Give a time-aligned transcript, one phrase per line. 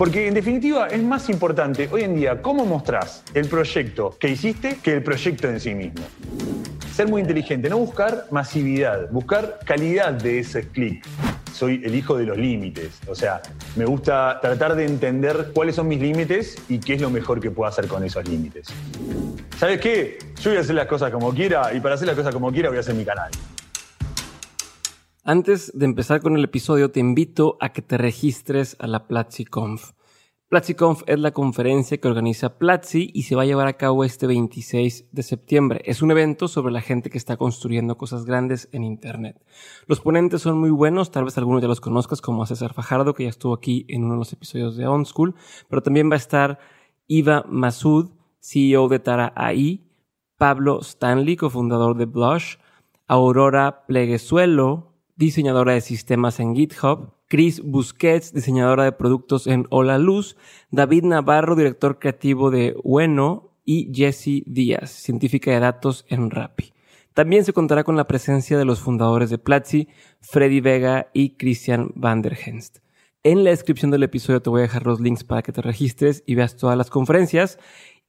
[0.00, 4.78] Porque en definitiva es más importante hoy en día cómo mostrás el proyecto que hiciste
[4.82, 6.00] que el proyecto en sí mismo.
[6.90, 11.04] Ser muy inteligente, no buscar masividad, buscar calidad de ese clic.
[11.52, 13.42] Soy el hijo de los límites, o sea,
[13.76, 17.50] me gusta tratar de entender cuáles son mis límites y qué es lo mejor que
[17.50, 18.68] puedo hacer con esos límites.
[19.58, 20.16] ¿Sabes qué?
[20.40, 22.70] Yo voy a hacer las cosas como quiera y para hacer las cosas como quiera
[22.70, 23.30] voy a hacer mi canal.
[25.30, 29.92] Antes de empezar con el episodio, te invito a que te registres a la PlatziConf.
[30.48, 34.26] PlatziConf es la conferencia que organiza Platzi y se va a llevar a cabo este
[34.26, 35.82] 26 de septiembre.
[35.84, 39.40] Es un evento sobre la gente que está construyendo cosas grandes en Internet.
[39.86, 43.22] Los ponentes son muy buenos, tal vez algunos ya los conozcas, como César Fajardo, que
[43.22, 45.36] ya estuvo aquí en uno de los episodios de On School,
[45.68, 46.58] pero también va a estar
[47.06, 48.10] Iva Masud,
[48.40, 49.86] CEO de Tara AI,
[50.36, 52.56] Pablo Stanley, cofundador de Blush,
[53.06, 54.89] Aurora Pleguezuelo,
[55.20, 60.34] diseñadora de sistemas en GitHub, Chris Busquets, diseñadora de productos en Hola Luz,
[60.70, 66.72] David Navarro, director creativo de Bueno, y Jessie Díaz, científica de datos en Rappi.
[67.12, 69.88] También se contará con la presencia de los fundadores de Platzi,
[70.22, 72.78] Freddy Vega y Christian van der Henst.
[73.22, 76.22] En la descripción del episodio te voy a dejar los links para que te registres
[76.24, 77.58] y veas todas las conferencias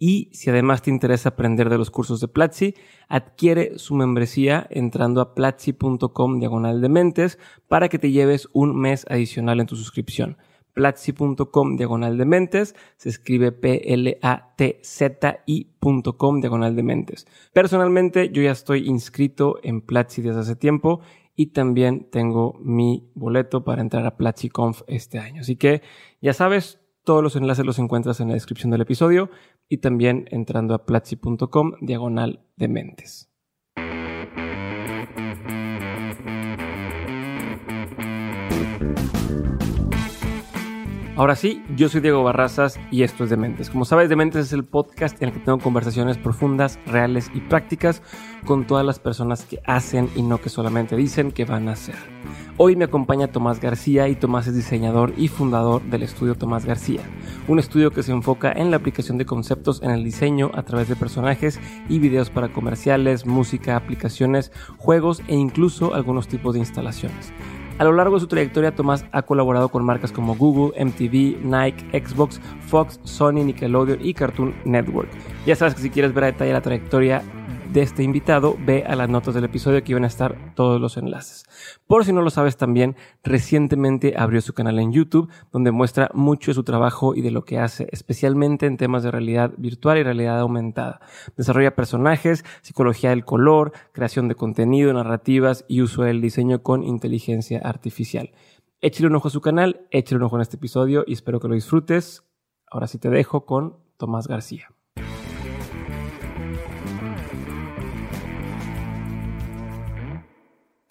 [0.04, 2.74] y si además te interesa aprender de los cursos de Platzi,
[3.08, 9.06] adquiere su membresía entrando a platzi.com diagonal de mentes para que te lleves un mes
[9.12, 10.38] adicional en tu suscripción.
[10.74, 14.12] Platzi.com diagonal de mentes, se escribe P-L-A-T-Z-I.com
[16.42, 17.28] diagonal de mentes.
[17.54, 21.02] Personalmente yo ya estoy inscrito en Platzi desde hace tiempo
[21.36, 25.42] y también tengo mi boleto para entrar a PlatziConf este año.
[25.42, 25.84] Así que
[26.22, 29.30] ya sabes, todos los enlaces los encuentras en la descripción del episodio
[29.72, 33.32] y también entrando a platzi.com diagonal de mentes.
[41.18, 43.70] Ahora sí, yo soy Diego Barrazas y esto es Dementes.
[43.70, 48.02] Como sabes, Dementes es el podcast en el que tengo conversaciones profundas, reales y prácticas
[48.46, 51.96] con todas las personas que hacen y no que solamente dicen que van a hacer.
[52.56, 57.02] Hoy me acompaña Tomás García y Tomás es diseñador y fundador del estudio Tomás García,
[57.50, 60.88] un estudio que se enfoca en la aplicación de conceptos en el diseño a través
[60.88, 67.34] de personajes y videos para comerciales, música, aplicaciones, juegos e incluso algunos tipos de instalaciones.
[67.82, 72.00] A lo largo de su trayectoria, Tomás ha colaborado con marcas como Google, MTV, Nike,
[72.00, 75.10] Xbox, Fox, Sony, Nickelodeon y Cartoon Network.
[75.48, 77.24] Ya sabes que si quieres ver a detalle la trayectoria
[77.72, 80.98] de este invitado, ve a las notas del episodio que iban a estar todos los
[80.98, 81.46] enlaces.
[81.88, 86.52] Por si no lo sabes también, recientemente abrió su canal en YouTube donde muestra mucho
[86.52, 90.04] de su trabajo y de lo que hace, especialmente en temas de realidad virtual y
[90.04, 91.00] realidad aumentada.
[91.38, 97.60] Desarrolla personajes, psicología del color, creación de contenido, narrativas y uso del diseño con inteligencia
[97.64, 98.32] artificial.
[98.82, 101.48] Échale un ojo a su canal, échale un ojo en este episodio y espero que
[101.48, 102.24] lo disfrutes.
[102.70, 104.70] Ahora sí te dejo con Tomás García.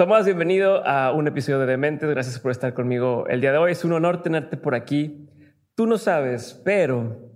[0.00, 2.08] Tomás, bienvenido a un episodio de Dementes.
[2.08, 3.72] Gracias por estar conmigo el día de hoy.
[3.72, 5.28] Es un honor tenerte por aquí.
[5.74, 7.30] Tú no sabes, pero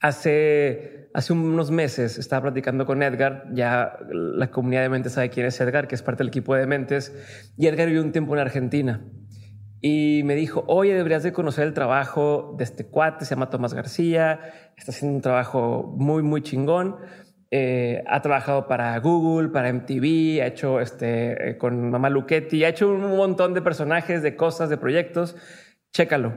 [0.00, 3.44] hace, hace unos meses estaba platicando con Edgar.
[3.52, 6.60] Ya la comunidad de Mentes sabe quién es Edgar, que es parte del equipo de
[6.60, 7.14] Dementes.
[7.58, 9.04] Y Edgar vivió un tiempo en Argentina.
[9.82, 13.74] Y me dijo, oye, deberías de conocer el trabajo de este cuate, se llama Tomás
[13.74, 14.40] García.
[14.74, 16.96] Está haciendo un trabajo muy, muy chingón.
[17.52, 22.68] Eh, ha trabajado para Google, para MTV, ha hecho este, eh, con Mamá Luchetti, ha
[22.68, 25.36] hecho un montón de personajes, de cosas, de proyectos.
[25.92, 26.34] Chécalo.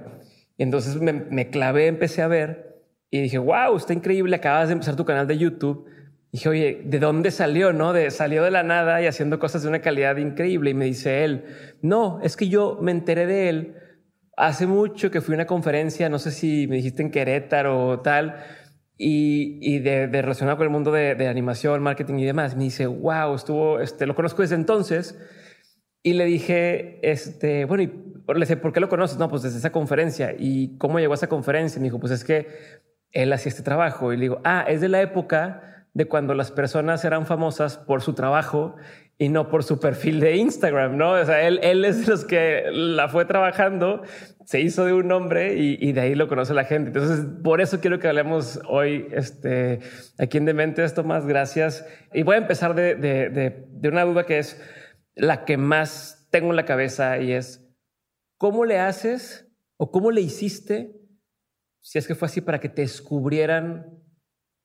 [0.58, 2.82] Y entonces me, me, clavé, empecé a ver
[3.12, 5.88] y dije, wow, está increíble, acabas de empezar tu canal de YouTube.
[6.32, 7.74] Y dije, oye, ¿de dónde salió?
[7.74, 10.72] No, de, salió de la nada y haciendo cosas de una calidad increíble.
[10.72, 11.46] Y me dice él,
[11.84, 13.76] no, es que yo me enteré de él
[14.36, 18.00] hace mucho que fui a una conferencia, no sé si me dijiste en Querétaro o
[18.00, 18.44] tal,
[18.98, 22.56] y, de, de, relacionado con el mundo de, de, animación, marketing y demás.
[22.56, 25.18] Me dice, wow, estuvo, este, lo conozco desde entonces.
[26.04, 27.88] Y le dije, este, bueno, y
[28.34, 29.18] le dije, ¿por qué lo conoces?
[29.18, 30.36] No, pues desde esa conferencia.
[30.38, 31.80] ¿Y cómo llegó a esa conferencia?
[31.80, 32.48] Me dijo, pues es que
[33.12, 34.12] él hacía este trabajo.
[34.14, 38.02] Y le digo, ah, es de la época de cuando las personas eran famosas por
[38.02, 38.76] su trabajo
[39.18, 41.12] y no por su perfil de Instagram, ¿no?
[41.12, 44.04] O sea, él, él es de los que la fue trabajando,
[44.46, 46.90] se hizo de un nombre y, de ahí lo conoce la gente.
[46.90, 49.80] Entonces, por eso quiero que hablemos hoy este,
[50.18, 51.86] aquí en Dementes, Tomás, gracias.
[52.14, 54.62] Y voy a empezar de, de, de, de una duda que es
[55.16, 57.66] la que más tengo en la cabeza y es,
[58.38, 61.00] ¿cómo le haces o cómo le hiciste,
[61.80, 64.04] si es que fue así, para que te descubrieran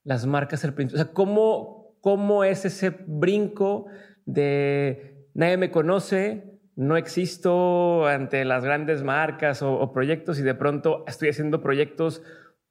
[0.02, 1.02] las marcas al principio?
[1.02, 3.86] O sea, ¿cómo, cómo es ese brinco?
[4.28, 11.04] De nadie me conoce, no existo ante las grandes marcas o, proyectos y de pronto
[11.08, 12.22] estoy haciendo proyectos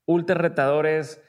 [0.06, 1.22] ultra retadores,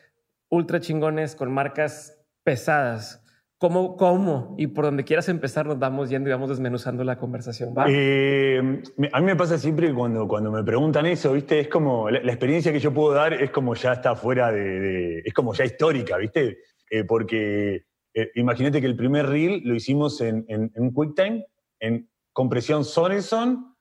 [0.50, 3.24] ultra chingones con marcas pesadas.
[3.56, 4.54] ¿Cómo, ¿Cómo?
[4.58, 7.74] Y por donde quieras empezar nos vamos yendo y vamos desmenuzando la conversación.
[7.88, 8.82] Eh,
[9.12, 11.58] a mí me pasa siempre cuando, cuando me preguntan eso, ¿viste?
[11.58, 15.32] Es como, la, experiencia que yo puedo dar es como ya está fuera de, es
[15.32, 16.58] como ya histórica, ¿viste?
[16.90, 17.87] Eh, porque
[18.22, 20.44] eh, imagínate que el primer reel lo hicimos en,
[20.92, 21.46] QuickTime,
[21.80, 23.74] en compresión Soneson,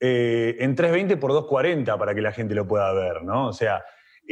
[0.00, 3.48] en 320 por 240 para que la gente lo pueda ver, ¿no?
[3.48, 3.82] O sea,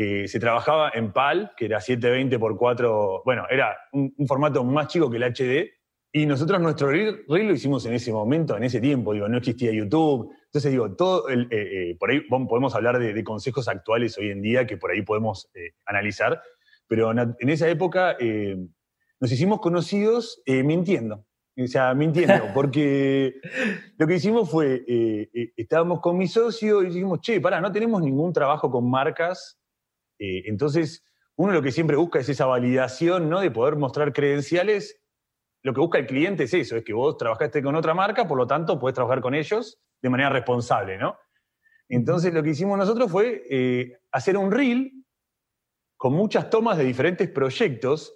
[0.01, 4.87] eh, se trabajaba en PAL, que era 720 x 4, bueno, era un, formato más
[4.87, 5.73] chico que el HD,
[6.13, 9.73] y nosotros nuestro reel, lo hicimos en ese momento, en ese tiempo, digo, no existía
[9.73, 10.33] YouTube.
[10.45, 14.41] Entonces digo, todo el, eh, eh, por ahí podemos hablar de, consejos actuales hoy en
[14.41, 15.51] día que por ahí podemos
[15.85, 16.41] analizar,
[16.87, 18.17] pero en esa época
[19.21, 21.25] nos hicimos conocidos mintiendo.
[21.57, 23.35] O sea, mintiendo, porque
[23.99, 24.85] lo que hicimos fue,
[25.57, 29.59] estábamos con mi socio y dijimos, che, pará, no tenemos ningún trabajo con marcas
[30.19, 31.05] eh, entonces,
[31.37, 33.41] uno lo que siempre busca es esa validación, ¿no?
[33.41, 35.01] De poder mostrar credenciales.
[35.63, 38.39] Lo que busca el cliente es eso, es que vos trabajaste con otra marca, por
[38.39, 41.17] lo tanto, podés trabajar con ellos de manera responsable, ¿no?
[41.89, 45.05] Entonces, lo que hicimos nosotros fue eh, hacer un reel
[45.97, 48.15] con muchas tomas de diferentes proyectos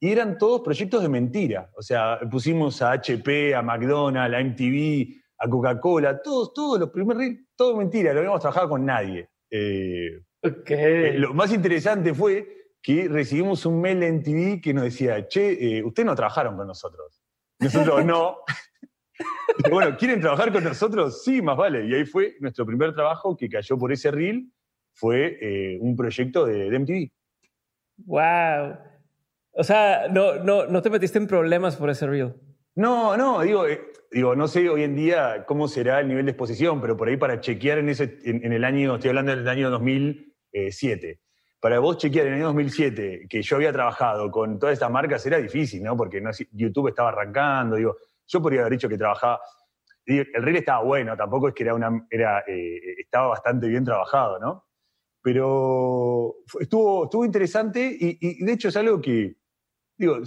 [0.00, 1.70] y eran todos proyectos de mentira.
[1.76, 7.22] O sea, pusimos a HP, a McDonald's, a MTV, a Coca-Cola, todos, todos los primeros
[7.56, 9.28] todo mentira, no habíamos trabajado con nadie.
[9.50, 15.26] Eh, eh, lo más interesante fue que recibimos un mail en TV que nos decía,
[15.26, 17.22] che, eh, ustedes no trabajaron con nosotros.
[17.58, 18.38] Nosotros no.
[19.70, 21.24] bueno, ¿quieren trabajar con nosotros?
[21.24, 21.86] Sí, más vale.
[21.86, 24.52] Y ahí fue nuestro primer trabajo que cayó por ese reel,
[24.94, 27.10] fue eh, un proyecto de, MTV.
[28.06, 28.78] ¡Wow!
[29.58, 32.34] O sea, no, no, no te metiste en problemas por ese reel.
[32.76, 33.64] No, no, digo,
[34.10, 37.16] digo, no sé hoy en día cómo será el nivel de exposición, pero por ahí
[37.16, 40.36] para chequear en, ese, en el año, estoy hablando del año 2000,
[40.70, 41.20] 7.
[41.60, 45.26] Para vos chequear en el año 2007 que yo había trabajado con todas estas marcas
[45.26, 45.96] era difícil, ¿no?
[45.96, 46.22] Porque
[46.52, 47.96] YouTube estaba arrancando, digo,
[48.26, 49.40] yo podría haber dicho que trabajaba,
[50.06, 54.38] el reel estaba bueno, tampoco es que era una, era, eh, estaba bastante bien trabajado,
[54.38, 54.66] ¿no?
[55.20, 59.36] Pero estuvo, estuvo interesante y, de hecho es algo que,
[59.98, 60.20] digo,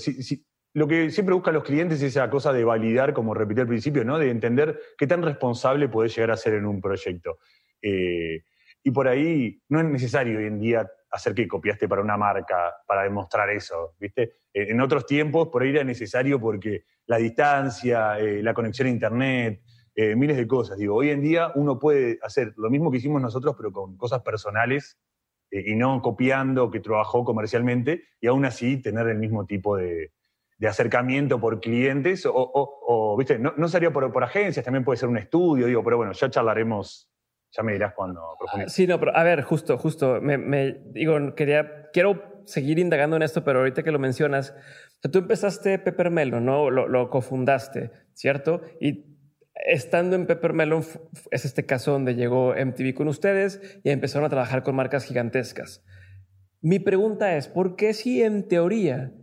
[0.73, 4.05] lo que siempre buscan los clientes es esa cosa de validar, como repetí al principio,
[4.05, 4.19] ¿no?
[4.19, 7.39] De entender qué tan responsable podés llegar a ser en un proyecto.
[7.81, 8.43] Eh,
[8.83, 12.73] y por ahí no es necesario hoy en día hacer que copiaste para una marca
[12.87, 14.37] para demostrar eso, ¿viste?
[14.53, 19.61] En otros tiempos por ahí era necesario porque la distancia, eh, la conexión a internet,
[19.93, 20.77] eh, miles de cosas.
[20.77, 24.21] Digo, hoy en día uno puede hacer lo mismo que hicimos nosotros, pero con cosas
[24.21, 25.10] personales eh,
[25.51, 30.11] y no copiando que trabajó comercialmente y aún así tener el mismo tipo de,
[30.67, 33.39] acercamiento por clientes o, ¿viste?
[33.39, 36.29] No, no sería por, por, agencias, también puede ser un estudio, digo, pero bueno, ya
[36.29, 37.11] charlaremos
[37.51, 38.37] ya me dirás cuando
[38.67, 43.43] Sí, no, pero a ver, justo, justo, me, digo, quería, quiero seguir indagando en esto,
[43.43, 44.55] pero ahorita que lo mencionas,
[45.11, 46.69] tú empezaste Peppermelon, ¿no?
[46.69, 48.61] Lo, lo cofundaste, ¿cierto?
[48.79, 49.05] Y
[49.65, 50.83] estando en Peppermelon
[51.31, 55.83] es este caso donde llegó MTV con ustedes y empezaron a trabajar con marcas gigantescas.
[56.61, 59.13] Mi pregunta es, ¿por qué si en teoría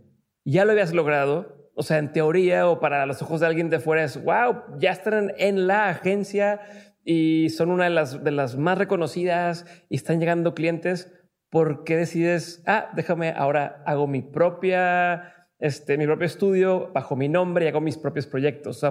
[0.43, 1.71] ya lo habías logrado?
[1.73, 4.91] O sea, en teoría o para los ojos de alguien de fuera es, wow, ya
[4.91, 6.59] están en la agencia
[7.03, 11.13] y son una de las, de las más reconocidas y están llegando clientes,
[11.49, 17.29] ¿por qué decides, ah, déjame, ahora hago mi propia, este, mi propio estudio bajo mi
[17.29, 18.83] nombre y hago mis propios proyectos?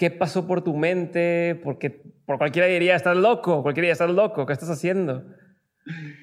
[0.00, 1.60] ¿Qué pasó por tu mente?
[1.62, 1.90] Porque
[2.24, 5.26] por cualquiera diría, estás loco, cualquiera diría, estás loco, ¿qué estás haciendo?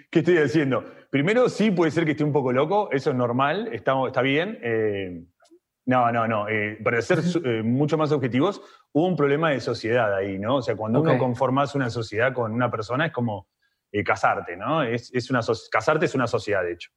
[0.09, 0.83] ¿Qué estoy haciendo?
[1.11, 4.57] Primero, sí puede ser que esté un poco loco, eso es normal, está, está bien.
[4.63, 5.23] Eh,
[5.85, 6.49] no, no, no.
[6.49, 10.55] Eh, para ser eh, mucho más objetivos, hubo un problema de sociedad ahí, ¿no?
[10.55, 13.47] O sea, cuando uno conformas una sociedad con una persona es como
[14.03, 14.81] casarte, ¿no?
[14.81, 15.41] Es, es una
[15.71, 16.89] casarte es una sociedad, de hecho.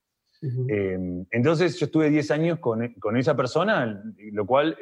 [0.43, 4.77] Em, entonces yo estuve 10 años con, con, esa persona, lo cual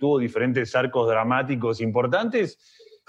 [0.00, 2.58] tuvo diferentes arcos dramáticos importantes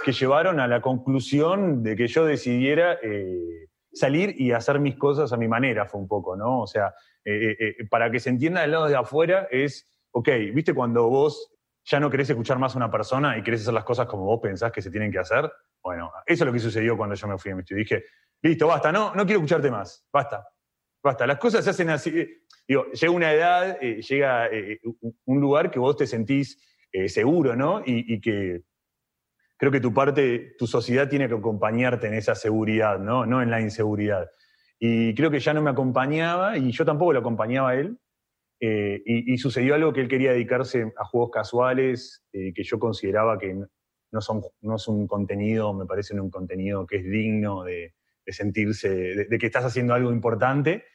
[0.06, 3.00] que llevaron a la conclusión de que yo decidiera
[3.92, 6.62] salir y hacer mis cosas a mi manera, fue un poco, ¿no?
[6.62, 6.94] O sea,
[7.90, 11.54] para que se entienda del lado de afuera es ok, viste cuando vos
[11.86, 14.40] ya no querés escuchar más a una persona y querés hacer las cosas como vos
[14.42, 15.50] pensás que se tienen que hacer.
[15.82, 17.84] Bueno, eso es lo que sucedió cuando yo me fui a mi estudio.
[17.84, 18.04] Dije,
[18.42, 20.46] listo, basta, no, no quiero escucharte más, basta,
[21.02, 21.28] basta.
[21.28, 22.10] Las cosas se hacen así.
[22.18, 24.80] Eh, llega una edad, eh, llega eh,
[25.26, 26.62] un lugar que vos te sentís
[27.08, 27.84] seguro, ¿no?
[27.86, 28.64] Y, que
[29.56, 33.26] creo que tu parte, tu sociedad tiene que acompañarte en esa seguridad, ¿no?
[33.26, 34.28] No en la inseguridad.
[34.80, 38.00] Y creo que ya no me acompañaba y yo tampoco lo acompañaba a él.
[38.60, 43.38] Eh, y, sucedió algo que él quería dedicarse a juegos casuales, eh, que yo consideraba
[43.38, 47.94] que no, son, no es un contenido, me parece un contenido que es digno de,
[48.34, 50.86] sentirse, de, que estás haciendo algo importante.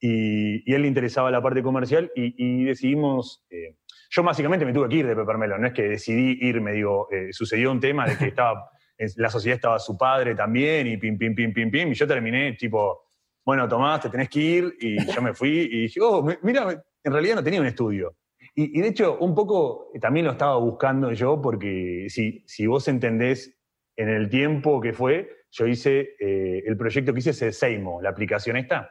[0.00, 3.76] Y, a él le interesaba la parte comercial y, decidimos, eh,
[4.10, 7.32] yo básicamente me tuve que ir de Peppermelo, no es que decidí irme, digo, eh,
[7.32, 8.70] sucedió un tema de que estaba,
[9.16, 12.52] la sociedad estaba su padre también y pim, pim, pim, pim, pim, y yo terminé
[12.52, 13.08] tipo,
[13.44, 17.12] bueno, Tomás, te tenés que ir, y yo me fui y dije, oh, mira, en
[17.12, 18.14] realidad no tenía un estudio.
[18.54, 23.56] Y, de hecho, un poco también lo estaba buscando yo, porque si, si vos entendés
[23.96, 28.10] en el tiempo que fue, yo hice eh, el proyecto que hice es Seimo, la
[28.10, 28.90] aplicación esta,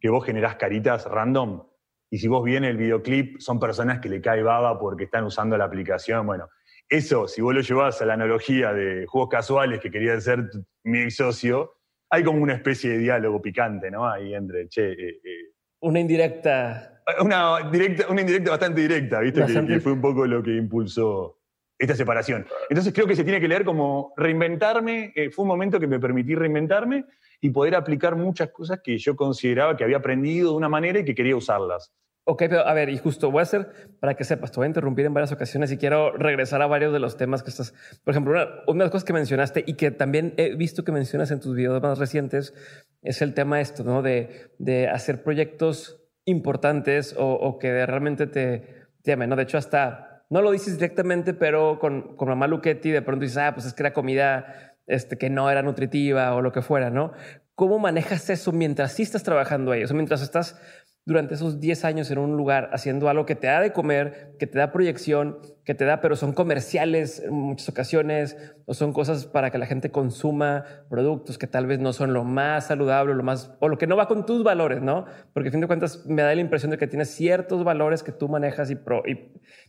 [0.00, 1.66] que vos generás caritas random.
[2.10, 5.56] Y si vos vienes el videoclip, son personas que le cae baba porque están usando
[5.56, 6.26] la aplicación.
[6.26, 6.48] Bueno,
[6.88, 10.50] eso, si vos lo llevas a la analogía de juegos casuales que querían ser
[10.84, 11.72] mi socio,
[12.10, 14.06] hay como una especie de diálogo picante, ¿no?
[14.06, 14.92] Ahí entre, che.
[14.92, 17.02] Eh, eh, una indirecta.
[17.20, 19.44] Una, directa, una indirecta bastante directa, ¿viste?
[19.66, 21.41] Que, fue un poco lo que impulsó
[21.82, 22.46] esta separación.
[22.70, 25.12] Entonces creo que se tiene que leer como reinventarme.
[25.16, 27.04] Eh, fue un momento que me permití reinventarme
[27.40, 31.04] y poder aplicar muchas cosas que yo consideraba que había aprendido de una manera y
[31.04, 31.92] que quería usarlas.
[32.24, 34.68] Ok, pero a ver, y justo voy a hacer, para que sepas, te voy a
[34.68, 37.74] interrumpir en varias ocasiones y quiero regresar a varios de los temas que estás,
[38.04, 40.92] por ejemplo, una, una de las cosas que mencionaste y que también he visto que
[40.92, 42.54] mencionas en tus videos más recientes
[43.02, 44.02] es el tema esto, ¿no?
[44.02, 49.34] De, de hacer proyectos importantes o, o que realmente te, te llamen, ¿no?
[49.34, 53.36] De hecho, hasta, no lo dices directamente, pero con, con mamá Luchetti de pronto dices,
[53.36, 56.88] ah, pues es que era comida este, que no era nutritiva o lo que fuera,
[56.88, 57.12] ¿no?
[57.54, 59.84] ¿Cómo manejas eso mientras sí estás trabajando ahí?
[59.84, 60.58] O sea, mientras estás
[61.04, 64.46] durante esos 10 años en un lugar haciendo algo que te da de comer, que
[64.46, 69.26] te da proyección, que te da, pero son comerciales en muchas ocasiones, o son cosas
[69.26, 73.24] para que la gente consuma productos que tal vez no son lo más saludable, lo
[73.24, 75.06] más, o lo que no va con tus valores, ¿no?
[75.32, 78.12] Porque a fin de cuentas me da la impresión de que tienes ciertos valores que
[78.12, 78.78] tú manejas y,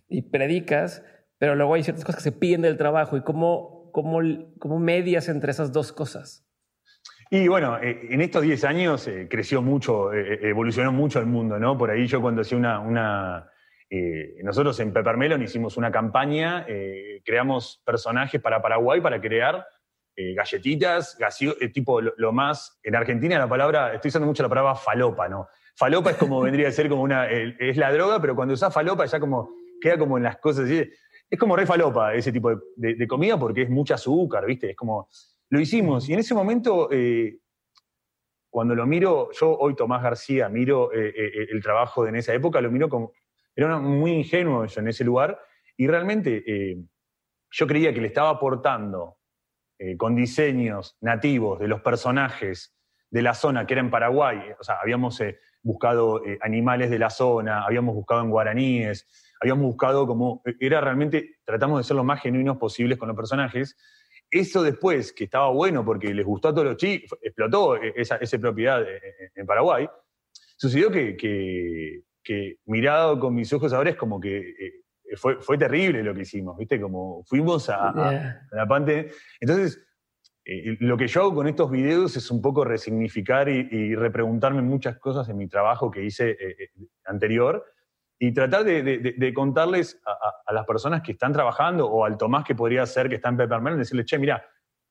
[0.09, 1.03] y, predicas,
[1.39, 4.19] pero luego hay ciertas cosas que se piden del trabajo y cómo, cómo,
[4.59, 6.45] cómo medias entre esas dos cosas.
[7.35, 11.57] Y bueno, eh, en estos 10 años eh, creció mucho, eh, evolucionó mucho el mundo,
[11.57, 11.75] ¿no?
[11.75, 13.49] Por ahí yo cuando hacía una...
[14.43, 16.63] nosotros en Peppermelon hicimos una campaña,
[17.25, 19.65] creamos personajes para Paraguay para crear
[20.15, 21.17] galletitas,
[21.73, 22.79] tipo lo, más...
[22.83, 25.47] En Argentina la palabra, estoy usando mucho la palabra falopa, ¿no?
[25.75, 27.25] Falopa es como vendría a ser como una...
[27.27, 30.69] es la droga, pero cuando usás falopa ya como queda como en las cosas.
[30.69, 34.69] Es como re falopa ese tipo de, de comida porque es mucha azúcar, ¿viste?
[34.69, 35.07] Es como
[35.53, 36.09] lo hicimos.
[36.09, 37.37] Y en ese momento, eh,
[38.49, 42.33] cuando lo miro, yo hoy Tomás García miro eh, eh, el trabajo de en esa
[42.33, 43.11] época, lo miro como,
[43.55, 45.39] era muy ingenuo yo en ese lugar.
[45.77, 46.43] Y realmente
[47.51, 49.17] yo creía que le estaba aportando
[49.97, 52.75] con diseños nativos de los personajes
[53.09, 55.19] de la zona que era en Paraguay, o sea, habíamos
[55.63, 59.07] buscado animales de la zona, habíamos buscado en guaraníes,
[59.41, 63.75] habíamos buscado como, era realmente, tratamos de ser lo más genuinos posibles con los personajes,
[64.33, 68.83] eso después, que estaba bueno porque les gustó a todos los chicos, explotó esa, propiedad
[69.35, 69.87] en Paraguay,
[70.57, 71.15] sucedió que,
[72.23, 74.83] que, mirado con mis ojos ahora es como que eh,
[75.15, 76.81] fue, fue terrible lo que hicimos, ¿viste?
[76.81, 79.11] Como fuimos a, la parte...
[79.39, 79.85] Entonces,
[80.45, 84.97] eh, lo que yo hago con estos videos es un poco resignificar y, repreguntarme muchas
[84.97, 86.69] cosas en mi trabajo que hice eh,
[87.05, 87.63] anterior
[88.25, 92.85] y tratar de, contarles a, las personas que están trabajando o al Tomás que podría
[92.85, 94.41] ser que está en Peppermint, decirle, che, mira,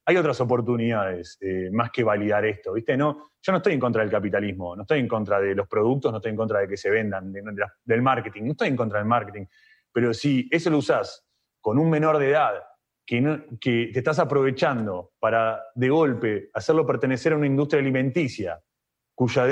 [0.04, 2.94] hay otras oportunidades eh, más que validar esto, ¿viste?
[2.94, 6.12] No, yo no estoy en contra del capitalismo, no estoy en contra de los productos,
[6.12, 9.08] no estoy en contra de que se vendan, del marketing, no estoy en contra del
[9.08, 9.46] marketing,
[9.90, 11.26] pero si eso lo usás
[11.58, 12.62] con un menor de edad
[13.06, 18.60] que, que te estás aprovechando para de golpe hacerlo pertenecer a una industria alimenticia
[19.14, 19.46] cuya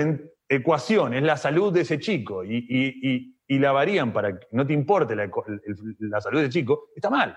[0.46, 4.72] ecuación es la salud de ese chico y y la varían para que no te
[4.72, 7.36] importe la, salud del chico, está mal.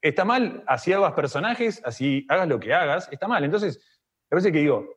[0.00, 3.42] Está mal, así hagas personajes, así hagas lo que hagas, está mal.
[3.42, 3.84] Entonces,
[4.30, 4.88] a veces que digo,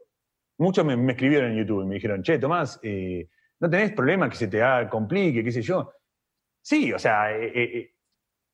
[0.59, 3.27] muchos me, escribieron en YouTube y me dijeron, che, Tomás, eh,
[3.59, 5.91] ¿no tenés problema que se te complique, qué sé yo?
[6.61, 7.93] Sí, o sea, eh, eh,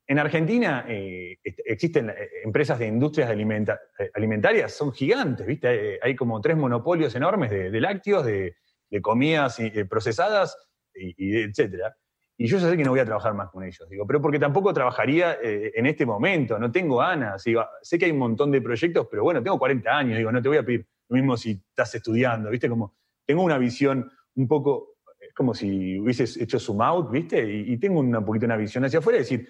[0.06, 2.14] en Argentina existen
[2.44, 5.98] empresas de industrias alimentarias, son gigantes, ¿viste?
[6.02, 8.54] Hay, como tres monopolios enormes de, lácteos, de
[9.00, 10.56] comidas procesadas,
[10.94, 11.96] y, etcétera.
[12.36, 14.40] Y yo ya sé que no voy a trabajar más con ellos, digo, pero porque
[14.40, 18.50] tampoco trabajaría eh, en este momento, no tengo ganas, digo, sé que hay un montón
[18.50, 21.36] de proyectos, pero bueno, tengo 40 años, digo, no te voy a pedir lo mismo
[21.36, 22.68] si estás estudiando, ¿viste?
[22.68, 27.42] Como tengo una visión un poco, es como si hubieses hecho zoom out, ¿viste?
[27.44, 29.48] Y, tengo una poquito una visión hacia afuera, es decir,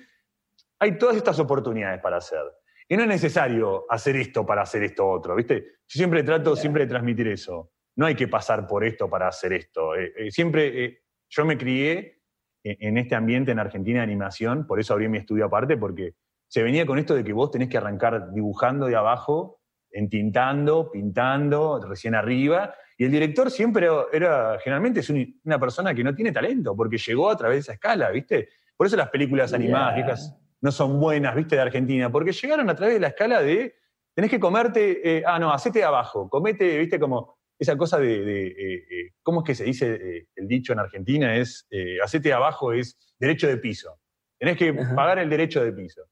[0.78, 2.42] hay todas estas oportunidades para hacer.
[2.86, 5.64] Y no es necesario hacer esto para hacer esto otro, ¿viste?
[5.88, 7.72] Yo siempre trato siempre de transmitir eso.
[7.96, 9.94] No hay que pasar por esto para hacer esto.
[9.94, 11.03] Eh, eh, siempre
[11.34, 12.20] yo me crié
[12.62, 16.14] en este ambiente en Argentina de animación, por eso abrí mi estudio aparte, porque
[16.48, 19.60] se venía con esto de que vos tenés que arrancar dibujando de abajo,
[19.90, 26.14] entintando, pintando, recién arriba, y el director siempre era, generalmente es una persona que no
[26.14, 28.48] tiene talento, porque llegó a través de esa escala, ¿viste?
[28.76, 31.56] Por eso las películas animadas no son buenas, ¿viste?
[31.56, 33.74] De Argentina, porque llegaron a través de la escala de,
[34.14, 36.98] tenés que comerte, eh, ah, no, hacete de abajo, comete, ¿viste?
[36.98, 41.36] Como esa cosa de, eh, eh, ¿cómo es que se dice el dicho en Argentina?
[41.36, 41.66] Es,
[42.02, 44.00] hacete de abajo es derecho de piso.
[44.38, 46.02] Tenés que pagar el derecho de piso.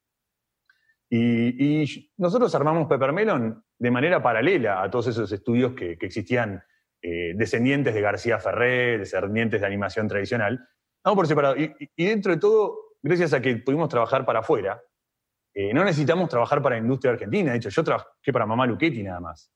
[1.15, 6.65] Y, nosotros armamos Peppermelon de manera paralela a todos esos estudios que, existían
[7.03, 10.67] eh, descendientes de García Ferré, descendientes de animación tradicional.
[11.05, 11.57] Vamos por separado.
[11.59, 14.83] Y, dentro de todo, gracias a que pudimos trabajar para afuera,
[15.53, 17.51] eh, no necesitamos trabajar para la industria argentina.
[17.51, 19.53] De hecho, yo trabajé para Mamá Luchetti nada más.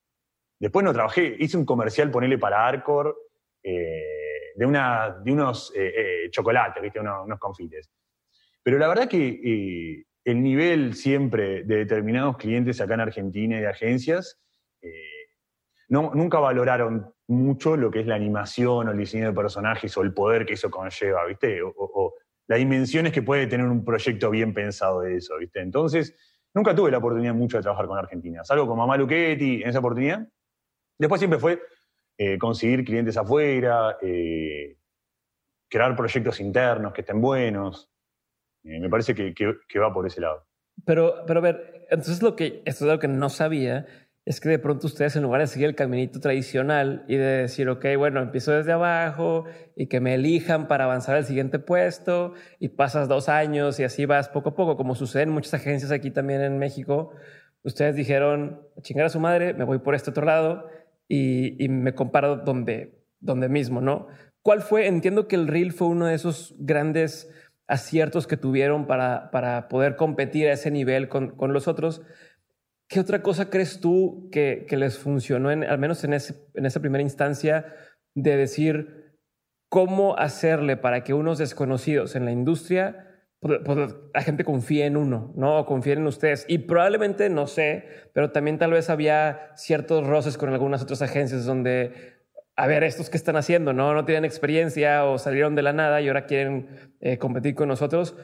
[0.58, 3.16] Después no trabajé, hice un comercial, ponele para Arcor,
[3.62, 5.72] eh, de, una, de unos
[6.30, 7.00] chocolates, ¿viste?
[7.00, 7.90] Unos, unos, confites.
[8.62, 13.68] Pero la verdad que el nivel siempre de determinados clientes acá en Argentina y de
[13.68, 14.40] agencias
[14.82, 14.90] eh,
[15.88, 20.02] no, nunca valoraron mucho lo que es la animación o el diseño de personajes o
[20.02, 21.60] el poder que eso conlleva, ¿viste?
[21.62, 22.14] O,
[22.48, 25.60] las dimensiones que puede tener un proyecto bien pensado de eso, ¿viste?
[25.60, 26.16] Entonces,
[26.54, 29.80] nunca tuve la oportunidad mucho de trabajar con Argentina, salvo con Mamá Luchetti en esa
[29.80, 30.28] oportunidad.
[30.98, 31.60] Después siempre fue
[32.18, 34.78] eh, conseguir clientes afuera, eh,
[35.68, 37.90] crear proyectos internos que estén buenos.
[38.64, 40.46] Eh, me parece que, va por ese lado.
[40.84, 43.86] Pero, pero a ver, entonces lo que, esto es lo que no sabía,
[44.24, 47.68] es que de pronto ustedes en lugar de seguir el caminito tradicional y de decir,
[47.68, 49.44] ok, bueno, empiezo desde abajo
[49.76, 54.04] y que me elijan para avanzar al siguiente puesto y pasas dos años y así
[54.04, 57.12] vas poco a poco, como sucede en muchas agencias aquí también en México,
[57.62, 60.68] ustedes dijeron, chingar a su madre, me voy por este otro lado
[61.08, 64.08] y, me comparo donde, donde mismo, ¿no?
[64.42, 64.86] ¿Cuál fue?
[64.86, 67.30] Entiendo que el reel fue uno de esos grandes
[67.68, 72.02] aciertos que tuvieron para, para poder competir a ese nivel con, con, los otros.
[72.88, 76.66] ¿Qué otra cosa crees tú que, que les funcionó, en, al menos en, ese, en
[76.66, 77.74] esa primera instancia,
[78.14, 79.18] de decir
[79.68, 83.05] cómo hacerle para que unos desconocidos en la industria
[83.46, 85.58] pues, pues, la gente confíe en uno, ¿no?
[85.58, 86.44] O confíe en ustedes.
[86.48, 91.44] Y probablemente, no sé, pero también tal vez había ciertos roces con algunas otras agencias
[91.44, 92.16] donde
[92.56, 93.92] a ver, estos que están haciendo, ¿no?
[93.92, 98.16] No tienen experiencia o salieron de la nada y ahora quieren eh, competir con nosotros.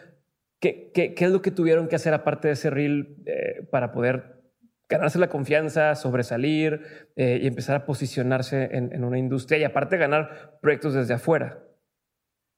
[0.58, 3.92] ¿Qué, ¿Qué, qué, es lo que tuvieron que hacer aparte de ese reel eh, para
[3.92, 4.40] poder
[4.88, 10.58] ganarse la confianza, sobresalir eh, y empezar a posicionarse en, una industria y aparte ganar
[10.60, 11.62] proyectos desde afuera?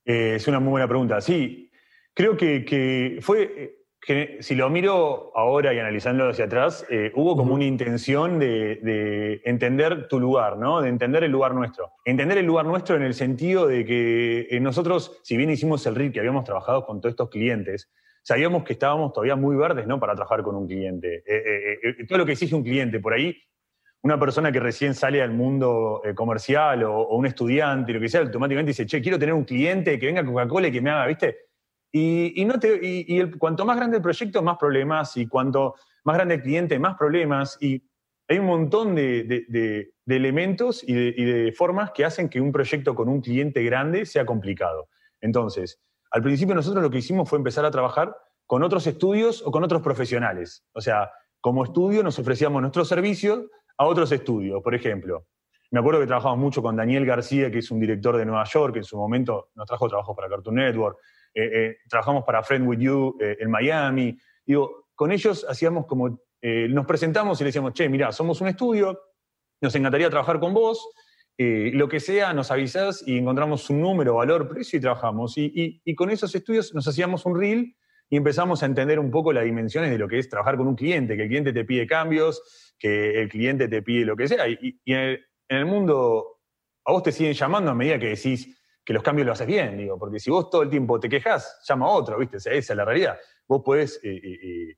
[0.05, 1.21] es una muy buena pregunta.
[1.21, 1.71] Sí,
[2.15, 3.85] creo que, que fue
[4.41, 10.09] si lo miro ahora y analizándolo hacia atrás, eh, hubo como una intención de, entender
[10.09, 10.83] tu lugar, ¿no?
[10.83, 11.93] De entender el lugar nuestro.
[12.05, 15.95] Entender el lugar nuestro en el sentido de que eh, nosotros, si bien hicimos el
[15.95, 17.91] RIT que habíamos trabajado con todos estos clientes,
[18.23, 19.99] sabíamos que estábamos todavía muy verdes, ¿no?
[19.99, 21.23] Para trabajar con un cliente.
[21.27, 23.35] Eh, todo lo que exige un cliente, por ahí,
[24.03, 28.21] una persona que recién sale al mundo comercial o, o, un estudiante, lo que sea,
[28.21, 31.07] automáticamente dice, che, quiero tener un cliente que venga a Coca-Cola y que me haga,
[31.07, 31.39] ¿viste?
[31.97, 36.17] Y, no te, y, el, cuanto más grande el proyecto, más problemas, y cuanto más
[36.17, 37.85] grande el cliente, más problemas, y
[38.27, 43.21] hay un montón de, elementos y, de, formas que hacen que un proyecto con un
[43.21, 44.89] cliente grande sea complicado.
[45.21, 45.81] Entonces,
[46.11, 49.63] al principio nosotros lo que hicimos fue empezar a trabajar con otros estudios o con
[49.63, 50.65] otros profesionales.
[50.73, 53.45] O sea, como estudio nos ofrecíamos nuestros servicios
[53.79, 54.61] a otros estudios.
[54.65, 55.27] Por ejemplo,
[55.71, 58.73] me acuerdo que trabajamos mucho con Daniel García, que es un director de Nueva York,
[58.73, 60.99] que en su momento nos trajo trabajo para Cartoon Network.
[61.35, 64.17] Eh, eh, trabajamos para Friend With You eh, en Miami.
[64.47, 69.01] Digo, con ellos hacíamos como, nos presentamos y le decíamos, che, mira, somos un estudio,
[69.63, 70.87] nos encantaría trabajar con vos,
[71.39, 75.39] lo que sea, nos avisás y encontramos un número, valor, precio y trabajamos.
[75.39, 77.75] Y, y, con esos estudios nos hacíamos un reel
[78.11, 80.77] y empezamos a entender un poco las dimensiones de lo que es trabajar con un
[80.77, 84.47] cliente, que el cliente te pide cambios, que el cliente te pide lo que sea.
[84.47, 85.19] Y, en,
[85.49, 86.41] el, mundo,
[86.85, 89.79] a vos te siguen llamando a medida que decís, que los cambios lo haces bien,
[89.79, 92.37] digo, porque si vos todo el tiempo te quejas, llama a otro, ¿viste?
[92.37, 93.19] esa es la realidad.
[93.49, 94.77] Vos podés, eh, eh, eh,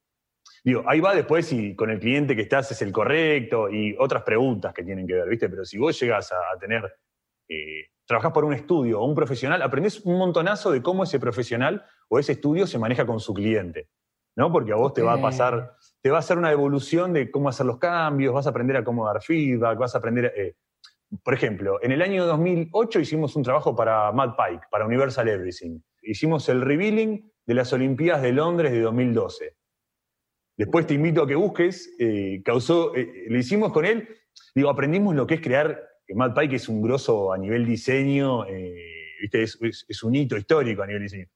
[0.63, 4.23] digo, ahí va después si con el cliente que estás es el correcto y otras
[4.23, 5.49] preguntas que tienen que ver, ¿viste?
[5.49, 6.99] Pero si vos llegas a, tener,
[8.07, 12.21] trabajás por un estudio o un profesional, aprendés un montonazo de cómo ese profesional o
[12.21, 13.89] ese estudio se maneja con su cliente,
[14.37, 14.53] ¿no?
[14.53, 17.49] Porque a vos te va a pasar, te va a hacer una evolución de cómo
[17.49, 20.33] hacer los cambios, vas a aprender a cómo dar feedback, vas a aprender
[21.23, 25.81] por ejemplo, en el año 2008 hicimos un trabajo para Matt Pike, para Universal Everything.
[26.03, 29.57] Hicimos el revealing de las Olimpiadas de Londres de 2012.
[30.57, 34.09] Después te invito a que busques, eh, causó, eh, lo hicimos con él,
[34.55, 35.81] digo, aprendimos lo que es crear,
[36.15, 38.93] Matt Pike es un grosso a nivel diseño, eh,
[39.33, 41.27] Es, un hito histórico a nivel diseño.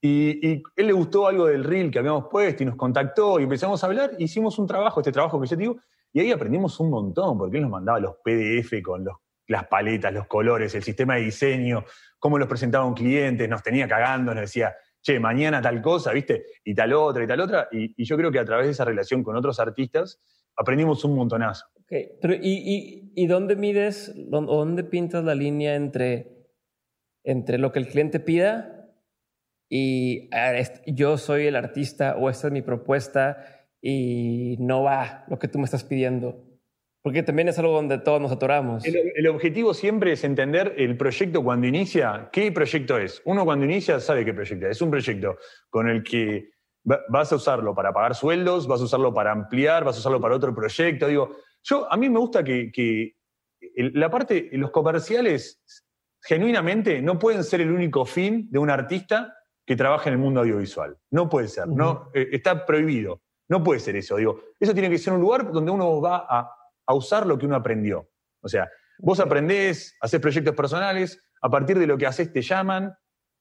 [0.00, 3.82] Y, él le gustó algo del reel que habíamos puesto y nos contactó y empezamos
[3.82, 4.12] a hablar.
[4.18, 5.76] Hicimos un trabajo, este trabajo que yo te digo,
[6.14, 9.04] y ahí aprendimos un montón, porque él nos mandaba los PDF con
[9.48, 11.84] las paletas, los colores, el sistema de diseño,
[12.20, 16.44] cómo los presentaba un cliente, nos tenía cagando, nos decía, che, mañana tal cosa, ¿viste?
[16.62, 17.68] Y tal otra y tal otra.
[17.72, 20.22] Y, yo creo que a través de esa relación con otros artistas
[20.56, 21.66] aprendimos un montonazo.
[21.80, 26.46] Ok, pero ¿y, dónde mides, dónde pintas la línea entre,
[27.24, 28.88] entre lo que el cliente pida
[29.68, 30.30] y
[30.86, 33.53] yo soy el artista o esta es mi propuesta
[33.86, 36.42] y no va lo que tú me estás pidiendo.
[37.02, 38.82] Porque también es algo donde todos nos atoramos.
[38.86, 43.20] El, objetivo siempre es entender el proyecto cuando inicia, qué proyecto es.
[43.26, 44.78] Uno cuando inicia sabe qué proyecto es.
[44.78, 45.36] Es un proyecto
[45.68, 49.96] con el que vas a usarlo para pagar sueldos, vas a usarlo para ampliar, vas
[49.96, 51.06] a usarlo para otro proyecto.
[51.06, 53.16] Digo, yo, a mí me gusta que, que
[53.76, 55.62] la parte, los comerciales
[56.22, 59.34] genuinamente no pueden ser el único fin de un artista
[59.66, 60.96] que trabaja en el mundo audiovisual.
[61.10, 63.20] No puede ser, no, eh, está prohibido.
[63.48, 64.16] No puede ser eso.
[64.16, 67.56] Digo, eso tiene que ser un lugar donde uno va a, usar lo que uno
[67.56, 68.08] aprendió.
[68.42, 72.94] O sea, vos aprendés, haces proyectos personales, a partir de lo que haces te llaman,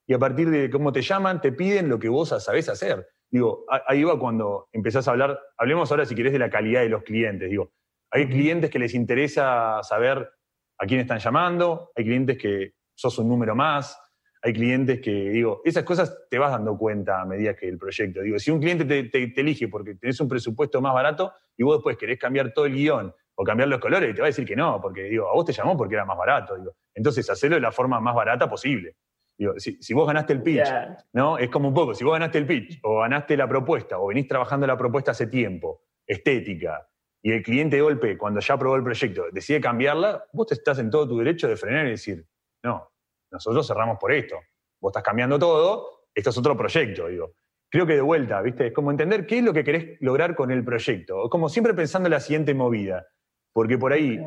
[0.05, 3.07] y a partir de cómo te llaman, te piden lo que vos sabés hacer.
[3.31, 6.89] Digo, ahí va cuando empezás a hablar, hablemos ahora si querés de la calidad de
[6.89, 7.49] los clientes.
[7.49, 7.71] Digo,
[8.11, 10.29] hay clientes que les interesa saber
[10.77, 13.97] a quién están llamando, hay clientes que sos un número más,
[14.45, 18.21] hay clientes que, digo, esas cosas te vas dando cuenta a medida que el proyecto.
[18.21, 21.95] Digo, si un cliente te, elige porque tenés un presupuesto más barato y vos después
[21.95, 24.55] querés cambiar todo el guion o cambiar los colores, y te va a decir que
[24.55, 26.57] no, porque digo, a vos te llamó porque era más barato.
[26.57, 26.75] Digo.
[26.93, 28.97] Entonces, hacelo de la forma más barata posible.
[29.37, 30.67] Digo, si, vos ganaste el pitch,
[31.13, 31.37] ¿no?
[31.37, 34.27] Es como un poco, si vos ganaste el pitch, o ganaste la propuesta, o venís
[34.27, 36.87] trabajando la propuesta hace tiempo, estética,
[37.21, 40.77] y el cliente de golpe, cuando ya aprobó el proyecto, decide cambiarla, vos te estás
[40.79, 42.27] en todo tu derecho de frenar y decir,
[42.61, 42.92] no,
[43.33, 44.37] nosotros cerramos por esto.
[44.79, 47.33] Vos estás cambiando todo, esto es otro proyecto, digo.
[47.69, 48.67] Creo que de vuelta, ¿viste?
[48.67, 51.27] Es como entender qué es lo que querés lograr con el proyecto.
[51.29, 53.07] Como siempre pensando en la siguiente movida.
[53.51, 54.19] Porque por ahí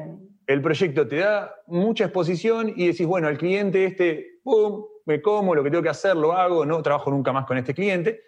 [0.46, 5.54] el proyecto te da mucha exposición y decís, bueno, al cliente este, pum, me como,
[5.54, 8.20] lo que tengo que hacer, lo hago, no trabajo nunca más con este cliente.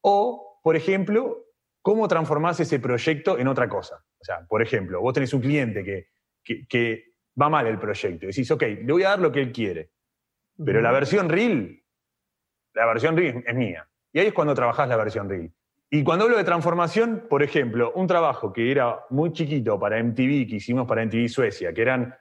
[0.00, 1.44] O, por ejemplo,
[1.82, 4.02] cómo transformás ese proyecto en otra cosa.
[4.18, 6.08] O sea, por ejemplo, vos tenés un cliente que,
[6.42, 7.04] que, que
[7.40, 8.24] va mal el proyecto.
[8.24, 9.90] Y decís, ok, le voy a dar lo que él quiere.
[10.64, 11.82] Pero la versión Reel,
[12.74, 13.88] la versión Reel es mía.
[14.12, 15.52] Y ahí es cuando trabajás la versión Reel.
[15.90, 20.48] Y cuando hablo de transformación, por ejemplo, un trabajo que era muy chiquito para MTV,
[20.48, 22.14] que hicimos para MTV Suecia, que eran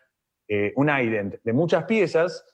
[0.48, 2.45] eh, un ident de muchas piezas,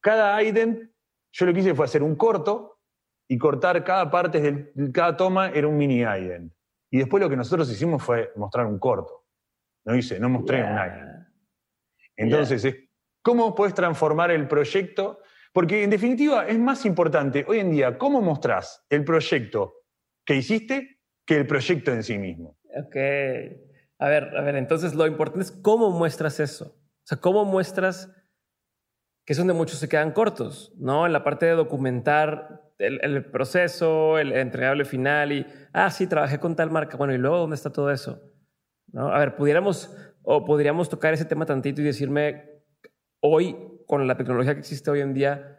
[0.00, 0.90] cada ident,
[1.32, 2.80] yo lo que hice fue hacer un corto
[3.28, 6.52] y cortar cada parte de cada toma era un mini ident.
[6.90, 9.26] Y después lo que nosotros hicimos fue mostrar un corto.
[9.84, 11.28] No hice, no mostré un ident.
[12.16, 12.87] Entonces es
[13.28, 15.20] ¿Cómo puedes transformar el proyecto?
[15.52, 19.74] Porque en definitiva es más importante hoy en día cómo mostrás el proyecto
[20.24, 22.56] que hiciste que el proyecto en sí mismo.
[22.74, 22.96] Ok.
[23.98, 26.68] A ver, a ver, entonces lo importante es cómo muestras eso.
[26.68, 28.10] O sea, cómo muestras
[29.26, 31.04] que es donde muchos se quedan cortos, ¿no?
[31.04, 36.56] En la parte de documentar el, proceso, el entregable final y, ah, sí, trabajé con
[36.56, 36.96] tal marca.
[36.96, 38.22] Bueno, ¿y luego dónde está todo eso?
[38.90, 39.12] ¿No?
[39.12, 42.57] A ver, pudiéramos o podríamos tocar ese tema tantito y decirme
[43.20, 45.58] hoy, con la tecnología que existe hoy en día,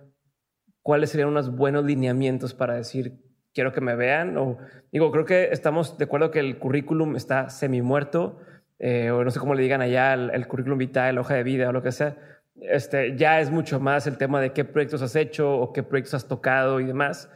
[0.82, 3.22] ¿cuáles serían unos buenos lineamientos para decir,
[3.54, 4.38] quiero que me vean?
[4.38, 4.58] O
[4.92, 8.40] digo, creo que estamos de acuerdo que el currículum está semi muerto,
[8.80, 11.70] eh, o no sé cómo le digan allá, el, currículum vitae, la hoja de vida
[11.70, 12.18] o lo que sea.
[12.56, 16.14] Este, ya es mucho más el tema de qué proyectos has hecho o qué proyectos
[16.14, 17.30] has tocado y demás.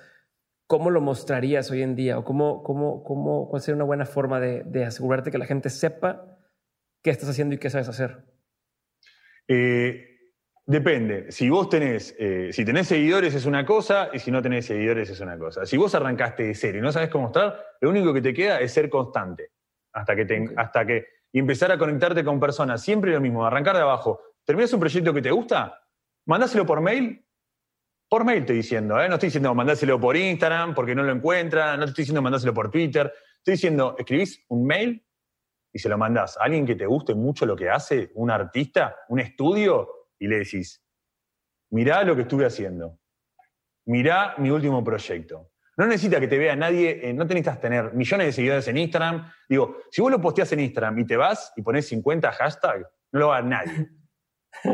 [0.67, 2.17] ¿Cómo lo mostrarías hoy en día?
[2.17, 5.69] ¿O cómo, cómo, cómo, cuál sería una buena forma de, de asegurarte que la gente
[5.69, 6.37] sepa
[7.01, 8.23] qué estás haciendo y qué sabes hacer?
[9.47, 10.12] Eh,
[10.65, 11.31] Depende.
[11.31, 15.09] Si vos tenés, eh, si tenés seguidores es una cosa y si no tenés seguidores
[15.09, 15.65] es una cosa.
[15.65, 18.61] Si vos arrancaste de cero y no sabes cómo estar, lo único que te queda
[18.61, 19.51] es ser constante.
[19.91, 22.81] Hasta que, hasta que y empezar a conectarte con personas.
[22.81, 24.21] Siempre lo mismo, arrancar de abajo.
[24.45, 25.81] ¿Terminas un proyecto que te gusta?
[26.27, 27.25] Mandáselo por mail.
[28.07, 29.09] Por mail estoy diciendo, ¿eh?
[29.09, 32.69] no estoy diciendo mandáselo por Instagram porque no lo encuentran, no estoy diciendo mandáselo por
[32.69, 33.11] Twitter.
[33.37, 35.03] Estoy diciendo, escribís un mail
[35.73, 38.95] y se lo mandás a alguien que te guste mucho lo que hace, un artista,
[39.09, 40.81] un estudio, y le decís,
[41.71, 42.99] mirá lo que estuve haciendo,
[43.85, 45.51] mirá mi último proyecto.
[45.75, 49.31] No necesita que te vea nadie, eh, no necesitas tener millones de seguidores en Instagram.
[49.49, 53.19] Digo, si vos lo posteás en Instagram y te vas y pones 50 hashtags, no
[53.19, 53.89] lo va a ver nadie.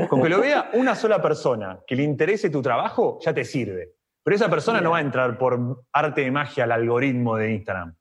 [0.10, 3.93] Con que lo vea una sola persona que le interese tu trabajo, ya te sirve.
[4.23, 7.95] Pero esa persona no va a entrar por arte de magia al algoritmo de Instagram.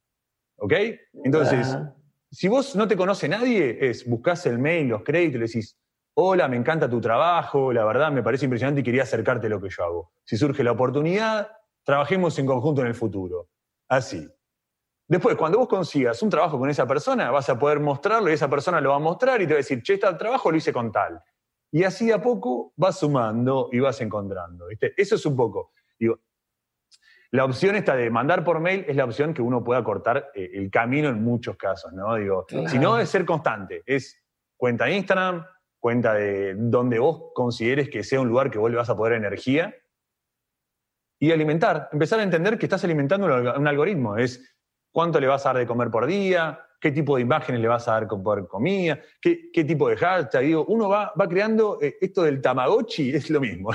[0.57, 0.73] ¿Ok?
[1.25, 1.79] Entonces,
[2.31, 5.79] si vos no te conoce nadie, es buscás el mail, los créditos y le decís,
[6.21, 9.61] hola, me encanta tu trabajo, la verdad me parece impresionante y quería acercarte a lo
[9.61, 10.13] que yo hago.
[10.25, 11.49] Si surge la oportunidad,
[11.85, 13.51] trabajemos en conjunto en el futuro.
[13.89, 14.29] Así.
[15.07, 18.51] Después, cuando vos consigas un trabajo con esa persona, vas a poder mostrarlo y esa
[18.51, 20.73] persona lo va a mostrar y te va a decir, che, este trabajo lo hice
[20.73, 21.23] con tal.
[21.71, 24.67] Y así a poco vas sumando y vas encontrando.
[24.67, 24.95] ¿viste?
[24.97, 25.71] Eso es un poco.
[25.97, 26.19] Digo,
[27.31, 30.51] la opción esta de mandar por mail es la opción que uno pueda cortar eh,
[30.55, 32.17] el camino en muchos casos, ¿no?
[32.17, 34.21] Digo, si no es ser constante, es
[34.57, 35.47] cuenta Instagram,
[35.79, 39.15] cuenta de donde vos consideres que sea un lugar que vos le vas a poder
[39.15, 39.75] energía
[41.21, 44.57] y alimentar, empezar a entender que estás alimentando un algoritmo, es
[44.93, 47.89] cuánto le vas a dar de comer por día, qué tipo de imágenes le vas
[47.89, 50.43] a dar por comida, qué, qué tipo de hashtag.
[50.43, 53.71] Digo, uno va, va creando eh, esto del Tamagotchi, es lo mismo.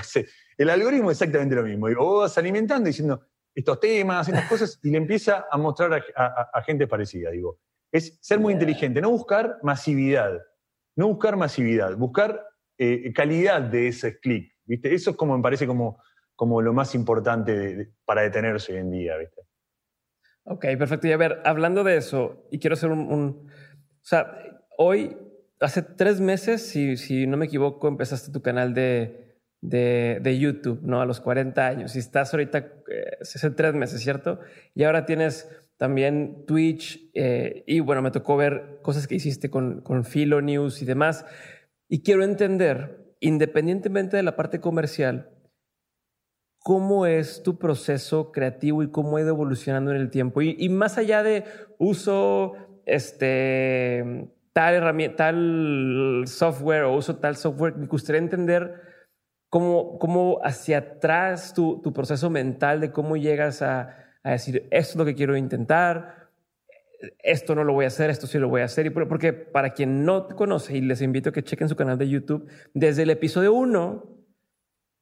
[0.58, 1.88] el algoritmo es exactamente lo mismo.
[1.88, 3.22] Digo, vos vas alimentando diciendo
[3.54, 7.30] estos temas, estas cosas, y le empieza a mostrar a, gente parecida.
[7.30, 7.60] Digo,
[7.92, 10.42] es ser muy inteligente, no buscar masividad,
[10.96, 12.46] no buscar masividad, buscar
[12.78, 14.54] eh, calidad de ese clic.
[14.66, 14.94] ¿viste?
[14.94, 16.02] Eso es como me parece como,
[16.36, 19.18] como lo más importante para detenerse hoy en día.
[19.18, 19.42] ¿viste?
[20.46, 21.08] Ok, perfecto.
[21.08, 24.38] Y a ver, hablando de eso, y quiero hacer un, O sea,
[24.78, 25.18] hoy,
[25.60, 30.82] hace tres meses, si, si no me equivoco, empezaste tu canal de, de, de, YouTube,
[30.84, 31.02] ¿no?
[31.02, 31.96] A los 40 años.
[31.96, 34.40] Y estás ahorita, eh, hace tres meses, ¿cierto?
[34.76, 37.10] Y ahora tienes también Twitch.
[37.14, 41.26] Eh, y bueno, me tocó ver cosas que hiciste con, con Philo News y demás.
[41.90, 45.30] Y quiero entender, independientemente de la parte comercial,
[46.64, 50.42] cómo es tu proceso creativo y cómo ha ido evolucionando en el tiempo.
[50.42, 51.44] Y, más allá de
[51.78, 52.54] uso
[52.86, 58.82] este, tal herramienta, tal software o uso tal software, me gustaría entender
[59.50, 64.92] cómo, cómo hacia atrás tu, tu proceso mental de cómo llegas a, a, decir, esto
[64.92, 66.30] es lo que quiero intentar,
[67.20, 68.86] esto no lo voy a hacer, esto sí lo voy a hacer.
[68.86, 71.98] Y porque para quien no te conoce, y les invito a que chequen su canal
[71.98, 74.10] de YouTube, desde el episodio 1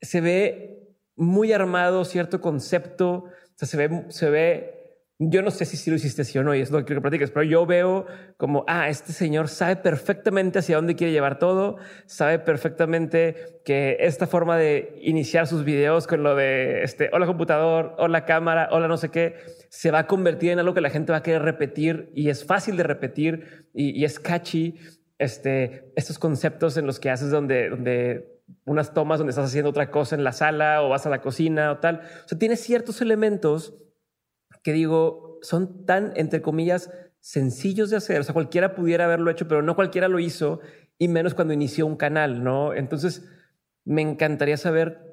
[0.01, 4.80] se ve muy armado cierto concepto, o sea, se ve, se ve,
[5.29, 6.99] yo no sé si, si lo hiciste así o no, y es lo que quiero
[6.99, 8.07] que platiques, pero yo veo
[8.37, 14.25] como, ah, este señor sabe perfectamente hacia dónde quiere llevar todo, sabe perfectamente que esta
[14.25, 18.97] forma de iniciar sus videos con lo de, este, hola computador, hola cámara, hola no
[18.97, 19.35] sé qué,
[19.69, 22.43] se va a convertir en algo que la gente va a querer repetir y es
[22.43, 24.79] fácil de repetir y, y es catchy.
[25.19, 29.91] Este, estos conceptos en los que haces donde, donde unas tomas donde estás haciendo otra
[29.91, 32.01] cosa en la sala o vas a la cocina o tal.
[32.25, 33.75] O sea, tiene ciertos elementos
[34.63, 38.19] que digo, son tan, entre comillas, sencillos de hacer.
[38.19, 40.59] O sea, cualquiera pudiera haberlo hecho, pero no cualquiera lo hizo,
[40.97, 42.73] y menos cuando inició un canal, ¿no?
[42.73, 43.27] Entonces,
[43.85, 45.11] me encantaría saber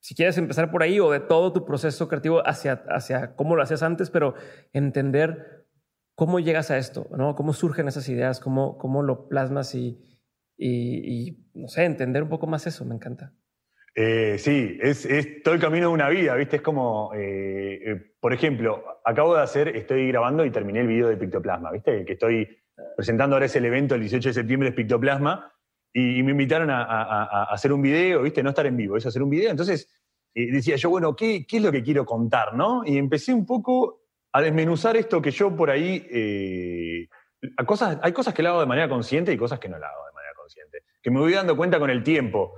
[0.00, 3.62] si quieres empezar por ahí o de todo tu proceso creativo hacia, hacia cómo lo
[3.62, 4.34] hacías antes, pero
[4.72, 5.66] entender
[6.14, 7.34] cómo llegas a esto, ¿no?
[7.34, 9.98] Cómo surgen esas ideas, cómo, cómo lo plasmas y,
[10.56, 13.32] y, no sé, entender un poco más eso, me encanta.
[13.94, 15.06] Eh, sí, es,
[15.42, 16.56] todo el camino de una vida, ¿viste?
[16.56, 21.08] Es como, eh, eh, por ejemplo, acabo de hacer, estoy grabando y terminé el video
[21.08, 22.04] de Pictoplasma, ¿viste?
[22.04, 22.56] Que estoy
[22.96, 25.52] presentando ahora es el evento el 18 de septiembre de Pictoplasma
[25.92, 28.42] y, me invitaron a, hacer un video, ¿viste?
[28.42, 29.50] No estar en vivo, es hacer un video.
[29.50, 29.88] Entonces
[30.32, 32.82] decía yo, bueno, ¿qué, ¿qué, es lo que quiero contar, no?
[32.86, 37.08] Y empecé un poco a desmenuzar esto que yo por ahí...
[37.66, 40.10] cosas, hay cosas que lo hago de manera consciente y cosas que no lo hago
[41.02, 42.54] que me voy dando cuenta con el tiempo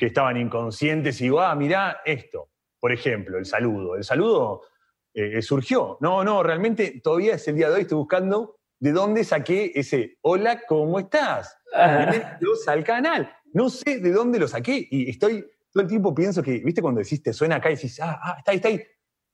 [0.00, 2.48] que estaban inconscientes y digo, ah, mirá esto.
[2.80, 3.96] Por ejemplo, el saludo.
[3.96, 4.62] El saludo
[5.12, 5.98] eh, surgió.
[6.00, 10.16] No, no, realmente todavía es el día de hoy, estoy buscando de dónde saqué ese
[10.22, 11.54] hola, ¿cómo estás?
[11.76, 13.30] Bienvenidos al canal.
[13.52, 16.80] No sé de dónde lo saqué y estoy todo el tiempo pienso que, ¿viste?
[16.80, 18.82] Cuando decís, te suena acá y decís, ah, ah, está ahí, está ahí.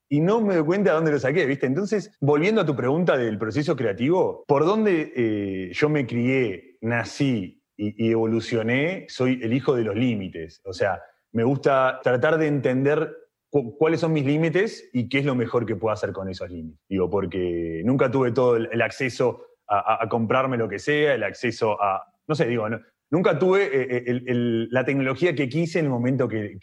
[0.08, 1.66] Y no me doy cuenta de dónde lo saqué, ¿viste?
[1.66, 7.55] Entonces, volviendo a tu pregunta del proceso creativo, ¿por dónde eh, yo me crié, nací
[7.76, 10.60] y, evolucioné, soy el hijo de los límites.
[10.64, 11.00] O sea,
[11.32, 13.14] me gusta tratar de entender
[13.50, 16.80] cuáles son mis límites y qué es lo mejor que puedo hacer con esos límites.
[16.88, 22.02] Digo, porque nunca tuve todo el, acceso a, comprarme lo que sea, el acceso a,
[22.26, 22.66] no sé, digo,
[23.10, 24.22] nunca tuve eh, eh,
[24.70, 26.58] la tecnología que quise en el momento que,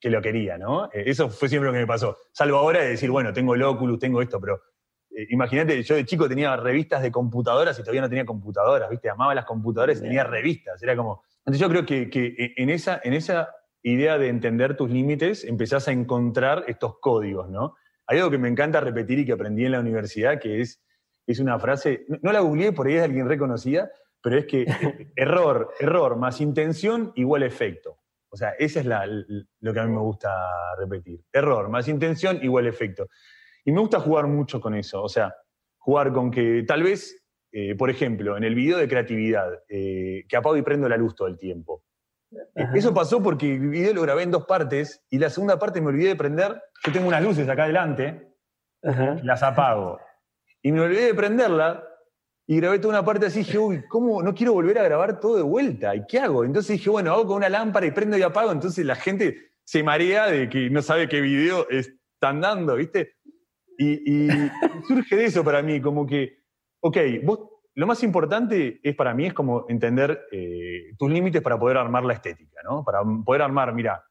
[0.00, 0.86] que, lo quería, ¿no?
[0.86, 2.16] Eh, eso fue siempre lo que me pasó.
[2.32, 4.60] Salvo ahora de decir, bueno, tengo el Oculus, tengo esto, pero
[5.18, 9.10] eh, imagínate, yo de chico tenía revistas de computadoras y todavía no tenía computadoras, ¿viste?
[9.10, 10.80] Amaba las computadoras y tenía revistas.
[10.80, 11.24] Era como.
[11.38, 13.52] Entonces yo creo que, que, en, esa, en esa
[13.82, 17.74] idea de entender tus límites empezás a encontrar estos códigos, ¿no?
[18.06, 20.80] Hay algo que me encanta repetir y que aprendí en la universidad, que es,
[21.26, 23.90] es una frase, no la googleé, por ahí es alguien reconocida,
[24.22, 24.66] pero es que
[25.16, 27.98] error, error más intención igual efecto.
[28.30, 30.30] O sea, esa es la, lo que a mí me gusta
[30.78, 31.24] repetir.
[31.32, 33.08] Error más intención igual efecto.
[33.68, 35.34] Y me gusta jugar mucho con eso, o sea,
[35.76, 40.36] jugar con que tal vez, eh, por ejemplo, en el video de creatividad, eh, que
[40.38, 41.84] apago y prendo la luz todo el tiempo.
[42.74, 45.88] Eso pasó porque el video lo grabé en dos partes y la segunda parte me
[45.88, 46.62] olvidé de prender.
[46.82, 48.32] Yo tengo unas luces acá adelante,
[49.22, 50.00] las apago.
[50.62, 51.84] Y me olvidé de prenderla
[52.46, 54.22] y grabé toda una parte así, dije, uy, ¿cómo?
[54.22, 55.94] No quiero volver a grabar todo de vuelta.
[55.94, 56.42] ¿Y qué hago?
[56.42, 58.50] Entonces dije, bueno, hago con una lámpara y prendo y apago.
[58.50, 63.17] Entonces la gente se marea de que no sabe qué video están dando, ¿viste?
[63.80, 64.28] Y,
[64.88, 66.42] surge de eso para mí, como que,
[66.80, 67.40] ok, vos,
[67.74, 72.04] lo más importante es para mí es como entender eh, tus límites para poder armar
[72.04, 72.84] la estética, ¿no?
[72.84, 74.04] Para poder armar, mira,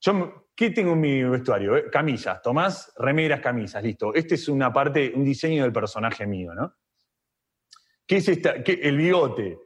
[0.00, 1.76] yo, ¿qué tengo en mi vestuario?
[1.76, 4.14] Eh, camisas, tomás remeras, camisas, listo.
[4.14, 6.74] Este es una parte, un diseño del personaje mío, ¿no?
[8.06, 8.62] ¿Qué es esta?
[8.62, 9.58] ¿Qué, el bigote,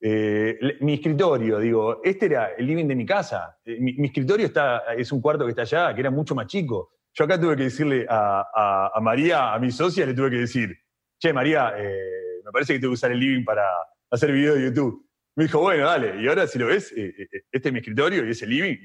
[0.00, 3.58] eh, mi escritorio, digo, este era el living de mi casa.
[3.64, 6.92] Eh, mi, escritorio está, es un cuarto que está allá, que era mucho más chico.
[7.14, 10.76] Yo acá tuve que decirle a, María, a mi socia, le tuve que decir,
[11.18, 13.64] che, María, eh, me parece que tengo que usar el living para
[14.10, 15.08] hacer video de YouTube.
[15.36, 18.42] Me dijo, bueno, dale, y ahora si lo ves, este es mi escritorio y es
[18.42, 18.76] el living.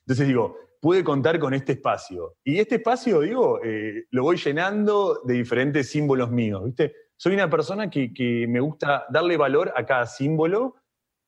[0.00, 2.36] Entonces digo, pude contar con este espacio.
[2.44, 3.60] Y este espacio, digo,
[4.10, 6.94] lo voy llenando de diferentes símbolos míos, ¿viste?
[7.16, 10.76] soy una persona que, me gusta darle valor a cada símbolo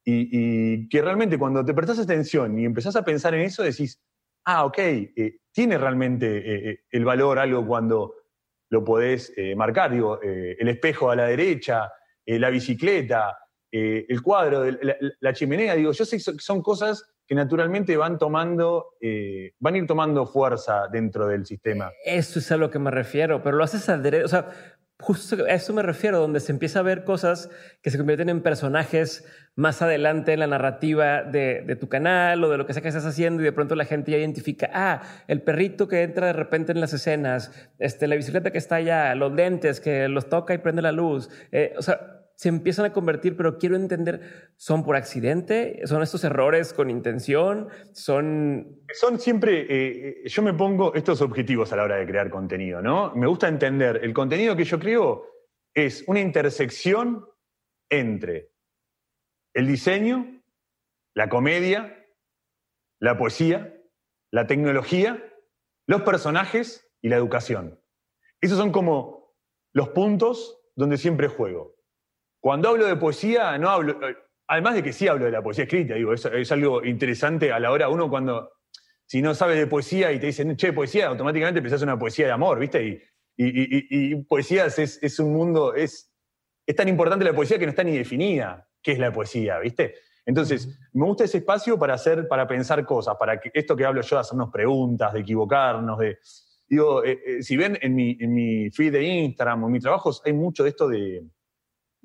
[0.04, 4.00] y, que realmente cuando te prestas atención y empezás a pensar en eso, decís,
[4.46, 8.14] ah, ok, eh, tiene realmente eh, eh, el valor algo cuando
[8.70, 9.92] lo podés marcar.
[9.92, 11.88] Digo, el espejo a la derecha,
[12.26, 13.38] la bicicleta,
[13.70, 14.64] el cuadro,
[15.20, 15.76] la, chimenea.
[15.76, 18.94] Digo, yo sé que son cosas que naturalmente van tomando,
[19.60, 21.92] van a ir tomando fuerza dentro del sistema.
[22.04, 24.24] Eso es a lo que me refiero, pero lo haces derecho.
[24.24, 24.50] O sea,
[24.98, 27.50] Justo a eso me refiero, donde se empieza a ver cosas
[27.82, 32.56] que se convierten en personajes más adelante en la narrativa de, tu canal o de
[32.56, 35.42] lo que sea que estás haciendo y de pronto la gente ya identifica, ah, el
[35.42, 39.32] perrito que entra de repente en las escenas, este, la bicicleta que está allá, los
[39.32, 41.28] lentes que los toca y prende la luz.
[41.52, 45.80] Eh, o sea, se empiezan a convertir, pero quiero entender, ¿son por accidente?
[45.86, 47.68] ¿Son estos errores con intención?
[47.92, 48.82] ¿Son...?
[48.92, 52.82] Son siempre, eh, eh, yo me pongo estos objetivos a la hora de crear contenido,
[52.82, 53.14] ¿no?
[53.14, 55.26] Me gusta entender, el contenido que yo creo
[55.74, 57.26] es una intersección
[57.88, 58.52] entre
[59.54, 60.42] el diseño,
[61.14, 62.06] la comedia,
[63.00, 63.80] la poesía,
[64.30, 65.24] la tecnología,
[65.86, 67.80] los personajes y la educación.
[68.42, 69.34] Esos son como
[69.72, 71.75] los puntos donde siempre juego.
[72.40, 75.64] Cuando hablo de poesía, no hablo, eh, además de que sí hablo de la poesía
[75.64, 78.52] escrita, digo, es, algo interesante a la hora, uno cuando,
[79.06, 82.32] si no sabes de poesía y te dicen, che, poesía, automáticamente pensás una poesía de
[82.32, 83.02] amor, ¿viste?
[83.38, 86.10] Y, poesía es, un mundo, es,
[86.64, 89.94] es tan importante la poesía que no está ni definida qué es la poesía, ¿viste?
[90.24, 94.00] Entonces, me gusta ese espacio para hacer, para pensar cosas, para que esto que hablo
[94.00, 96.18] yo, de hacernos preguntas, de equivocarnos, de.
[96.68, 99.82] Digo, eh, eh, si ven en mi, en mi feed de Instagram o en mis
[99.82, 101.22] trabajos, hay mucho de esto de,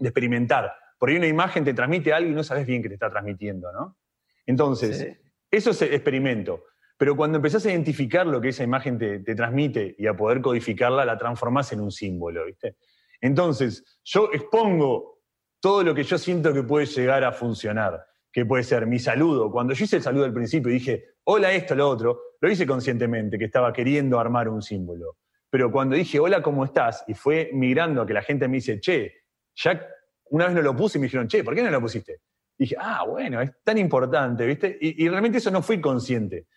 [0.01, 0.73] de experimentar.
[0.97, 3.71] Por ahí una imagen te transmite algo y no sabes bien qué te está transmitiendo,
[3.71, 3.97] ¿no?
[4.45, 5.17] Entonces,
[5.49, 6.65] eso es experimento.
[6.97, 11.05] Pero cuando empezás a identificar lo que esa imagen te, transmite y a poder codificarla,
[11.05, 12.75] la transformás en un símbolo, ¿viste?
[13.19, 15.21] Entonces, yo expongo
[15.59, 19.51] todo lo que yo siento que puede llegar a funcionar, que puede ser mi saludo.
[19.51, 22.65] Cuando yo hice el saludo al principio y dije, hola esto, lo otro, lo hice
[22.65, 25.17] conscientemente, que estaba queriendo armar un símbolo.
[25.49, 27.03] Pero cuando dije, hola, ¿cómo estás?
[27.07, 29.20] Y fue migrando a que la gente me dice, che,
[29.55, 29.87] ya
[30.31, 32.21] una vez no lo puse y me dijeron, che, ¿por qué no lo pusiste?
[32.57, 34.77] Y dije, ah, bueno, es tan importante, ¿viste?
[34.79, 36.47] Y, realmente eso no fui consciente,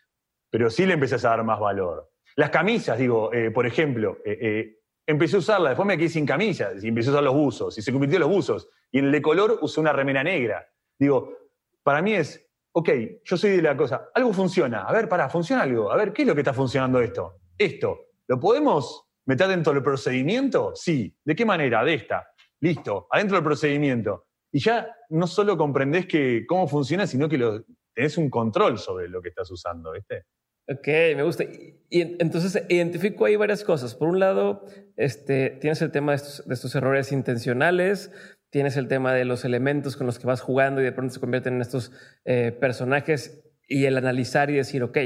[0.50, 2.10] pero sí le empecé a dar más valor.
[2.36, 6.26] Las camisas, digo, eh, por ejemplo, eh, eh, empecé a usarlas, después me quedé sin
[6.26, 8.68] camisas y empecé a usar los buzos, y se convirtió en los buzos.
[8.90, 10.66] Y en el de color usé una remera negra.
[10.98, 11.36] Digo,
[11.82, 12.90] para mí es, ok,
[13.24, 16.22] yo soy de la cosa, algo funciona, a ver, pará, funciona algo, a ver, ¿qué
[16.22, 17.40] es lo que está funcionando esto?
[17.58, 20.72] Esto, ¿lo podemos meter dentro del procedimiento?
[20.74, 21.16] Sí.
[21.24, 21.84] ¿De qué manera?
[21.84, 22.28] De esta.
[22.60, 24.26] Listo, adentro del procedimiento.
[24.52, 27.64] Y ya no solo comprendés que cómo funciona, sino que lo,
[27.94, 30.24] tenés un control sobre lo que estás usando, ¿viste?
[30.66, 30.86] Ok,
[31.16, 31.44] me gusta.
[31.44, 33.94] Y, entonces identifico ahí varias cosas.
[33.94, 34.64] Por un lado,
[34.96, 38.10] este, tienes el tema de estos, errores intencionales,
[38.50, 41.20] tienes el tema de los elementos con los que vas jugando y de pronto se
[41.20, 41.92] convierten en estos
[42.24, 44.98] eh, personajes y el analizar y decir, ok,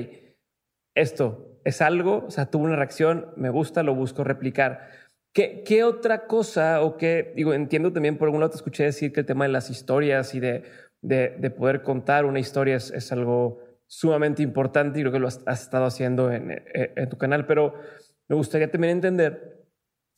[0.95, 4.89] esto es algo, o sea, tuvo una reacción, me gusta, lo busco replicar.
[5.39, 9.21] ¿Qué, otra cosa o qué, digo, entiendo también por algún lado te escuché decir que
[9.21, 10.65] el tema de las historias y de,
[11.01, 15.45] de, poder contar una historia es, es, algo sumamente importante y creo que lo has,
[15.47, 17.75] estado haciendo en, en, tu canal, pero
[18.27, 19.65] me gustaría también entender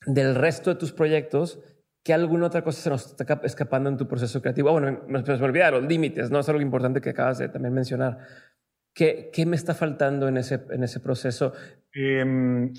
[0.06, 1.60] del resto de tus proyectos
[2.02, 4.72] ¿qué alguna otra cosa se nos está escapando en tu proceso creativo.
[4.72, 6.38] Bueno, me, me olvidé los límites, ¿no?
[6.38, 8.20] Es algo importante que acabas de también mencionar.
[8.94, 11.52] ¿Qué, qué me está faltando en ese, en ese proceso?
[11.94, 12.72] Eh,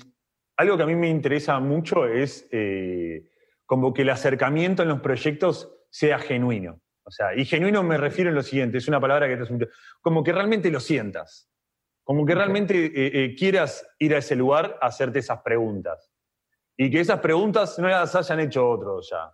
[0.56, 3.28] algo que a mí me interesa mucho es eh,
[3.66, 6.80] como que el acercamiento en los proyectos sea genuino.
[7.04, 9.68] O sea, y genuino me refiero a lo siguiente, es una palabra que te
[10.00, 11.50] como que realmente lo sientas,
[12.04, 16.10] como que realmente eh, eh, quieras ir a ese lugar a hacerte esas preguntas.
[16.76, 19.32] Y que esas preguntas no las hayan hecho otros ya.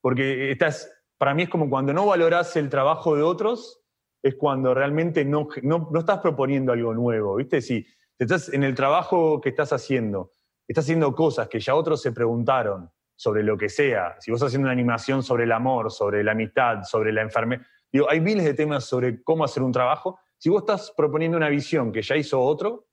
[0.00, 3.82] Porque estás, para mí es como cuando no valoras el trabajo de otros,
[4.22, 7.60] es cuando realmente no, no, no estás proponiendo algo nuevo, ¿viste?
[7.60, 7.86] Si
[8.18, 10.32] estás en el trabajo que estás haciendo,
[10.72, 12.90] estás haciendo cosas que ya otros se preguntaron,
[13.20, 16.32] sobre lo que sea, si vos estás haciendo una animación sobre el amor, sobre la
[16.32, 17.60] amistad, sobre la enfermedad,
[17.92, 20.18] digo, hay miles de temas sobre cómo hacer un trabajo.
[20.38, 22.86] Si vos estás proponiendo una visión que ya hizo otro,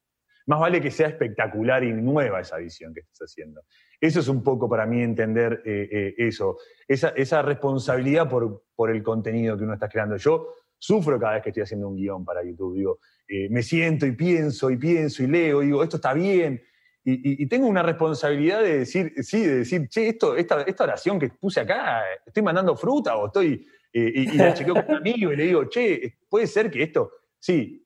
[0.48, 3.62] más vale que sea espectacular y nueva esa visión que estás haciendo.
[4.02, 9.04] Eso es un poco para mí entender eh, eh, eso, esa, esa responsabilidad por, el
[9.04, 10.18] contenido que uno está creando.
[10.18, 12.76] Yo sufro cada vez que estoy haciendo un guion para YouTube.
[12.76, 13.00] Digo,
[13.30, 16.62] eh, me siento y pienso y pienso y leo digo, esto está bien,
[17.10, 21.30] y, tengo una responsabilidad de decir, sí, de decir, che, esto, esta, esta oración que
[21.30, 25.38] puse acá, estoy mandando fruta o estoy, eh, y, la chequeo con un amigo y
[25.38, 27.82] le digo, che, puede ser que esto, sí.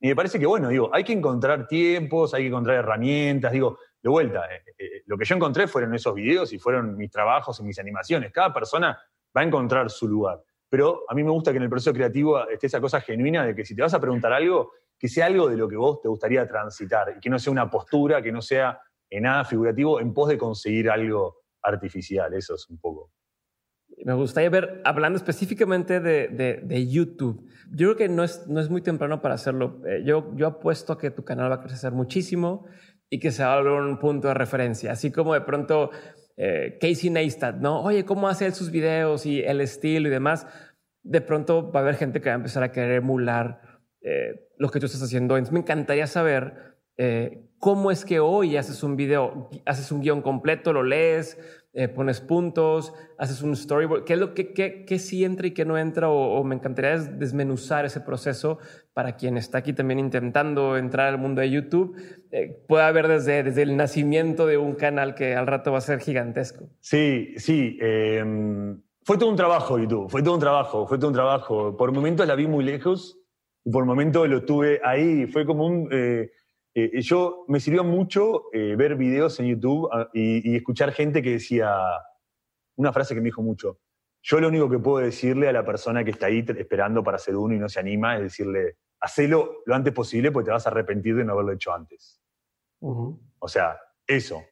[0.00, 3.78] Y me parece que, bueno, digo, hay que encontrar tiempos, hay que encontrar herramientas, digo,
[4.02, 7.60] de vuelta, eh, eh, lo que yo encontré fueron esos videos y fueron mis trabajos
[7.60, 8.32] y mis animaciones.
[8.32, 8.98] Cada persona
[9.36, 10.42] va a encontrar su lugar.
[10.70, 13.54] Pero a mí me gusta que en el proceso creativo esté esa cosa genuina de
[13.54, 16.08] que si te vas a preguntar algo, que sea algo de lo que vos te
[16.08, 18.80] gustaría transitar y que no sea una postura, que no sea
[19.10, 22.32] en nada figurativo en pos de conseguir algo artificial.
[22.34, 23.12] Eso es un poco.
[24.04, 28.82] Me gustaría ver, hablando específicamente de, YouTube, yo creo que no es, no es muy
[28.82, 29.80] temprano para hacerlo.
[29.86, 32.66] Eh, yo, yo apuesto a que tu canal va a crecer muchísimo
[33.08, 34.92] y que se va a volver un punto de referencia.
[34.92, 35.90] Así como de pronto
[36.36, 37.82] eh, Casey Neistat, ¿no?
[37.82, 40.46] Oye, ¿cómo hace él sus videos y el estilo y demás?
[41.02, 43.62] De pronto va a haber gente que va a empezar a querer emular
[44.08, 45.34] eh, lo que tú estás haciendo.
[45.50, 50.72] Me encantaría saber eh, cómo es que hoy haces un video, haces un guion completo,
[50.72, 51.36] lo lees,
[51.72, 54.04] eh, pones puntos, haces un storyboard.
[54.04, 56.08] ¿Qué es lo que qué, sí entra y qué no entra?
[56.08, 58.60] O, me encantaría desmenuzar ese proceso
[58.94, 61.96] para quien está aquí también intentando entrar al mundo de YouTube.
[62.68, 65.98] pueda ver desde, desde el nacimiento de un canal que al rato va a ser
[65.98, 66.68] gigantesco.
[66.78, 67.76] Sí, sí.
[67.80, 71.76] Em, fue todo un trabajo YouTube, fue todo un trabajo, fue todo un trabajo.
[71.76, 73.18] Por momentos la vi muy lejos
[73.66, 75.26] y por momentos lo tuve ahí.
[75.26, 75.88] Fue como un...
[75.90, 76.30] Eh,
[76.72, 81.32] eh, yo me sirvió mucho eh, ver videos en YouTube ah, y, escuchar gente que
[81.32, 81.74] decía
[82.76, 83.80] una frase que me dijo mucho.
[84.22, 87.34] Yo lo único que puedo decirle a la persona que está ahí esperando para hacer
[87.34, 90.70] uno y no se anima es decirle, hacelo lo antes posible porque te vas a
[90.70, 92.22] arrepentir de no haberlo hecho antes.
[92.80, 94.44] O sea, eso.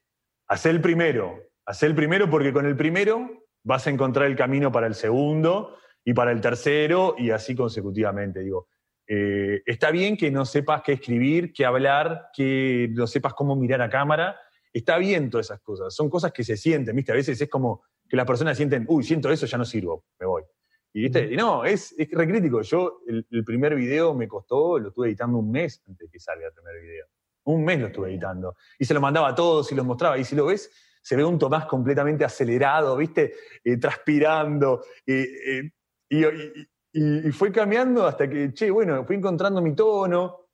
[0.48, 1.38] Haz el primero.
[1.66, 5.76] Haz el primero porque con el primero vas a encontrar el camino para el segundo
[6.04, 8.40] y para el tercero y así consecutivamente.
[8.40, 8.68] Digo,
[9.06, 13.82] eh, está bien que no sepas qué escribir, qué hablar, que no sepas cómo mirar
[13.82, 14.38] a cámara.
[14.72, 15.94] Está bien todas esas cosas.
[15.94, 17.12] Son cosas que se sienten, ¿viste?
[17.12, 20.26] A veces es como que las personas sienten, uy, siento eso, ya no sirvo, me
[20.26, 20.42] voy.
[20.92, 21.36] Y, ¿viste?
[21.36, 22.62] no, es, es recrítico.
[22.62, 26.46] Yo, el, primer video me costó, lo estuve editando un mes antes de que salga
[26.46, 27.06] el primer video.
[27.44, 28.56] Un mes lo estuve editando.
[28.78, 30.16] Y se lo mandaba a todos y los mostraba.
[30.18, 30.70] Y si lo ves,
[31.02, 33.34] se ve un Tomás completamente acelerado, ¿viste?
[33.62, 34.84] Eh, transpirando.
[35.06, 35.70] Eh,
[36.08, 36.68] y, y,
[37.32, 40.48] fue cambiando hasta que, che, bueno, fui encontrando mi tono.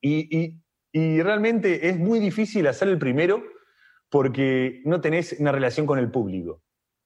[0.00, 0.60] Y,
[0.94, 3.42] realmente es muy difícil hacer el primero
[4.10, 6.62] porque no tenés una relación con el público.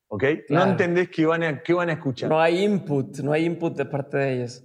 [0.09, 0.25] ¿Ok?
[0.49, 2.29] No entendés qué van, a, qué van a escuchar.
[2.29, 4.65] No hay input, no hay input de parte de ellos.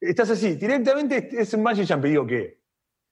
[0.00, 2.04] Estás así, directamente es un magic jump.
[2.04, 2.60] digo que,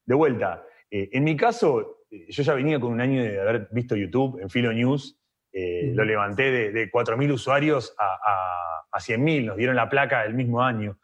[0.07, 3.69] de vuelta, eh, en mi caso, eh, yo ya venía con un año de haber
[3.73, 5.19] visto YouTube en Filo News.
[5.53, 10.35] Eh, lo levanté de, de 4.000 usuarios a a 100.000, nos dieron la placa el
[10.35, 10.99] mismo año,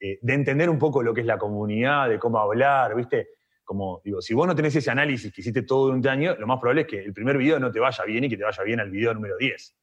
[0.00, 3.30] eh, de entender un poco lo que es la comunidad, de cómo hablar, ¿viste?
[3.64, 6.58] Como digo, si vos no tenés ese análisis que hiciste todo un año, lo más
[6.60, 8.80] probable es que el primer video no te vaya bien y que te vaya bien
[8.80, 9.76] al video número 10.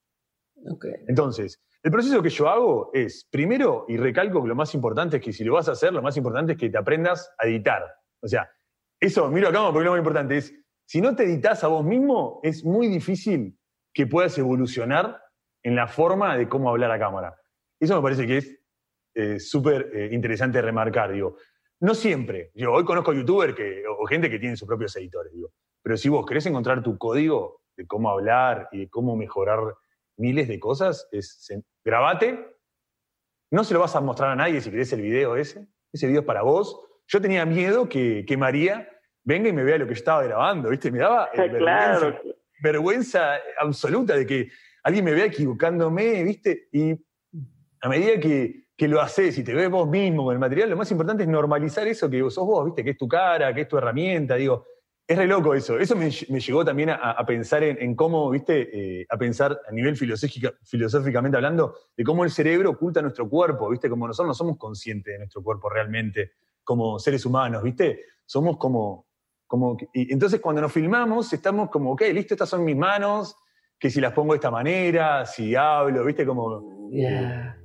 [1.08, 5.24] Entonces, el proceso que yo hago es, primero, y recalco que lo más importante es
[5.24, 7.84] que si lo vas a hacer, lo más importante es que te aprendas a editar.
[8.22, 8.50] O sea,
[9.00, 10.54] eso, miro acá porque lo más importante es,
[10.86, 13.58] si no te editas a vos mismo, es muy difícil
[13.94, 15.22] que puedas evolucionar
[15.62, 17.36] en la forma de cómo hablar a cámara.
[17.84, 18.60] Eso me parece que es
[19.14, 21.12] eh, súper eh, interesante remarcar.
[21.12, 21.36] Digo,
[21.82, 22.52] no siempre.
[22.56, 25.34] Yo hoy conozco youtubers que, o gente que tiene sus propios editores.
[25.34, 29.60] Digo, pero si vos querés encontrar tu código de cómo hablar y de cómo mejorar
[30.16, 31.52] miles de cosas, es
[31.84, 32.56] grabate.
[33.52, 35.68] No se lo vas a mostrar a nadie si querés el video ese.
[35.92, 36.80] Ese video es para vos.
[37.08, 38.90] Yo tenía miedo que, que María
[39.26, 40.90] venga y me vea lo que yo estaba grabando, ¿viste?
[40.90, 42.22] Me daba eh, vergüenza,
[42.62, 44.50] vergüenza absoluta de que
[44.84, 46.70] alguien me vea equivocándome, ¿viste?
[46.72, 46.96] Y
[47.84, 50.92] a medida que, lo haces y te ves vos mismo con el material, lo más
[50.92, 52.84] importante es normalizar eso que sos vos, ¿viste?
[52.84, 54.36] Que es tu cara, que es tu herramienta.
[54.36, 54.66] Digo,
[55.08, 55.78] es re loco eso.
[55.78, 61.38] Eso me, llegó también a, pensar en, cómo, viste, eh, a pensar a nivel filosóficamente
[61.38, 65.20] hablando, de cómo el cerebro oculta nuestro cuerpo, viste, como nosotros no somos conscientes de
[65.20, 66.32] nuestro cuerpo realmente,
[66.64, 69.08] como seres humanos, viste, somos como,
[69.48, 73.36] como, y entonces cuando nos filmamos estamos como, ok, listo, estas son mis manos,
[73.80, 76.90] que si las pongo de esta manera, si hablo, viste, como...
[76.94, 77.63] Eh,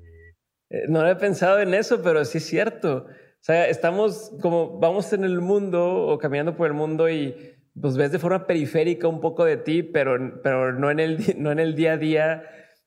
[0.89, 3.07] no he pensado en eso, pero sí es cierto.
[3.07, 7.97] O sea, estamos como, vamos en el mundo o caminando por el mundo y pues
[7.97, 11.61] ves de forma periférica un poco de ti, pero, pero no, en el, no en
[11.61, 12.43] el día a día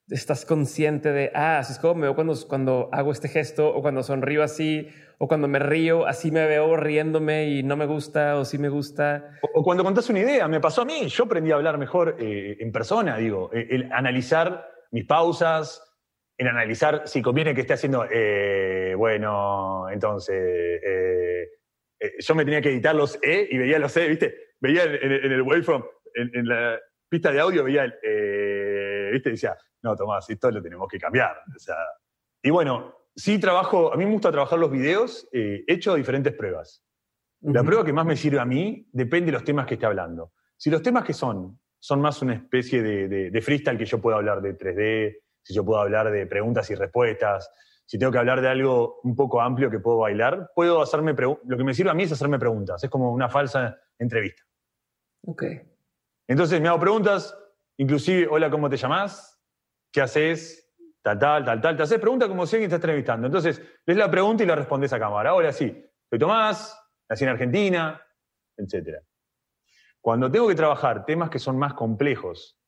[0.10, 3.82] estás consciente de, ah, así es como me veo cuando, cuando hago este gesto o
[3.82, 8.38] cuando sonrío así o cuando me río, así me veo riéndome y no me gusta
[8.38, 9.40] o sí me gusta.
[9.54, 12.58] O, cuando contás una idea, me pasó a mí, yo aprendí a hablar mejor eh,
[12.60, 15.91] en persona, digo, eh, el analizar mis pausas,
[16.42, 21.48] en analizar si conviene que esté haciendo, eh, bueno, entonces, eh,
[22.00, 24.56] eh, yo me tenía que editar los E y veía los E, ¿viste?
[24.60, 25.84] Veía en, el waveform,
[26.16, 29.30] en, la pista de audio, veía el, ¿viste?
[29.30, 31.38] Y decía, no, Tomás, esto lo tenemos que cambiar.
[31.56, 31.76] O sea,
[32.42, 36.84] y bueno, sí trabajo, a mí me gusta trabajar los videos, he hecho diferentes pruebas.
[37.42, 40.34] La prueba que más me sirve a mí depende de los temas que esté hablando.
[40.58, 44.02] Si los temas que son son más una especie de, de, de freestyle que yo
[44.02, 47.52] puedo hablar de 3D, si yo puedo hablar de preguntas y respuestas,
[47.86, 51.58] si tengo que hablar de algo un poco amplio que puedo bailar, puedo hacerme lo
[51.58, 54.44] que me sirve a mí es hacerme preguntas, es como una falsa entrevista.
[55.26, 55.44] Ok.
[56.28, 57.38] Entonces me hago preguntas,
[57.78, 59.38] inclusive, hola, ¿cómo te llamas?
[59.92, 60.74] ¿Qué haces?
[61.02, 61.76] Tal, tal, tal, tal.
[61.76, 63.28] Te haces preguntas como si alguien te está entrevistando.
[63.28, 65.32] Entonces, lees la pregunta y la respondes a cámara.
[65.32, 66.80] Ahora sí, soy Tomás,
[67.10, 68.02] nací en Argentina,
[68.56, 69.04] etc.
[70.00, 72.61] Cuando tengo que trabajar temas que son más complejos,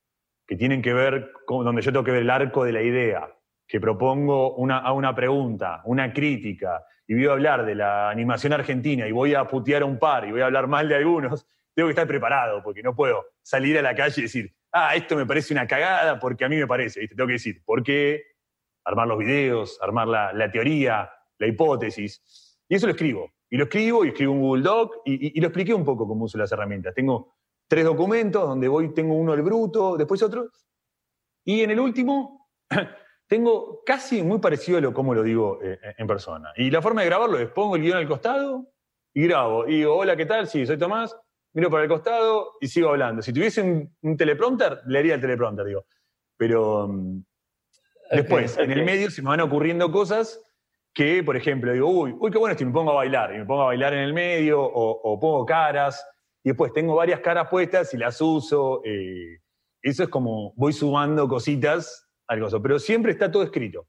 [0.48, 3.30] que tienen que ver con donde yo tengo que ver el arco de la idea,
[3.68, 8.54] que propongo una, a una pregunta, una crítica, y voy a hablar de la animación
[8.54, 11.46] argentina y voy a putear a un par y voy a hablar mal de algunos,
[11.76, 15.16] tengo que estar preparado porque no puedo salir a la calle y decir, ah, esto
[15.16, 17.16] me parece una cagada porque a mí me parece, ¿viste?
[17.16, 18.24] Tengo que decir, ¿por qué?
[18.86, 22.58] Armar los videos, armar la, teoría, la hipótesis.
[22.68, 23.32] Y eso lo escribo.
[23.50, 26.26] Y lo escribo y escribo un Google Doc y, y lo expliqué un poco cómo
[26.26, 26.94] uso las herramientas.
[26.94, 27.34] Tengo
[27.74, 30.52] tres documentos, donde voy, tengo uno el bruto, después otro.
[31.44, 32.48] Y en el último,
[33.28, 36.54] tengo casi muy parecido a lo como lo digo eh, en persona.
[36.56, 38.68] Y la forma de grabarlo es pongo el guion al costado
[39.12, 39.68] y grabo.
[39.68, 40.48] Y digo, hola, ¿qué tal?
[40.48, 41.18] Sí, soy Tomás.
[41.54, 43.24] Miro para el costado y sigo hablando.
[43.24, 45.88] Si tuviese un, teleprompter, leería el teleprompter, digo.
[46.38, 47.24] Pero mm,
[48.12, 50.40] después, en el medio se me van ocurriendo cosas
[50.94, 53.34] que, por ejemplo, digo, uy, uy, qué bueno esto, y me pongo a bailar.
[53.34, 56.06] Y me pongo a bailar en el medio o, o pongo caras
[56.44, 58.82] y después tengo varias caras puestas y las uso.
[58.84, 59.40] Eh,
[59.82, 63.88] eso es como voy sumando cositas al gozo, pero siempre está todo escrito.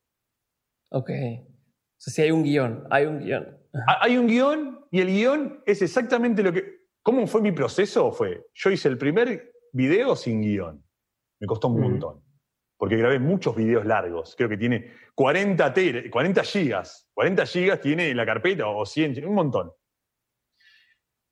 [0.90, 1.10] Ok.
[1.10, 3.58] O sea, si hay un guion, hay un guion.
[4.00, 6.84] Hay un guion y el guion es exactamente lo que...
[7.02, 8.12] ¿Cómo fue mi proceso?
[8.12, 10.82] Fue, yo hice el primer video sin guion.
[11.40, 12.22] Me costó un montón.
[12.76, 14.34] Porque grabé muchos videos largos.
[14.36, 15.74] Creo que tiene 40,
[16.10, 17.10] 40 gigas.
[17.14, 19.72] 40 gigas tiene la carpeta o 100, un montón.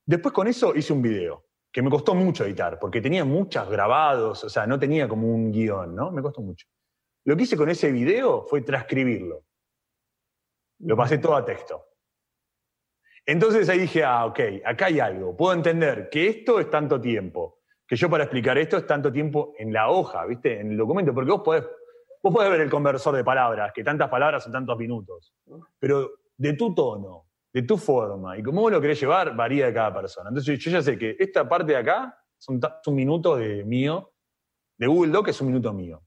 [0.04, 4.44] Después con eso hice un video, que me costó mucho editar, porque tenía muchos grabados,
[4.44, 6.10] o sea, no tenía como un guion, ¿no?
[6.10, 6.66] Me costó mucho.
[7.24, 9.44] Lo que hice con ese video fue transcribirlo.
[10.80, 11.86] Lo pasé todo a texto.
[13.24, 15.36] Entonces ahí dije, ah, ok, acá hay algo.
[15.36, 19.54] Puedo entender que esto es tanto tiempo, que yo para explicar esto es tanto tiempo
[19.58, 20.58] en la hoja, ¿viste?
[20.58, 21.64] En el documento, porque vos podés,
[22.20, 25.32] vos podés ver el conversor de palabras, que tantas palabras son tantos minutos.
[25.78, 29.74] Pero de tu tono, de tu forma y cómo vos lo querés llevar varía de
[29.74, 30.30] cada persona.
[30.30, 34.12] Entonces yo ya sé que esta parte de acá son un minuto de mío,
[34.78, 36.02] de Google Doc es un minuto mío.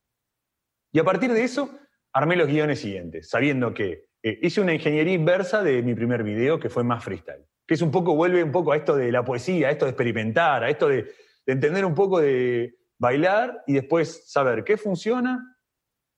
[0.91, 1.69] Y a partir de eso
[2.13, 6.59] armé los guiones siguientes, sabiendo que eh, hice una ingeniería inversa de mi primer video
[6.59, 9.23] que fue más freestyle, que es un poco, vuelve un poco a esto de la
[9.23, 11.03] poesía, a esto de experimentar, a esto de,
[11.45, 15.57] de entender un poco de bailar y después saber qué funciona,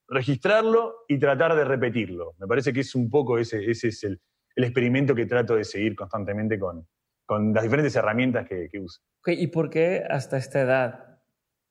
[0.08, 2.36] registrarlo y tratar de repetirlo.
[2.40, 4.22] Me parece que es un poco ese, ese es el,
[4.58, 6.88] el experimento que trato de seguir constantemente con,
[7.26, 9.02] con las diferentes herramientas que, que uso.
[9.28, 11.20] ¿Y por qué hasta esta edad?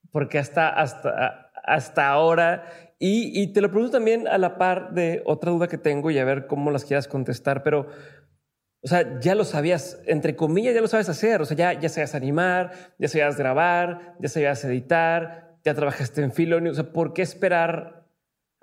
[0.09, 2.63] Porque hasta, hasta, hasta ahora?
[2.97, 6.17] Y, y, te lo pregunto también a la par de otra duda que tengo y
[6.17, 7.87] a ver cómo las quieras contestar, pero,
[8.81, 11.89] o sea, ya lo sabías, entre comillas, ya lo sabes hacer, o sea, ya, ya
[11.89, 17.13] sabías animar, ya sabías grabar, ya sabías editar, ya trabajaste en Filoni, o sea, ¿por
[17.13, 17.96] qué esperar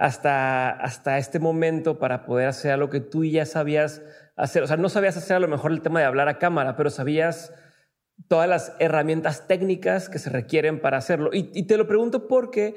[0.05, 4.03] hasta, hasta este momento para poder hacer algo que tú ya sabías
[4.37, 4.63] hacer.
[4.63, 6.91] O sea, no sabías hacer a lo mejor el tema de hablar a cámara, pero
[6.91, 7.55] sabías
[8.29, 11.31] todas las herramientas técnicas que se requieren para hacerlo.
[11.33, 12.75] Y, te lo pregunto porque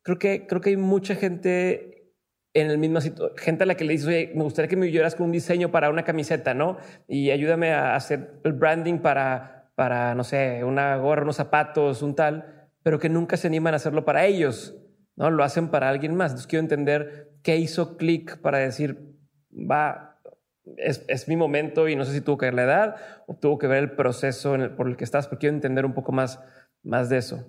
[0.00, 2.14] creo que, creo que hay mucha gente
[2.54, 4.86] en el mismo sitio, gente a la que le dices, oye, me gustaría que me
[4.86, 6.78] ayudaras con un diseño para una camiseta, ¿no?
[7.06, 12.14] Y ayúdame a hacer el branding para, para, no sé, una gorra, unos zapatos, un
[12.14, 14.79] tal, pero que nunca se animan a hacerlo para ellos,
[15.20, 15.30] ¿no?
[15.30, 16.32] Lo hacen para alguien más.
[16.32, 18.98] Entonces quiero entender qué hizo clic para decir,
[19.52, 20.18] va,
[20.78, 22.96] es, es, mi momento y no sé si tuvo que ver la edad
[23.26, 26.10] o tuvo que ver el proceso por el que estás, pero quiero entender un poco
[26.10, 26.42] más,
[26.82, 27.46] más de eso.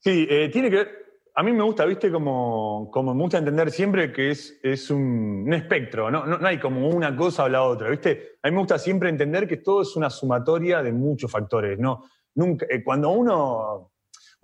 [0.00, 0.88] Sí, eh, tiene que ver,
[1.36, 5.44] a mí me gusta, viste, como, como me gusta entender siempre que es, es un,
[5.46, 6.26] un espectro, ¿no?
[6.26, 6.38] ¿no?
[6.38, 8.38] No, hay como una cosa o la otra, viste.
[8.42, 12.02] A mí me gusta siempre entender que todo es una sumatoria de muchos factores, ¿no?
[12.34, 13.93] Nunca, eh, cuando uno,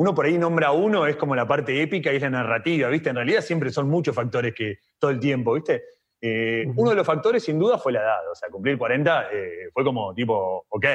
[0.00, 3.10] uno por ahí nombra uno, es como la parte épica y es la narrativa, viste.
[3.10, 5.84] En realidad siempre son muchos factores que todo el tiempo, viste.
[6.18, 6.74] Eh, uh -huh.
[6.74, 8.30] Uno de los factores, sin duda, fue la edad.
[8.30, 10.86] O sea, cumplir 40 eh, fue como tipo, ok,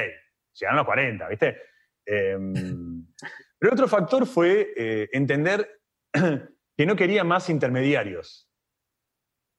[0.60, 1.56] llegaron los 40, ¿viste?
[2.04, 2.36] Eh,
[3.60, 5.82] pero otro factor fue eh, entender
[6.76, 8.50] que no quería más intermediarios.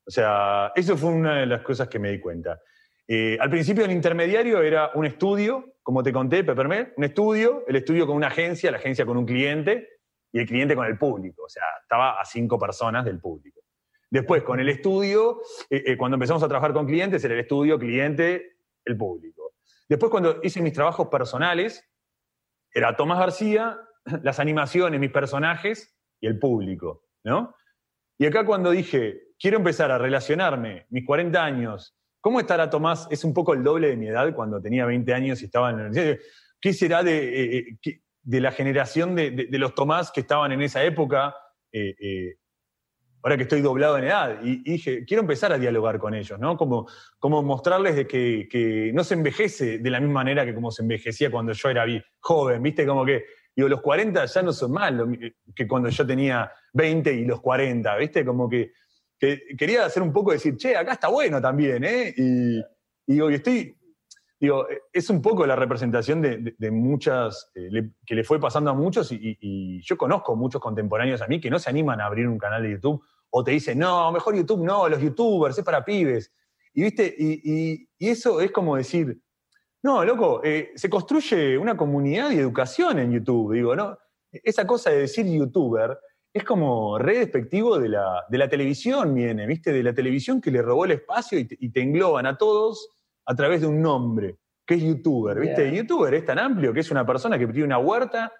[0.08, 2.60] O sea, eso fue una de las cosas que me di cuenta.
[3.38, 8.08] Al principio el intermediario era un estudio, como te conté, Peppermel, un estudio, el estudio
[8.08, 9.88] con una agencia, la agencia con un cliente
[10.32, 11.44] y el cliente con el público.
[11.44, 13.60] O sea, estaba a cinco personas del público.
[14.10, 17.78] Después, con el estudio, eh, eh, cuando empezamos a trabajar con clientes, era el estudio,
[17.78, 19.52] cliente, el público.
[19.88, 21.88] Después, cuando hice mis trabajos personales,
[22.74, 23.78] era Tomás García,
[24.24, 27.54] las animaciones, mis personajes y el público, ¿no?
[28.18, 31.96] Y acá cuando dije, quiero empezar a relacionarme, mis 40 años,
[32.26, 33.06] ¿cómo estará Tomás?
[33.08, 35.76] Es un poco el doble de mi edad cuando tenía 20 años y estaba en
[35.76, 36.18] la universidad.
[36.60, 37.78] ¿Qué será de, eh,
[38.20, 41.36] de la generación de, los Tomás que estaban en esa época?
[41.70, 42.34] Eh, eh,
[43.22, 46.56] ahora que estoy doblado en edad, y, dije, quiero empezar a dialogar con ellos, ¿no?
[46.56, 46.88] Como,
[47.44, 51.52] mostrarles de que, no se envejece de la misma manera que como se envejecía cuando
[51.52, 51.86] yo era
[52.18, 52.84] joven, ¿viste?
[52.84, 53.24] Como que,
[53.54, 54.92] digo, los 40 ya no son más
[55.54, 58.24] que cuando yo tenía 20 y los 40, ¿viste?
[58.24, 58.72] Como que,
[59.18, 62.14] que quería hacer un poco decir, che, acá está bueno también, ¿eh?
[62.16, 63.76] Y, y digo, y estoy,
[64.38, 68.40] digo, es un poco la representación de, de, de muchas, eh, le, que le fue
[68.40, 72.00] pasando a muchos y, y, yo conozco muchos contemporáneos a mí que no se animan
[72.00, 75.58] a abrir un canal de YouTube o te dicen, no, mejor YouTube no, los youtubers,
[75.58, 76.32] es para pibes.
[76.74, 77.14] Y, ¿viste?
[77.18, 79.20] y, y eso es como decir,
[79.86, 83.96] no, loco, eh, se construye una comunidad y educación en YouTube, digo, ¿no?
[84.32, 85.96] Esa cosa de decir youtuber
[86.36, 89.72] es como re despectivo de la, de la televisión, viene, ¿viste?
[89.72, 92.90] De la televisión que le robó el espacio y te, y te engloban a todos
[93.24, 95.70] a través de un nombre, que es youtuber, ¿viste?
[95.70, 95.80] Yeah.
[95.80, 98.32] Youtuber es tan amplio que es una persona que tiene una huerta,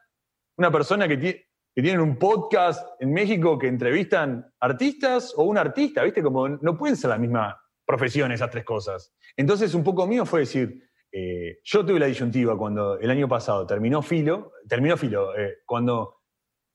[0.59, 5.57] una persona que tiene, que tienen un podcast en México que entrevistan artistas o un
[5.57, 6.23] artista, ¿viste?
[6.23, 9.15] Como no pueden ser la misma profesión esas tres cosas.
[9.39, 13.67] Entonces, un poco mío fue decir, eh, yo tuve la disyuntiva cuando el año pasado
[13.67, 16.16] terminó Filo, terminó Filo, eh, cuando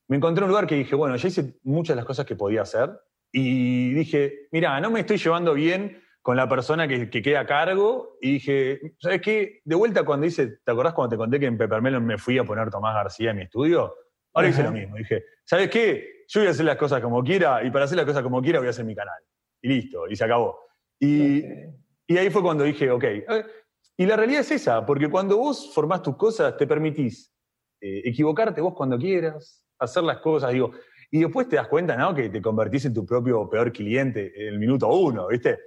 [0.08, 2.36] me encontré en un lugar que dije, bueno, ya hice muchas de las cosas que
[2.36, 2.90] podía hacer
[3.32, 7.46] y dije, mira, no me estoy llevando bien con la persona que, que, queda a
[7.46, 9.60] cargo y dije, ¿sabes qué?
[9.64, 12.44] De vuelta cuando dice, ¿te acordás cuando te conté que en Peppermelon me fui a
[12.44, 13.94] poner Tomás García en mi estudio?
[14.34, 14.96] Ahora hice lo mismo.
[14.96, 16.24] Dije, ¿sabes qué?
[16.28, 18.60] Yo voy a hacer las cosas como quiera y para hacer las cosas como quiera
[18.60, 19.18] voy a hacer mi canal.
[19.60, 20.58] Y listo, y se acabó.
[20.98, 21.74] Y, okay.
[22.06, 23.04] y ahí fue cuando dije, ok.
[23.96, 27.34] Y la realidad es esa, porque cuando vos formás tus cosas, te permitís
[27.80, 30.72] eh, equivocarte vos cuando quieras, hacer las cosas, digo.
[31.10, 32.14] Y después te das cuenta, ¿no?
[32.14, 35.58] Que te convertís en tu propio peor cliente en el minuto uno, ¿viste?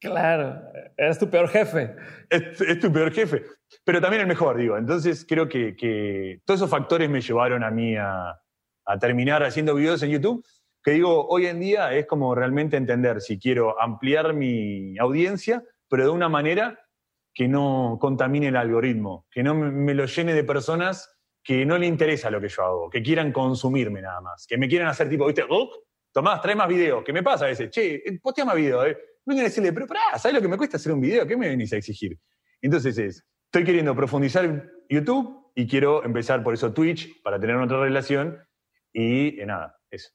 [0.00, 0.60] Claro,
[0.96, 1.96] eres tu peor jefe.
[2.30, 3.44] Es, es, tu peor jefe,
[3.84, 4.76] pero también el mejor, digo.
[4.76, 8.38] Entonces creo que, que todos esos factores me llevaron a mí a,
[8.86, 10.44] a, terminar haciendo videos en YouTube,
[10.84, 16.04] que digo, hoy en día es como realmente entender si quiero ampliar mi audiencia, pero
[16.04, 16.78] de una manera
[17.34, 21.86] que no contamine el algoritmo, que no me lo llene de personas que no le
[21.86, 25.26] interesa lo que yo hago, que quieran consumirme nada más, que me quieran hacer tipo,
[25.26, 25.44] ¿viste?
[25.48, 25.70] Oh,
[26.12, 27.04] Tomás, trae más videos.
[27.04, 27.70] ¿Qué me pasa a veces?
[27.70, 28.86] Che, postea más videos.
[28.86, 28.96] ¿eh?
[29.28, 31.26] vengan a decirle, pero pará, ¿sabes lo que me cuesta hacer un video?
[31.26, 32.18] ¿Qué me venís a exigir?
[32.62, 37.80] Entonces es, estoy queriendo profundizar YouTube y quiero empezar por eso Twitch para tener otra
[37.80, 38.38] relación
[38.92, 40.10] y eh, nada, eso.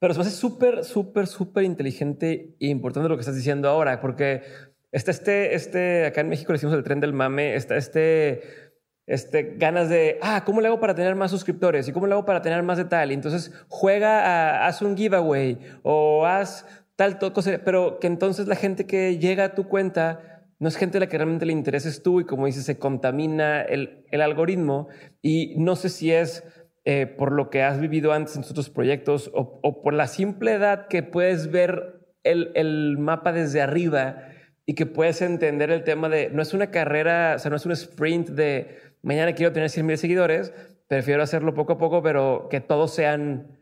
[0.00, 4.00] Pero se me hace súper, súper, súper inteligente e importante lo que estás diciendo ahora,
[4.00, 4.42] porque
[4.90, 8.63] está este, este, acá en México le decimos el tren del mame, está este,
[9.06, 11.88] este, ganas de, ah, ¿cómo le hago para tener más suscriptores?
[11.88, 13.10] ¿Y cómo le hago para tener más de tal?
[13.10, 18.56] Y entonces juega a, haz un giveaway o haz tal, cosa, pero que entonces la
[18.56, 22.02] gente que llega a tu cuenta no es gente a la que realmente le intereses
[22.02, 24.88] tú y como dices, se contamina el, el algoritmo
[25.20, 26.44] y no sé si es
[26.84, 30.52] eh, por lo que has vivido antes en otros proyectos o, o, por la simple
[30.52, 34.28] edad que puedes ver el, el, mapa desde arriba
[34.66, 37.66] y que puedes entender el tema de, no es una carrera, o sea, no es
[37.66, 40.52] un sprint de mañana quiero tener 100 mil seguidores,
[40.88, 43.58] prefiero hacerlo poco a poco, pero que todos sean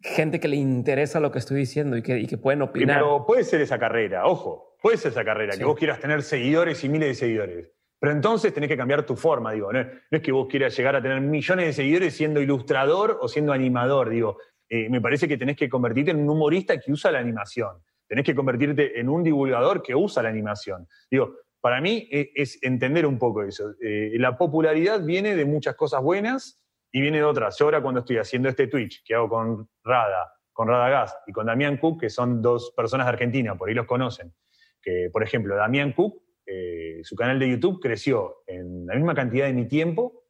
[0.00, 2.98] gente que le interesa lo que estoy diciendo y que, y que pueden opinar.
[2.98, 5.58] Pero puede ser esa carrera, ojo, puede ser esa carrera, sí.
[5.58, 7.70] que vos quieras tener seguidores y miles de seguidores.
[8.02, 9.72] Pero entonces tenés que cambiar tu forma, digo.
[9.72, 9.78] No,
[10.10, 14.10] es que vos quieras llegar a tener millones de seguidores siendo ilustrador o siendo animador,
[14.10, 14.38] digo.
[14.68, 17.76] Eh, me parece que tenés que convertirte en un humorista que usa la animación.
[18.08, 20.88] Tenés que convertirte en un divulgador que usa la animación.
[21.08, 23.74] Digo, para mí e, es, entender un poco eso.
[23.80, 26.60] Eh, la popularidad viene de muchas cosas buenas
[26.90, 27.56] y viene de otras.
[27.56, 31.46] Yo ahora cuando estoy haciendo este Twitch que hago con Rada, con Radagast y con
[31.46, 34.34] Damián Cook, que son dos personas de Argentina, por ahí los conocen,
[34.82, 39.46] que por ejemplo Damián Cook, eh, su canal de YouTube creció en la misma cantidad
[39.46, 40.24] de mi tiempo,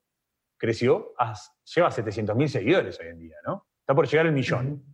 [0.58, 1.14] creció,
[1.74, 3.66] lleva 700.000 seguidores hoy en día, ¿no?
[3.80, 4.84] Está por llegar al millón.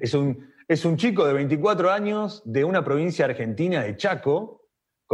[0.00, 4.63] Es, un, es un chico de 24 años de una provincia argentina de Chaco,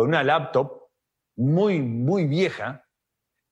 [0.01, 0.88] con una laptop
[1.36, 2.86] muy, muy vieja,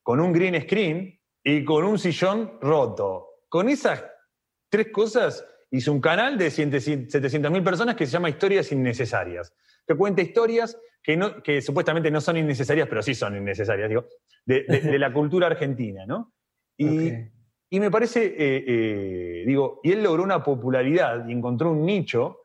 [0.03, 3.43] con un green screen y con un sillón roto.
[3.51, 4.03] Con esas
[4.71, 9.53] tres cosas hizo un canal de 700.000 personas que se llama Historias Innecesarias,
[9.87, 14.07] que cuenta historias que, no, que supuestamente no son innecesarias, pero sí son innecesarias, digo,
[14.47, 16.33] de, la cultura argentina, ¿no?
[16.79, 17.13] Y,
[17.69, 22.39] y me parece, eh, eh, digo, y él logró una popularidad y encontró un nicho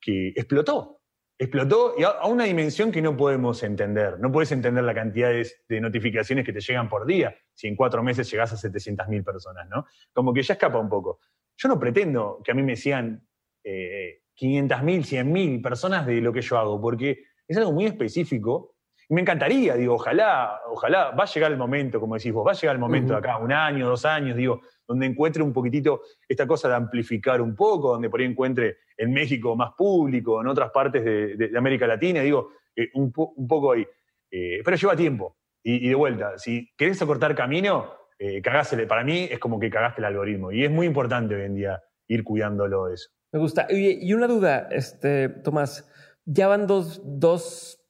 [0.00, 0.95] que explotó
[1.38, 4.18] explotó a una dimensión que no podemos entender.
[4.18, 8.02] No puedes entender la cantidad de, notificaciones que te llegan por día si en cuatro
[8.02, 9.86] meses llegas a 700.000 personas, ¿no?
[10.12, 11.20] Como que ya escapa un poco.
[11.56, 13.26] Yo no pretendo que a mí me sigan
[13.64, 18.74] eh, 500.000, 100.000 personas de lo que yo hago, porque es algo muy específico.
[19.08, 22.52] Y me encantaría, digo, ojalá, ojalá, va a llegar el momento, como decís vos, va
[22.52, 26.02] a llegar el momento de acá, un año, dos años, digo, donde encuentre un poquitito
[26.28, 30.46] esta cosa de amplificar un poco, donde por ahí encuentre en México más público, en
[30.46, 33.86] otras partes de, América Latina, digo, eh, un, poco ahí.
[34.30, 35.36] Eh, pero lleva tiempo.
[35.62, 38.86] Y, de vuelta, si querés acortar camino, eh, cagásele.
[38.86, 40.52] Para mí es como que cagaste el algoritmo.
[40.52, 43.10] Y es muy importante hoy en día ir cuidándolo eso.
[43.32, 43.66] Me gusta.
[43.68, 45.90] Y, una duda, este, Tomás.
[46.24, 47.80] Ya van dos, dos,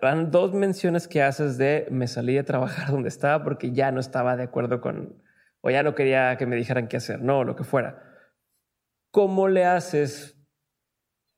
[0.00, 4.00] van dos menciones que haces de me salí de trabajar donde estaba porque ya no
[4.00, 5.21] estaba de acuerdo con,
[5.62, 8.02] o ya no quería que me dijeran qué hacer, no, lo que fuera.
[9.10, 10.36] ¿Cómo le haces?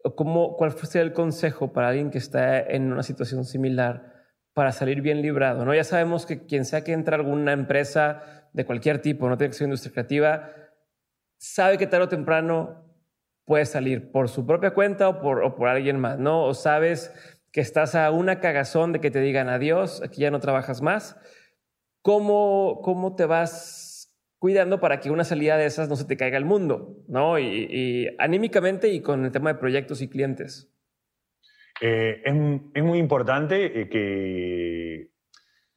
[0.02, 4.12] O cómo, ¿Cuál sería el consejo para alguien que está en una situación similar
[4.54, 5.64] para salir bien librado?
[5.64, 5.74] ¿no?
[5.74, 9.50] Ya sabemos que quien sea que entra a alguna empresa de cualquier tipo, no tiene
[9.50, 10.50] que ser industria creativa,
[11.38, 12.84] sabe que tarde o temprano
[13.44, 16.44] puede salir por su propia cuenta o por, o por alguien más, ¿no?
[16.44, 17.12] O sabes
[17.52, 21.16] que estás a una cagazón de que te digan adiós, aquí ya no trabajas más.
[22.02, 23.83] ¿Cómo, cómo te vas
[24.44, 27.38] cuidando para que una salida de esas no se te caiga al mundo, ¿no?
[27.38, 30.70] Y, anímicamente y con el tema de proyectos y clientes.
[31.80, 32.20] Eh,
[32.74, 35.08] es, muy importante eh, que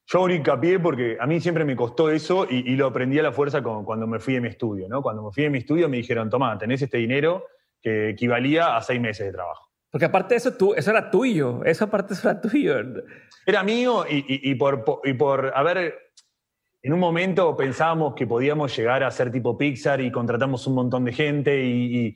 [0.06, 3.32] yo hago hincapié porque a mí siempre me costó eso y, lo aprendí a la
[3.32, 5.02] fuerza cuando me fui de mi estudio, ¿no?
[5.02, 7.46] Cuando me fui de mi estudio me dijeron, toma, tenés este dinero
[7.82, 9.72] que equivalía a seis meses de trabajo.
[9.90, 12.76] Porque aparte de eso, tú, eso era tuyo, esa parte era tuyo.
[13.46, 16.08] Era mío y, por, y por haber
[16.88, 21.04] en un momento pensábamos que podíamos llegar a ser tipo Pixar y contratamos un montón
[21.04, 22.16] de gente y,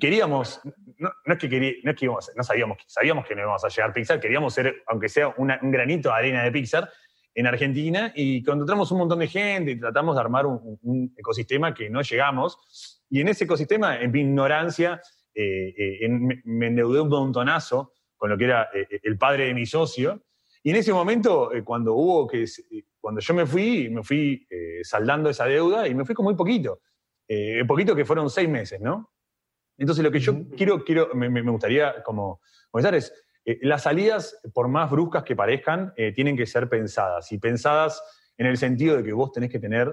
[0.00, 0.60] queríamos,
[0.98, 4.18] no, es que, no, es no sabíamos, sabíamos que no íbamos a llegar a Pixar,
[4.18, 6.90] queríamos ser, aunque sea un granito de arena de Pixar,
[7.32, 11.88] en Argentina y contratamos un montón de gente y tratamos de armar un, ecosistema que
[11.88, 13.04] no llegamos.
[13.08, 15.00] Y en ese ecosistema, en mi ignorancia,
[15.32, 16.08] eh, eh,
[16.44, 20.24] me endeudé un montonazo con lo que era eh, el padre de mi socio.
[20.64, 22.46] Y en ese momento, cuando hubo que
[23.02, 26.36] cuando yo me fui, me fui eh, saldando esa deuda y me fui con muy
[26.36, 26.80] poquito.
[27.26, 29.12] Eh, poquito que fueron seis meses, ¿no?
[29.76, 32.40] Entonces lo que yo quiero, quiero me, me gustaría como
[32.70, 33.12] comenzar es,
[33.44, 37.32] eh, las salidas, por más bruscas que parezcan, tienen que ser pensadas.
[37.32, 38.00] Y pensadas
[38.38, 39.92] en el sentido de que vos tenés que tener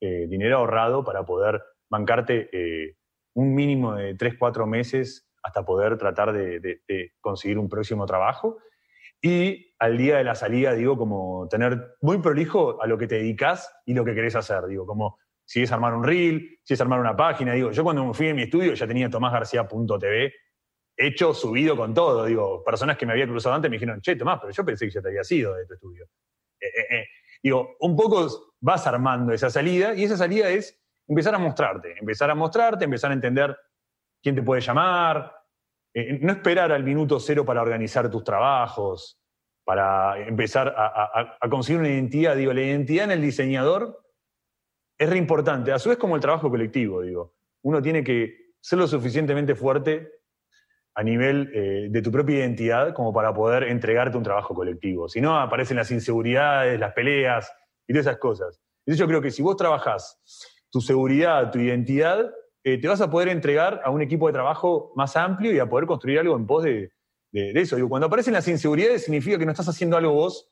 [0.00, 2.50] dinero ahorrado para poder bancarte
[3.34, 8.58] un mínimo de tres, cuatro meses hasta poder tratar de, de conseguir un próximo trabajo
[9.26, 13.14] y al día de la salida, digo, como tener muy prolijo a lo que te
[13.14, 14.66] dedicas y lo que querés hacer.
[14.66, 17.54] Digo, como si es armar un reel, si es armar una página.
[17.54, 20.30] Digo, yo cuando me fui en mi estudio ya tenía tomásgarcía.tv
[20.94, 22.26] hecho, subido con todo.
[22.26, 24.92] Digo, personas que me había cruzado antes me dijeron, che, Tomás, pero yo pensé que
[24.92, 26.04] ya te había sido de tu estudio.
[26.60, 27.08] Eh, eh, eh.
[27.42, 28.28] Digo, un poco
[28.60, 33.10] vas armando esa salida y esa salida es empezar a mostrarte, empezar a mostrarte, empezar
[33.10, 33.56] a entender
[34.22, 35.32] quién te puede llamar,
[35.94, 39.20] eh, no esperar al minuto cero para organizar tus trabajos,
[39.64, 42.36] para empezar a, conseguir una identidad.
[42.36, 44.02] Digo, la identidad en el diseñador
[44.98, 47.34] es re importante, a su vez como el trabajo colectivo, digo.
[47.62, 50.10] Uno tiene que ser lo suficientemente fuerte
[50.96, 55.08] a nivel eh, de tu propia identidad como para poder entregarte un trabajo colectivo.
[55.08, 57.50] Si no, aparecen las inseguridades, las peleas
[57.86, 58.60] y todas esas cosas.
[58.84, 60.20] Entonces yo creo que si vos trabajás
[60.70, 62.30] tu seguridad, tu identidad,
[62.66, 65.68] eh, te vas a poder entregar a un equipo de trabajo más amplio y a
[65.68, 66.90] poder construir algo en pos de,
[67.30, 67.76] eso.
[67.76, 70.50] Digo, cuando aparecen las inseguridades significa que no estás haciendo algo vos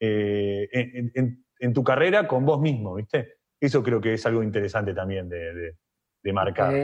[0.00, 3.34] eh, en, tu carrera con vos mismo, ¿viste?
[3.60, 5.76] Eso creo que es algo interesante también de,
[6.32, 6.74] marcar.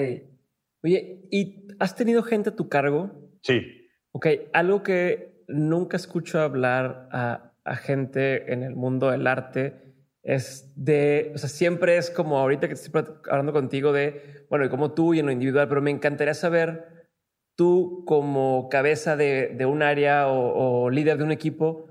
[0.82, 3.10] Oye, ¿y has tenido gente a tu cargo?
[3.42, 3.88] Sí.
[4.12, 9.83] Ok, algo que nunca escucho hablar a, a gente en el mundo del arte
[10.24, 14.70] es de, o sea, siempre es como ahorita que estoy hablando contigo de, bueno, y
[14.70, 17.08] como tú y en lo individual, pero me encantaría saber
[17.56, 21.90] tú como cabeza de, de un área o, líder de un equipo,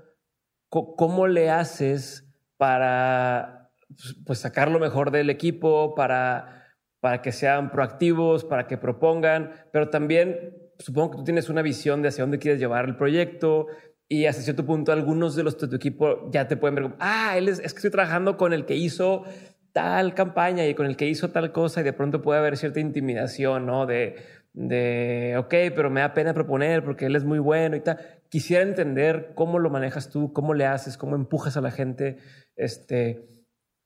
[0.68, 7.70] ¿cómo le haces para pues, pues, sacar lo mejor del equipo, para, para que sean
[7.70, 12.40] proactivos, para que propongan, pero también supongo que tú tienes una visión de hacia dónde
[12.40, 13.68] quieres llevar el proyecto,
[14.14, 16.96] y hasta cierto punto algunos de los de tu equipo ya te pueden ver como,
[17.00, 19.24] ah, él es, es que estoy trabajando con el que hizo
[19.72, 22.80] tal campaña y con el que hizo tal cosa y de pronto puede haber cierta
[22.80, 23.86] intimidación, ¿no?
[23.86, 24.16] De,
[24.52, 27.98] de, ok, pero me da pena proponer porque él es muy bueno y tal.
[28.28, 32.18] Quisiera entender cómo lo manejas tú, cómo le haces, cómo empujas a la gente,
[32.56, 33.34] este,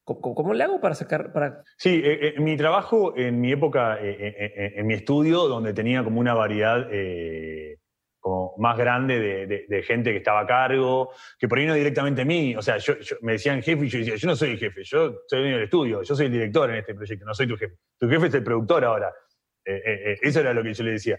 [0.04, 1.32] ¿Cómo, le hago para sacar?
[1.34, 1.62] Para...
[1.76, 6.18] Sí, eh, eh, mi trabajo en mi época, eh, en mi estudio, donde tenía como
[6.18, 6.88] una variedad
[8.28, 12.24] como más grande de, gente que estaba a cargo, que por ahí no directamente a
[12.24, 14.82] mí, o sea, yo, me decían jefe y yo decía, yo no soy el jefe,
[14.84, 17.74] yo soy del estudio, yo soy el director en este proyecto, no soy tu jefe.
[17.98, 19.12] Tu jefe es el productor ahora.
[19.64, 21.18] Eh, eh, eh, eso era lo que yo le decía.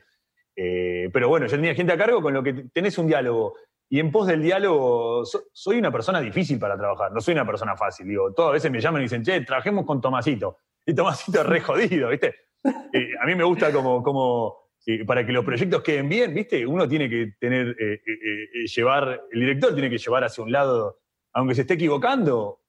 [0.56, 3.56] pero bueno, yo tenía gente a cargo con lo que tenés un diálogo.
[3.90, 7.76] Y en pos del diálogo, soy una persona difícil para trabajar, no soy una persona
[7.76, 8.08] fácil.
[8.08, 10.58] Digo, todas veces me llaman y dicen, che, trabajemos con Tomasito.
[10.86, 12.36] Y Tomasito es re jodido, ¿viste?
[12.64, 14.69] a mí me gusta como, como
[15.06, 16.66] para que los proyectos queden bien, ¿viste?
[16.66, 20.52] Uno tiene que tener, eh, eh, eh, llevar, el director tiene que llevar hacia un
[20.52, 21.00] lado,
[21.34, 22.62] aunque se esté equivocando,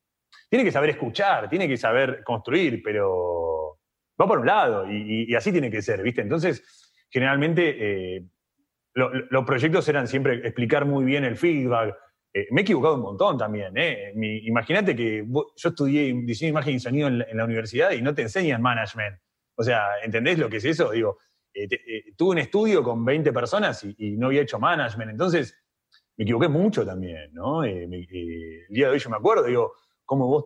[0.48, 3.78] tiene que saber escuchar, tiene que saber construir, pero
[4.20, 6.20] va por un lado y, así tiene que ser, ¿viste?
[6.20, 6.62] Entonces,
[7.08, 8.28] generalmente
[8.92, 11.96] los proyectos eran siempre explicar muy bien el feedback.
[12.50, 13.72] me he equivocado un montón también.
[14.44, 18.60] Imagínate que yo estudié diseño imagen y sonido en la universidad y no te enseñan
[18.60, 19.16] management.
[19.56, 20.90] O sea, ¿entendés lo que es eso?
[20.90, 21.18] Digo,
[21.52, 25.56] eh, eh, tuve un estudio con 20 personas y, no había hecho management, entonces
[26.16, 27.64] me equivoqué mucho también, ¿no?
[27.64, 29.72] Eh, el día de hoy yo me acuerdo, digo,
[30.04, 30.44] ¿cómo vos...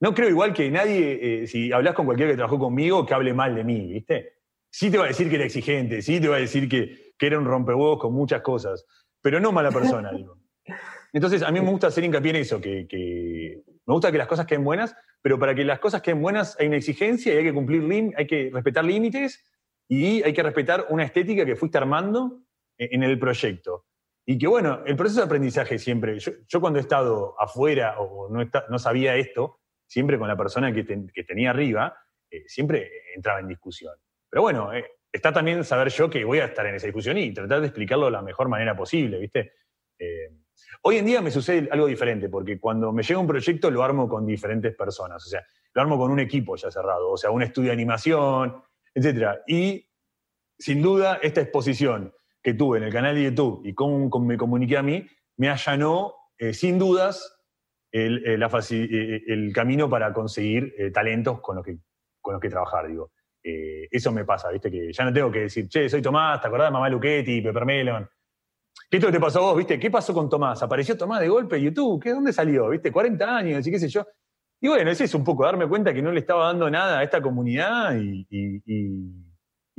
[0.00, 3.54] no creo igual que nadie, si hablas con cualquiera que trabajó conmigo, que hable mal
[3.54, 4.38] de mí, ¿viste?
[4.70, 7.26] Sí te va a decir que era exigente, sí te va a decir que, que
[7.26, 8.84] era un rompehuevos con muchas cosas,
[9.20, 10.38] pero no mala persona, digo.
[11.12, 14.26] Entonces, a mí me gusta hacer hincapié en eso, que, que, me gusta que las
[14.26, 17.44] cosas queden buenas, pero para que las cosas queden buenas hay una exigencia y hay
[17.44, 19.42] que cumplir, hay que respetar límites
[19.88, 22.42] y hay que respetar una estética que fuiste armando
[22.76, 23.86] e, en el proyecto.
[24.26, 28.78] Y que bueno, el proceso de aprendizaje siempre, yo, cuando he estado afuera o no,
[28.78, 30.84] sabía esto, siempre con la persona que,
[31.24, 31.96] tenía arriba,
[32.30, 33.94] eh, siempre entraba en discusión.
[34.28, 37.32] Pero bueno, eh, está también saber yo que voy a estar en esa discusión y
[37.32, 39.54] tratar de explicarlo de la mejor manera posible, ¿viste?
[39.98, 40.28] Eh,
[40.82, 44.08] Hoy en día me sucede algo diferente, porque cuando me llega un proyecto lo armo
[44.08, 47.42] con diferentes personas, o sea, lo armo con un equipo ya cerrado, o sea, un
[47.42, 48.62] estudio de animación,
[48.94, 49.40] etc.
[49.46, 49.88] Y
[50.58, 52.12] sin duda, esta exposición
[52.42, 55.06] que tuve en el canal de YouTube y cómo me comuniqué a mí,
[55.36, 57.34] me allanó, eh, sin dudas,
[57.90, 58.38] el, eh,
[58.70, 61.78] eh, el, camino para conseguir talentos con los, que,
[62.20, 63.12] con los que trabajar, digo.
[63.42, 64.70] eso me pasa, ¿viste?
[64.70, 67.64] Que ya no tengo que decir, che, soy Tomás, ¿te acordás de Mamá Luchetti, Pepper
[68.90, 69.78] Esto te pasó a vos, viste?
[69.78, 70.62] ¿Qué pasó con Tomás?
[70.62, 72.02] ¿Apareció Tomás de golpe en YouTube?
[72.02, 72.70] ¿Qué, ¿Dónde salió?
[72.70, 72.90] ¿Viste?
[72.90, 74.06] 40 años y qué sé yo.
[74.60, 77.02] Y bueno, ese es un poco darme cuenta que no le estaba dando nada a
[77.02, 78.26] esta comunidad y,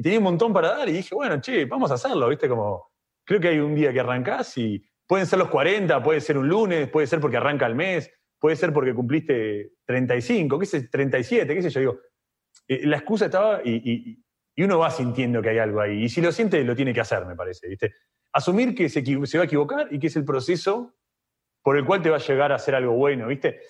[0.02, 2.47] tenía un montón para dar y dije, bueno, che, vamos a hacerlo, ¿viste?
[2.47, 2.91] Como,
[3.26, 6.47] creo que hay un día que arrancás y pueden ser los 40, puede ser un
[6.47, 11.54] lunes, puede ser porque arranca el mes, puede ser porque cumpliste 35, qué sé, 37,
[11.54, 11.80] qué sé yo.
[11.80, 12.00] Digo,
[12.68, 14.24] eh, la excusa estaba y,
[14.56, 16.04] y uno va sintiendo que hay algo ahí.
[16.04, 17.95] Y si lo siente, lo tiene que hacer, me parece, ¿viste?
[18.34, 20.94] Asumir que se, va a equivocar y que es el proceso
[21.64, 23.62] por el cual te va a llegar a hacer algo bueno, ¿viste?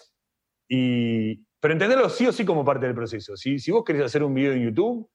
[0.70, 3.36] Y, pero entenderlo sí o sí como parte del proceso.
[3.36, 5.10] Si, si vos querés hacer un video en YouTube,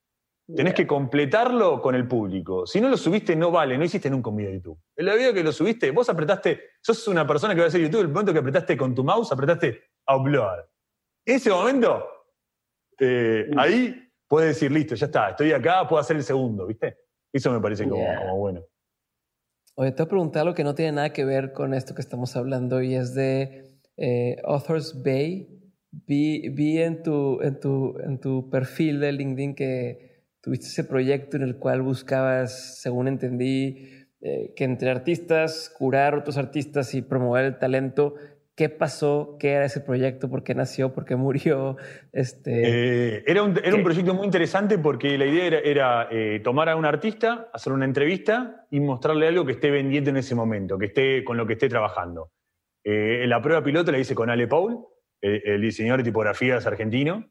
[0.54, 2.66] tenés que completarlo con el público.
[2.66, 4.78] Si no lo subiste, no vale, no hiciste nunca un video de YouTube.
[4.96, 7.80] En la video que lo subiste, vos apretaste, sos una persona que va a hacer
[7.80, 10.64] YouTube, el momento que apretaste con tu mouse, apretaste upload.
[11.26, 12.06] En ese momento,
[12.98, 16.98] eh, ahí puedes decir, listo, ya está, estoy acá, puedo hacer el segundo, ¿viste?
[17.32, 18.62] Eso me parece como bueno.
[19.76, 22.00] Oye, te voy a preguntar algo que no tiene nada que ver con esto que
[22.00, 25.48] estamos hablando y es de eh, Authors Bay.
[25.90, 31.36] Vi, vi en, tu, en, tu, en tu perfil de LinkedIn que tuviste ese proyecto
[31.36, 33.88] en el cual buscabas, según entendí,
[34.20, 38.14] eh, que entre artistas, curar otros artistas y promover el talento
[38.56, 41.76] qué pasó, qué era ese proyecto, por qué nació, por qué murió.
[42.12, 46.68] Este, eh, era, un, era un, proyecto muy interesante porque la idea era, eh, tomar
[46.68, 50.78] a un artista, hacer una entrevista y mostrarle algo que esté vendiendo en ese momento,
[50.78, 52.30] que esté con lo que esté trabajando.
[52.84, 54.86] Eh, la prueba piloto la hice con Ale Paul,
[55.20, 57.30] el, diseñador de tipografías argentino.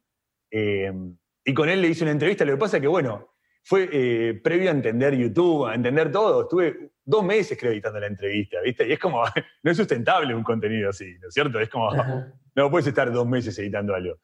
[0.52, 2.46] Y con él le hice una entrevista.
[2.46, 3.33] Lo que pasa es que, bueno,
[3.64, 6.44] fue eh, previo a entender YouTube, a entender todo.
[6.44, 8.88] Estuve dos meses creo editando la entrevista, ¿viste?
[8.88, 9.24] Y es como,
[9.64, 11.60] no es sustentable un contenido así, ¿no es cierto?
[11.60, 11.90] Es como,
[12.56, 14.18] no puedes estar dos meses editando algo.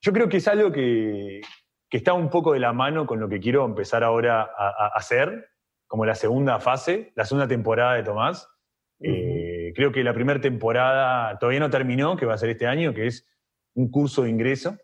[0.00, 1.40] Yo creo que es algo que,
[1.88, 5.48] que está un poco de la mano con lo que quiero empezar ahora a, hacer,
[5.86, 8.48] como la segunda fase, la segunda temporada de Tomás.
[9.00, 12.92] Eh, creo que la primera temporada todavía no terminó, que va a ser este año,
[12.92, 13.28] que es
[13.74, 14.76] un curso de ingreso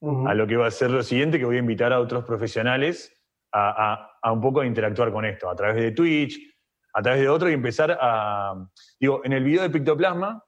[0.00, 3.12] a lo que va a ser lo siguiente, que voy a invitar a otros profesionales
[3.52, 6.38] a, un poco interactuar con esto, a través de Twitch,
[6.92, 8.54] a través de otro y empezar a...
[9.00, 10.44] Digo, en el video de Pictoplasma,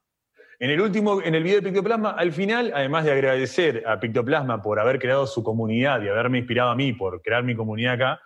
[0.58, 4.60] en el último, en el video de Pictoplasma, al final, además de agradecer a Pictoplasma
[4.62, 8.20] por haber creado su comunidad y haberme inspirado a mí por crear mi comunidad acá,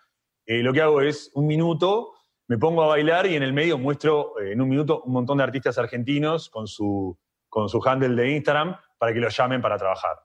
[0.47, 2.12] eh, lo que hago es un minuto,
[2.49, 5.39] me pongo a bailar y en el medio muestro eh, en un minuto un montón
[5.39, 7.18] de artistas argentinos con su,
[7.49, 10.16] con su handle de Instagram para que los llamen para trabajar.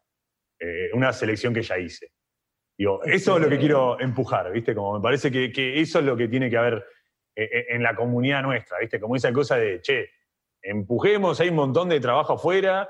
[0.60, 2.12] Eh, una selección que ya hice.
[2.78, 4.76] Digo, eso es lo que quiero empujar, ¿viste?
[4.76, 6.86] Como me parece que, eso es lo que tiene que haber
[7.36, 9.00] eh, eh, en la comunidad nuestra, ¿viste?
[9.00, 10.10] Como esa cosa de, che,
[10.62, 12.90] empujemos, hay un montón de trabajo afuera,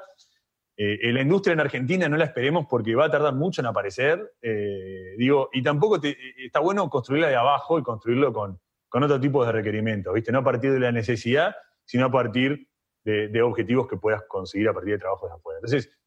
[0.78, 4.32] la industria en Argentina no la esperemos porque va a tardar mucho en aparecer,
[5.18, 9.52] digo, y tampoco está bueno construirla de abajo y construirlo con, con otro tipo de
[9.52, 10.32] requerimientos, ¿viste?
[10.32, 11.54] No a partir de la necesidad,
[11.84, 12.70] sino a partir
[13.04, 15.60] de, de objetivos que puedas conseguir a partir de trabajos de afuera.
[15.60, 16.00] Entonces,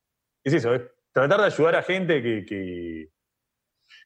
[0.42, 0.80] es eso, es
[1.12, 2.44] tratar de ayudar a gente que,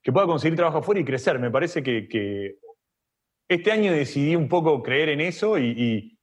[0.02, 1.38] que, pueda conseguir trabajo afuera y crecer.
[1.38, 2.58] Me parece que,
[3.48, 6.18] este año decidí un poco creer en eso y,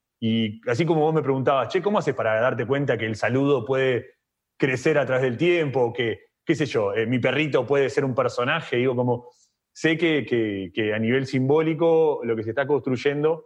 [0.67, 4.15] así como vos me preguntabas, che, ¿cómo haces para darte cuenta que el saludo puede
[4.57, 5.93] crecer a través del tiempo?
[5.93, 8.77] Que, qué sé yo, eh, mi perrito puede ser un personaje.
[8.77, 9.29] Digo, como
[9.73, 13.45] sé que, a nivel simbólico lo que se está construyendo,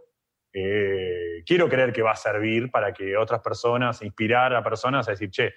[0.54, 5.12] eh, quiero creer que va a servir para que otras personas, inspirar a personas a
[5.12, 5.54] decir, che,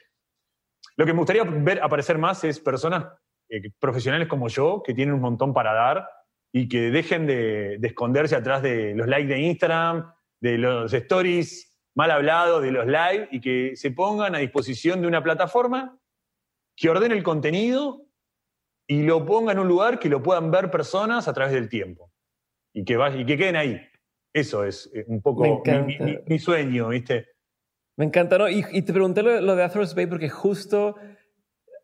[0.96, 3.06] lo que me gustaría ver aparecer más es personas
[3.48, 6.08] eh, profesionales como yo, que tienen un montón para dar
[6.52, 12.10] y que dejen de, esconderse atrás de los likes de Instagram, de los stories mal
[12.10, 15.98] hablados, de los live, y que se pongan a disposición de una plataforma
[16.76, 18.06] que ordene el contenido
[18.86, 22.12] y lo ponga en un lugar que lo puedan ver personas a través del tiempo
[22.74, 23.80] y que, y que queden ahí.
[24.32, 25.62] Eso es eh, un poco
[26.26, 27.26] mi sueño, ¿viste?
[28.00, 28.48] Me encanta, ¿no?
[28.48, 30.96] Y, te pregunté lo, de Athros Bay porque justo,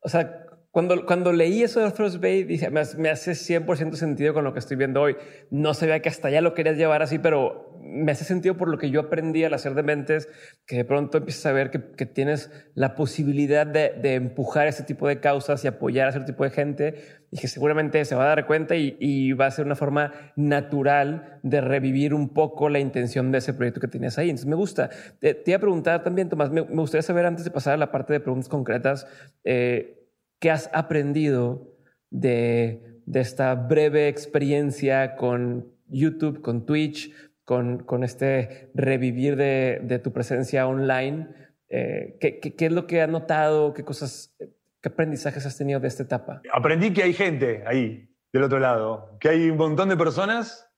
[0.00, 2.42] o sea, cuando, cuando leí eso de Athros Bay,
[2.72, 5.14] me, me hace 100% sentido con lo que estoy viendo hoy.
[5.50, 8.78] No sabía que hasta allá lo querías llevar así, pero me hace sentido por lo
[8.78, 10.28] que yo aprendí al hacer de mentes,
[10.66, 14.82] que de pronto empiezas a ver que, que tienes la posibilidad de, de, empujar ese
[14.82, 16.95] tipo de causas y apoyar a ese tipo de gente
[17.30, 20.12] y que seguramente se va a dar cuenta y, y, va a ser una forma
[20.37, 24.30] natural de revivir un poco la intención de ese proyecto que tienes ahí.
[24.30, 24.91] Entonces me gusta.
[25.18, 27.76] Te, te iba a preguntar también, Tomás, me, me, gustaría saber antes de pasar a
[27.76, 29.07] la parte de preguntas concretas,
[29.45, 30.07] eh,
[30.39, 31.74] ¿qué has aprendido
[32.11, 37.12] de, de esta breve experiencia con YouTube, con Twitch?
[37.47, 41.28] Con, con este revivir de, de, tu presencia online.
[41.68, 43.72] Eh, ¿qué, qué, es lo que has notado?
[43.72, 44.36] ¿Qué cosas,
[44.82, 46.42] qué aprendizajes has tenido de esta etapa?
[46.53, 50.68] Aprendí que hay gente ahí, del otro lado, que hay un montón de personas.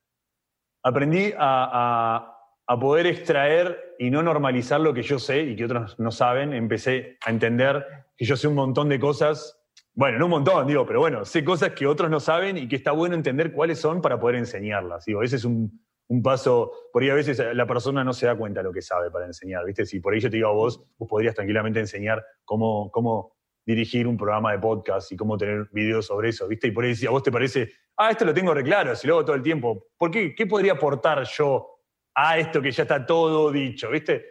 [0.83, 5.65] Aprendí a, a, a poder extraer y no normalizar lo que yo sé y que
[5.65, 6.53] otros no saben.
[6.53, 9.55] Empecé a entender que yo sé un montón de cosas
[9.95, 12.77] bueno, no un montón, digo, pero bueno, sé cosas que otros no saben y que
[12.77, 15.05] está bueno entender cuáles son para poder enseñarlas.
[15.07, 18.37] Digo, ese es un, un paso, por ahí a veces la persona no se da
[18.37, 19.85] cuenta lo que sabe para enseñar, ¿viste?
[19.85, 23.37] Si por ahí yo te digo a vos, vos podrías tranquilamente enseñar cómo, cómo
[23.67, 26.69] dirigir un programa de podcast y cómo tener videos sobre eso, ¿viste?
[26.69, 29.15] Y por ahí si a vos te parece, ah, esto lo tengo reclaro, si lo
[29.15, 30.35] hago todo el tiempo, ¿por qué?
[30.35, 31.79] ¿Qué podría aportar yo
[32.15, 34.25] a esto que ya está todo dicho, ¿viste?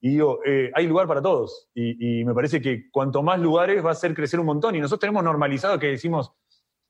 [0.00, 1.68] Y digo, eh, hay lugar para todos.
[1.74, 4.76] Y, y, me parece que cuanto más lugares va a hacer crecer un montón.
[4.76, 6.32] Y nosotros tenemos normalizado que decimos,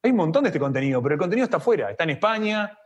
[0.03, 2.79] hay un montón de este contenido, pero el contenido está afuera, está en España,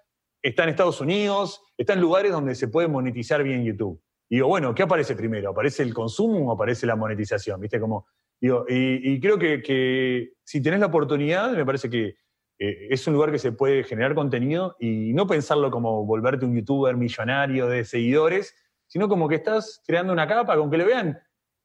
[0.43, 4.03] está en Estados Unidos, está en lugares donde se puede monetizar bien YouTube.
[4.29, 5.51] Y digo, bueno, ¿qué aparece primero?
[5.51, 7.61] ¿Aparece el consumo o aparece la monetización?
[7.61, 7.79] ¿Viste?
[7.79, 8.07] Como,
[8.41, 12.17] y, creo que, si tenés la oportunidad, me parece que
[12.59, 16.57] eh, es un lugar que se puede generar contenido y no pensarlo como volverte un
[16.57, 18.55] youtuber millonario de seguidores,
[18.87, 21.19] sino como que estás creando una capa con que le vean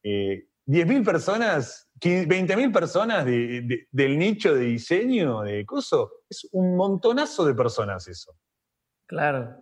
[0.04, 6.12] eh, 10.000 personas, 20.000 personas del nicho de diseño, de coso.
[6.30, 8.36] Es un montonazo de personas eso.
[9.08, 9.56] Claro,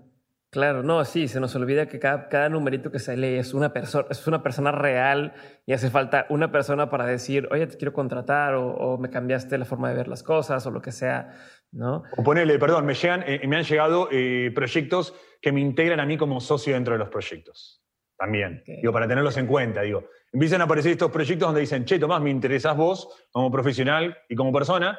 [0.49, 4.07] claro, no, sí, se nos olvida que cada, cada numerito que sale es una persona,
[4.09, 5.33] es una persona real
[5.67, 9.65] y hace falta una persona para decir, oye, te quiero contratar o, me cambiaste la
[9.65, 11.37] forma de ver las cosas o lo que sea,
[11.71, 12.01] ¿no?
[12.17, 16.07] O ponerle, perdón, me llegan, eh, me han llegado eh, proyectos que me integran a
[16.07, 17.83] mí como socio dentro de los proyectos.
[18.17, 18.63] también.
[18.65, 20.09] Digo, para tenerlos en cuenta, digo.
[20.33, 24.35] Empiezan a aparecer estos proyectos donde dicen, che, Tomás, me interesás vos como profesional y
[24.35, 24.97] como persona,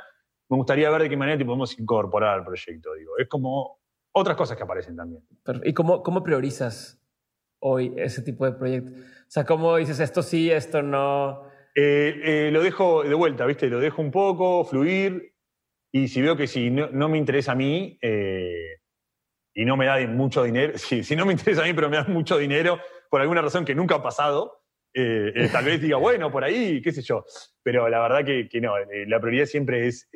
[0.49, 3.18] me gustaría ver de qué manera te podemos incorporar al proyecto, digo.
[3.18, 3.80] Es como
[4.19, 5.23] otras cosas que aparecen también.
[5.62, 6.99] ¿Y cómo, cómo priorizas
[7.61, 8.95] hoy ese tipo de proyectos?
[8.95, 11.43] O sea, ¿cómo dices esto sí, esto no?
[11.75, 13.69] Eh, eh, lo dejo de vuelta, ¿viste?
[13.69, 15.35] Lo dejo un poco, fluir,
[15.93, 18.79] y si veo que si no, me interesa a mí eh,
[19.55, 21.99] y no me da mucho dinero, si, si, no me interesa a mí pero me
[21.99, 24.62] da mucho dinero por alguna razón que nunca ha pasado,
[24.95, 27.27] tal vez diga, bueno, por ahí, qué sé yo.
[27.62, 28.73] Pero la verdad que, que no,
[29.07, 30.09] la prioridad siempre es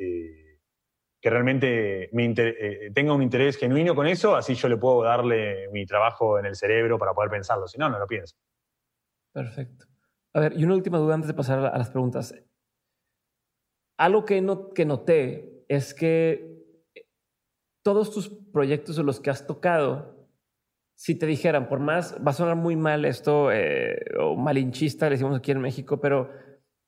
[1.21, 2.09] que realmente
[2.93, 6.55] tenga un interés genuino con eso, así yo le puedo darle mi trabajo en el
[6.55, 7.67] cerebro para poder pensarlo.
[7.67, 8.35] Si no, no lo pienso.
[9.31, 9.85] Perfecto.
[10.33, 12.33] A ver, y una última duda antes de pasar a las preguntas.
[13.97, 16.51] Algo que, no, que noté es que
[17.83, 20.27] todos tus proyectos o los que has tocado,
[20.95, 25.11] si te dijeran, por más, va a sonar muy mal esto, eh, o malinchista, le
[25.11, 26.31] decimos aquí en México, pero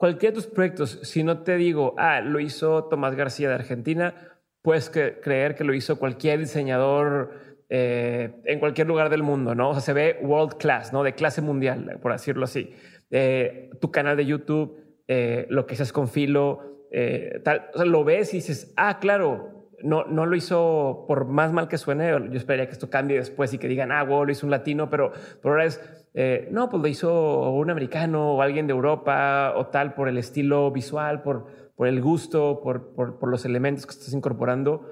[0.03, 4.13] cualquiera de tus proyectos, si no te digo, ah, lo hizo Tomás García de Argentina,
[4.61, 7.31] puedes creer que lo hizo cualquier diseñador
[7.69, 9.69] eh, en cualquier lugar del mundo, ¿no?
[9.69, 11.03] O sea, se ve world class, ¿no?
[11.03, 12.73] De clase mundial, por decirlo así.
[13.11, 14.77] Eh, tu canal de YouTube,
[15.07, 20.03] eh, lo que haces con Filo, eh, tal, lo ves y dices, ah, claro, no,
[20.03, 23.57] no lo hizo por más mal que suene, yo esperaría que esto cambie después y
[23.57, 25.79] que digan, ah, wow, lo hizo un latino, pero por ahora es,
[26.13, 30.71] no, pues lo hizo un americano o alguien de Europa o tal, por el estilo
[30.71, 34.87] visual, por, por el gusto, por, por, por los elementos que estás incorporando.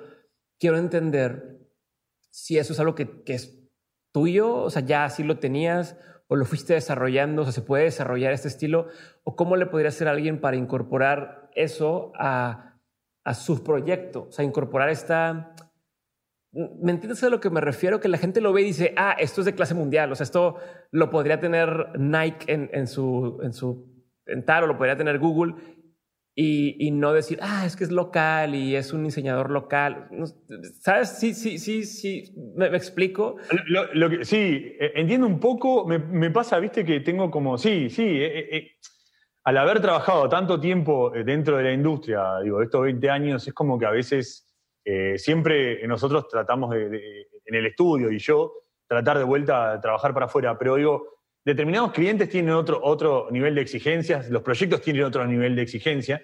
[0.59, 1.59] Quiero entender
[2.32, 3.57] si eso es algo que, que es
[4.11, 5.97] tuyo, o sea, ya así lo tenías,
[6.28, 8.88] o lo fuiste desarrollando, o sea, se puede desarrollar este estilo,
[9.24, 12.80] o cómo le podría hacer a alguien para incorporar eso a,
[13.24, 15.55] a su proyecto, o sea, incorporar esta...
[16.53, 17.99] ¿Me entiendes a lo que me refiero?
[17.99, 20.25] Que la gente lo ve y dice, ah, esto es de clase mundial, o sea,
[20.25, 20.57] esto
[20.91, 23.89] lo podría tener Nike en, en su, en su
[24.25, 25.55] en o lo podría tener Google,
[26.33, 30.07] y, no decir, ah, es que es local y es un diseñador local.
[30.79, 31.09] ¿Sabes?
[31.19, 32.33] Sí, sí, sí, sí.
[32.55, 33.35] ¿Me, explico?
[33.67, 35.85] Lo, que, sí, e, entiendo un poco.
[35.85, 38.03] Me, pasa, viste, que tengo como, sí, sí.
[38.03, 38.71] Eh, eh,
[39.43, 43.53] al haber trabajado tanto tiempo eh, dentro de la industria, digo, estos 20 años, es
[43.53, 44.50] como que a veces
[45.17, 48.53] siempre nosotros tratamos de, en el estudio y yo,
[48.87, 51.07] tratar de vuelta a trabajar para afuera, pero digo,
[51.43, 56.21] determinados clientes tienen otro, otro nivel de exigencias, los proyectos tienen otro nivel de exigencia.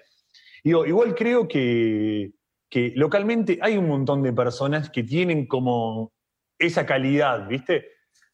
[0.62, 2.32] igual creo que,
[2.68, 6.12] que, localmente hay un montón de personas que tienen como
[6.58, 7.86] esa calidad, ¿viste?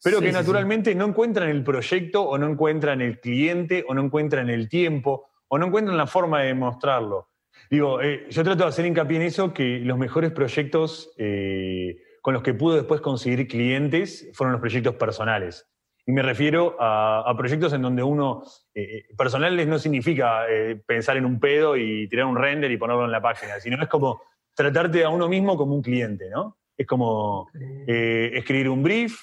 [0.03, 4.49] Pero que naturalmente no encuentran el proyecto o no encuentran el cliente o no encuentran
[4.49, 7.29] el tiempo o no encuentran la forma de demostrarlo.
[7.69, 12.33] Digo, eh, yo trato de hacer hincapié en eso, que los mejores proyectos eh, con
[12.33, 15.67] los que pude después conseguir clientes fueron los proyectos personales.
[16.07, 18.43] Y me refiero a, proyectos en donde uno,
[18.75, 20.45] eh, eh, personales no significa
[20.85, 23.89] pensar en un pedo y tirar un render y ponerlo en la página, sino es
[23.89, 24.21] como
[24.53, 26.57] tratarte a uno mismo como un cliente, ¿no?
[26.77, 27.47] Es como
[27.87, 29.17] escribir un brief,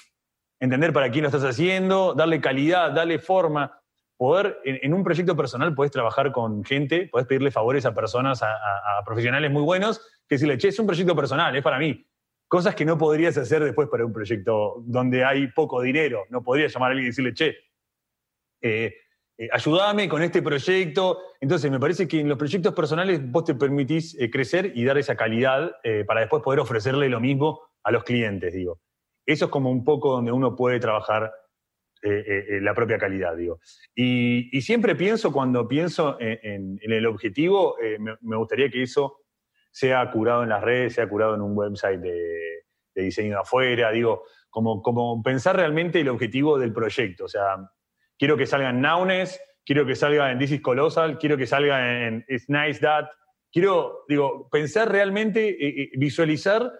[0.59, 3.82] entender para quién lo estás haciendo, darle calidad, darle forma.
[4.17, 8.57] Poder, en, un proyecto personal, puedes trabajar con gente, puedes pedirle favores a personas, a,
[9.05, 12.05] profesionales muy buenos, que decirle, che, es un proyecto personal, es para mí
[12.53, 16.25] Cosas que no podrías hacer después para un proyecto donde hay poco dinero.
[16.29, 17.55] No podrías llamar a alguien y decirle, che,
[18.61, 18.93] eh,
[19.39, 21.17] eh, ayúdame con este proyecto.
[21.41, 24.99] Entonces, me parece que en los proyectos personales vos te permitís eh, crecer y dar
[24.99, 25.71] esa calidad
[26.05, 28.79] para después poder ofrecerle lo mismo a los clientes, digo.
[29.25, 31.33] Eso es como un poco donde uno puede trabajar
[32.03, 33.59] la propia calidad, digo.
[33.95, 37.77] Y, siempre pienso, cuando pienso en, el objetivo,
[38.21, 39.19] me, gustaría que eso
[39.71, 44.23] sea curado en las redes, sea curado en un website de, diseño de afuera, digo,
[44.49, 47.25] como, como pensar realmente el objetivo del proyecto.
[47.25, 47.57] O sea,
[48.17, 52.07] quiero que salga en Naunes, quiero que salga en This is Colossal, quiero que salga
[52.07, 53.07] en It's Nice That.
[53.51, 56.71] Quiero, digo, pensar realmente, eh, eh, visualizar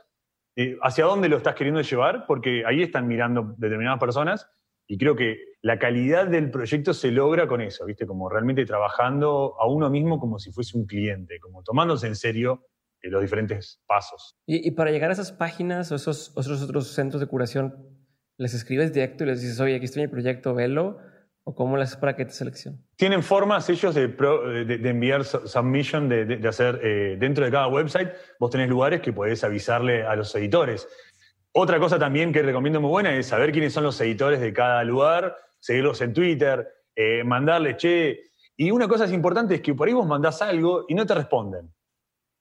[0.55, 4.49] eh, hacia dónde lo estás queriendo llevar, porque ahí están mirando determinadas personas
[4.87, 8.05] y creo que la calidad del proyecto se logra con eso, ¿viste?
[8.05, 12.67] Como realmente trabajando a uno mismo como si fuese un cliente, como tomándose en serio
[13.09, 14.35] los diferentes pasos.
[14.45, 17.75] Y, para llegar a esas páginas o esos otros, otros centros de curación,
[18.37, 20.99] ¿les escribes directo y les dices, oye, aquí está mi proyecto, velo?
[21.45, 22.81] ¿O cómo haces para que te seleccionen?
[22.95, 28.49] Tienen formas ellos de, de, enviar submission, de, hacer eh, dentro de cada website, vos
[28.49, 30.87] tenés lugares que podés avisarle a los editores.
[31.55, 34.83] Otra cosa también que recomiendo muy buena es saber quiénes son los editores de cada
[34.83, 38.23] lugar, seguirlos en Twitter, eh, mandarles, che.
[38.57, 41.13] Y una cosa es importante es que por ahí vos mandás algo y no te
[41.13, 41.71] responden.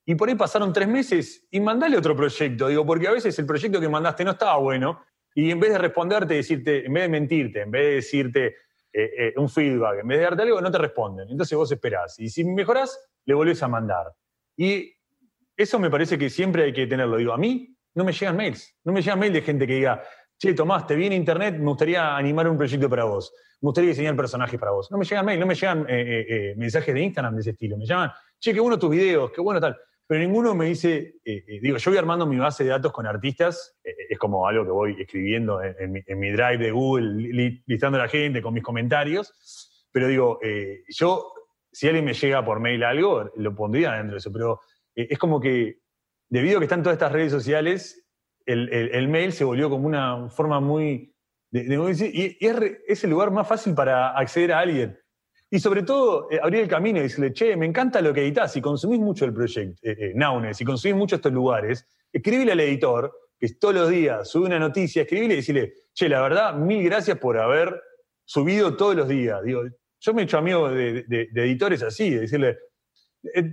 [0.07, 3.45] Y por ahí pasaron tres meses y mandale otro proyecto, digo, porque a veces el
[3.45, 7.09] proyecto que mandaste no estaba bueno Y en vez de responderte, decirte, en vez de
[7.09, 8.47] mentirte, en vez de decirte
[8.95, 11.29] eh, eh, un feedback, en vez de darte algo, no te responden.
[11.29, 12.19] Entonces vos esperás.
[12.19, 14.07] Y si mejorás, le volvés a mandar.
[14.57, 14.91] Y
[15.57, 17.19] eso me parece que siempre hay que tenerlo.
[17.19, 18.75] Digo, a mí no me llegan mails.
[18.85, 20.03] No me llegan mails de gente que diga,
[20.39, 23.33] che, Tomás, te vi en internet, me gustaría animar un proyecto para vos.
[23.61, 24.91] Me gustaría diseñar personajes para vos.
[24.91, 25.87] No me llegan mails, no me llegan
[26.57, 27.77] mensajes de Instagram de ese estilo.
[27.77, 29.77] Me llaman, che, qué bueno tus videos, qué bueno tal
[30.13, 33.07] pero ninguno me dice, eh, eh, digo, yo voy armando mi base de datos con
[33.07, 38.03] artistas, eh, es como algo que voy escribiendo en, mi, drive de Google, listando a
[38.03, 40.39] la gente con mis comentarios, pero digo,
[40.89, 41.33] yo,
[41.73, 44.61] si alguien me llega por mail algo, lo pondría dentro de eso, pero
[44.95, 45.79] es como que,
[46.33, 48.09] debido a que están todas estas redes sociales,
[48.47, 51.15] el, mail se volvió como una forma muy,
[51.51, 51.63] de,
[52.11, 54.99] y, es, el lugar más fácil para acceder a alguien.
[55.51, 58.51] Y sobre todo, eh, abrir el camino y decirle, che, me encanta lo que editas,
[58.51, 63.13] si consumís mucho el proyecto, eh, eh, si consumís mucho estos lugares, escribile al editor,
[63.39, 67.19] que todos los días sube una noticia, escribile y decirle, che, la verdad, mil gracias
[67.19, 67.79] por haber
[68.25, 69.43] subido todos los días.
[69.43, 69.65] Digo,
[70.01, 71.05] yo me he hecho amigo de,
[71.35, 72.57] editores así, de decirle,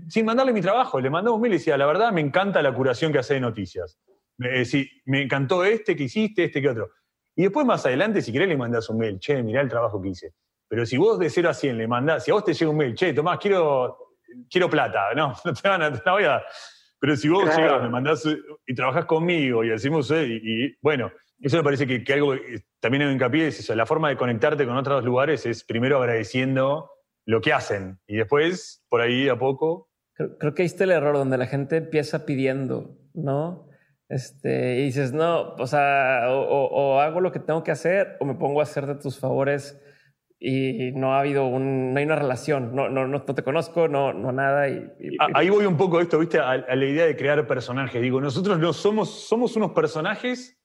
[0.08, 2.74] sin mandarle mi trabajo, le mandamos un mail y decía, la verdad, me encanta la
[2.74, 4.00] curación que hace de noticias.
[4.66, 6.92] sí, me encantó este que hiciste, este que otro.
[7.36, 10.10] Y después más adelante, si querés, le mandás un mail, che, mirá el trabajo que
[10.10, 10.34] hice.
[10.68, 12.78] Pero si vos de 0 a 100 le mandás, si a vos te llega un
[12.78, 14.16] mail, che, Tomás, quiero,
[14.50, 16.44] quiero plata, no, no te van a, te voy a
[17.00, 18.28] Pero si vos llegás, me mandás
[18.68, 22.36] y trabajás conmigo y decimos, eh, y, bueno, eso me parece que, que algo
[22.80, 26.92] también en hincapié es eso, la forma de conectarte con otros lugares es primero agradeciendo
[27.26, 29.90] lo que hacen y después, por ahí a poco.
[30.14, 33.70] Creo, que ahí está el error donde la gente empieza pidiendo, ¿no?
[34.10, 38.26] Este, y dices, no, o sea, o, o hago lo que tengo que hacer o
[38.26, 39.80] me pongo a hacer de tus favores
[40.40, 44.14] y no ha habido un, no hay una relación, no, no, no, te conozco, no,
[44.14, 44.70] no nada.
[44.70, 44.88] Y,
[45.34, 48.02] Ahí voy un poco esto, viste, a, la idea de crear personajes.
[48.02, 50.58] Digo, nosotros no somos, somos unos personajes,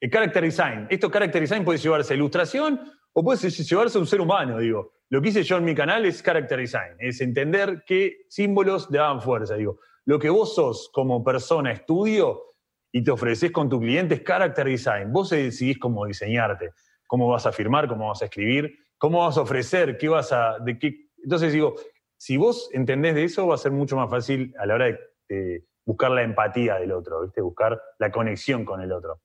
[0.00, 0.86] el character design.
[0.88, 2.80] Esto character design puede llevarse a ilustración
[3.12, 4.94] o puede llevarse a un ser humano, digo.
[5.10, 8.98] Lo que hice yo en mi canal es character design, es entender qué símbolos le
[8.98, 9.80] daban fuerza, digo.
[10.04, 12.42] Lo que vos sos como persona, estudio,
[12.90, 15.12] y te ofreces con tu cliente es character design.
[15.12, 16.70] Vos decidís cómo diseñarte,
[17.06, 19.96] cómo vas a firmar, cómo vas a escribir ¿Cómo vas a ofrecer?
[19.96, 20.58] ¿Qué vas a.?
[20.58, 21.08] De qué?
[21.22, 21.76] Entonces digo,
[22.16, 24.98] si vos entendés de eso, va a ser mucho más fácil a la hora
[25.28, 27.40] de, buscar la empatía del otro, ¿viste?
[27.40, 29.22] Buscar la conexión con el otro.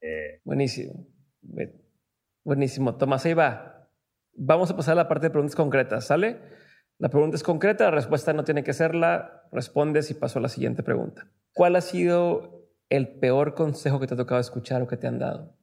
[0.00, 1.06] Eh, Buenísimo.
[2.44, 2.96] Buenísimo.
[2.96, 3.73] Tomás, ahí va.
[4.36, 6.40] Vamos a pasar a la parte de preguntas concretas, ¿sale?
[6.98, 9.42] La pregunta es concreta, la respuesta no tiene que serla.
[9.52, 11.28] Respondes y paso a la siguiente pregunta.
[11.52, 15.18] ¿Cuál ha sido el peor consejo que te ha tocado escuchar o que te han
[15.18, 15.56] dado?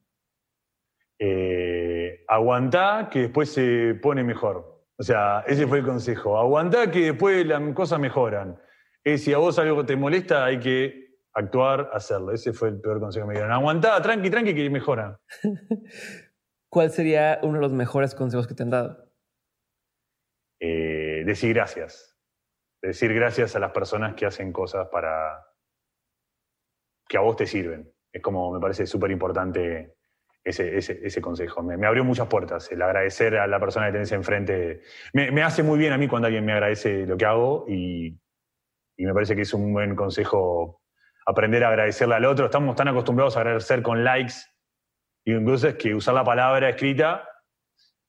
[2.27, 4.83] aguantá que después se pone mejor.
[4.97, 6.37] O sea, ese fue el consejo.
[6.37, 8.59] Aguantá que después las cosas mejoran.
[9.03, 12.31] Es, si a vos algo te molesta, hay que actuar, hacerlo.
[12.31, 13.51] Ese fue el peor consejo que me dieron.
[13.51, 15.19] Aguantá, tranqui, tranqui, que mejora.
[16.71, 19.11] ¿Cuál sería uno de los mejores consejos que te han dado?
[20.61, 22.17] Eh, decir gracias.
[22.81, 25.45] Decir gracias a las personas que hacen cosas para
[27.09, 27.91] que a vos te sirven.
[28.13, 29.97] Es como me parece súper importante
[30.45, 31.61] ese, ese, consejo.
[31.61, 32.71] Me, abrió muchas puertas.
[32.71, 34.81] El agradecer a la persona que tenés enfrente.
[35.11, 38.17] Me, hace muy bien a mí cuando alguien me agradece lo que hago y,
[38.97, 40.81] me parece que es un buen consejo
[41.25, 42.45] aprender a agradecerle al otro.
[42.45, 44.35] Estamos tan acostumbrados a agradecer con likes
[45.23, 47.27] y incluso es que usar la palabra escrita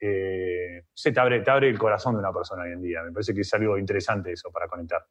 [0.00, 3.02] eh, se te abre, te abre el corazón de una persona hoy en día.
[3.02, 5.06] Me parece que es algo interesante eso para conectar.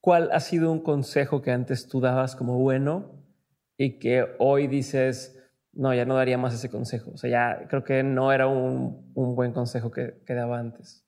[0.00, 3.24] ¿Cuál ha sido un consejo que antes tú dabas como bueno
[3.78, 5.36] y que hoy dices,
[5.72, 7.12] no, ya no daría más ese consejo.
[7.12, 11.06] O sea, ya creo que no era un, buen consejo que, daba antes.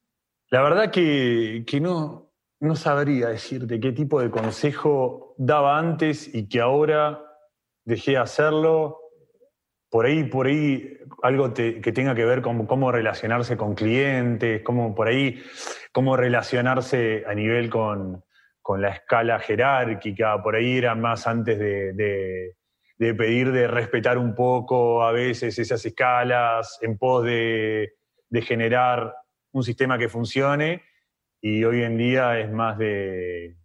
[0.51, 6.61] La verdad que, no, no sabría decirte qué tipo de consejo daba antes y que
[6.61, 7.23] ahora
[7.85, 8.98] dejé de hacerlo.
[9.91, 14.95] Por ahí, por ahí, algo que tenga que ver con cómo relacionarse con clientes, cómo
[14.95, 15.43] por ahí,
[15.93, 18.25] cómo relacionarse a nivel con,
[18.77, 22.55] la escala jerárquica, por ahí era más antes de
[22.99, 27.95] de pedir de respetar un poco a veces esas escalas en pos de,
[28.43, 29.15] generar
[29.53, 30.83] un sistema que funcione.
[31.41, 33.57] Y hoy en día es más de,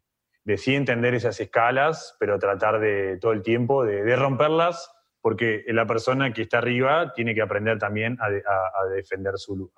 [0.43, 4.92] de sí entender esas escalas, pero tratar de todo el tiempo de, romperlas,
[5.23, 8.29] porque la persona que está arriba tiene que aprender también a,
[8.93, 9.71] defender su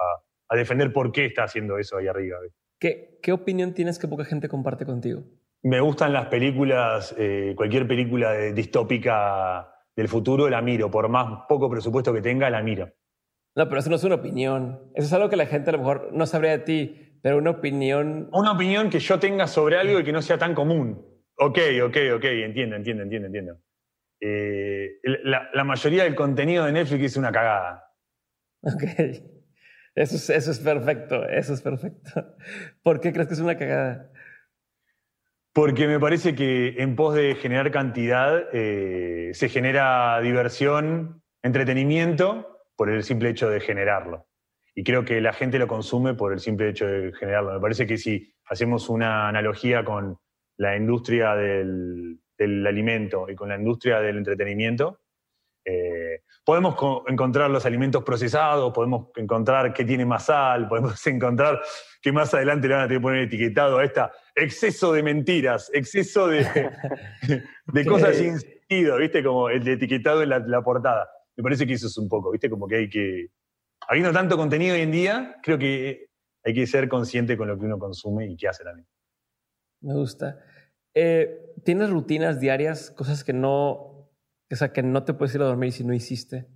[0.49, 2.39] a, defender por qué está haciendo eso ahí arriba.
[2.79, 5.21] ¿Qué, ¿Qué opinión tienes que poca gente comparte contigo?
[5.61, 11.69] Me gustan las películas, eh, cualquier película distópica del futuro la miro, por más poco
[11.69, 12.91] presupuesto que tenga, la miro.
[13.55, 14.79] No, pero eso no es una opinión.
[14.95, 17.51] Eso es algo que la gente a lo mejor no sabría de ti, pero una
[17.51, 18.29] opinión.
[18.33, 21.05] Una opinión que yo tenga sobre algo y que no sea tan común.
[21.37, 23.59] Ok, ok, ok, entiendo, entiendo, entiendo, entiendo.
[24.21, 27.91] Eh, la, mayoría del contenido de Netflix es una cagada.
[28.61, 28.83] Ok.
[29.95, 32.35] Eso es, eso es perfecto, eso es perfecto.
[32.83, 34.11] ¿Por qué crees que es una cagada?
[35.53, 42.89] Porque me parece que en pos de generar cantidad eh, se genera diversión, entretenimiento por
[42.89, 44.27] el simple hecho de generarlo.
[44.75, 47.53] Y creo que la gente lo consume por el simple hecho de generarlo.
[47.53, 50.17] Me parece que si hacemos una analogía con
[50.57, 54.99] la industria del, alimento y con la industria del entretenimiento,
[55.67, 56.75] eh, podemos
[57.07, 61.59] encontrar los alimentos procesados, podemos encontrar qué tiene más sal, podemos encontrar
[62.01, 65.71] que más adelante le van a tener que poner etiquetado a esta exceso de mentiras,
[65.73, 66.45] exceso de,
[67.65, 69.23] de cosas sin sentido, ¿viste?
[69.23, 71.09] Como el de etiquetado en la, portada.
[71.35, 72.49] Me parece que eso es un poco, ¿viste?
[72.49, 73.29] Como que hay que.
[73.87, 76.09] Habiendo tanto contenido hoy en día, creo que
[76.43, 78.87] hay que ser consciente con lo que uno consume y qué hace también.
[79.81, 80.39] Me gusta.
[80.93, 85.45] Eh, ¿Tienes rutinas diarias, cosas que no, o sea, que no te puedes ir a
[85.45, 86.47] dormir si no hiciste?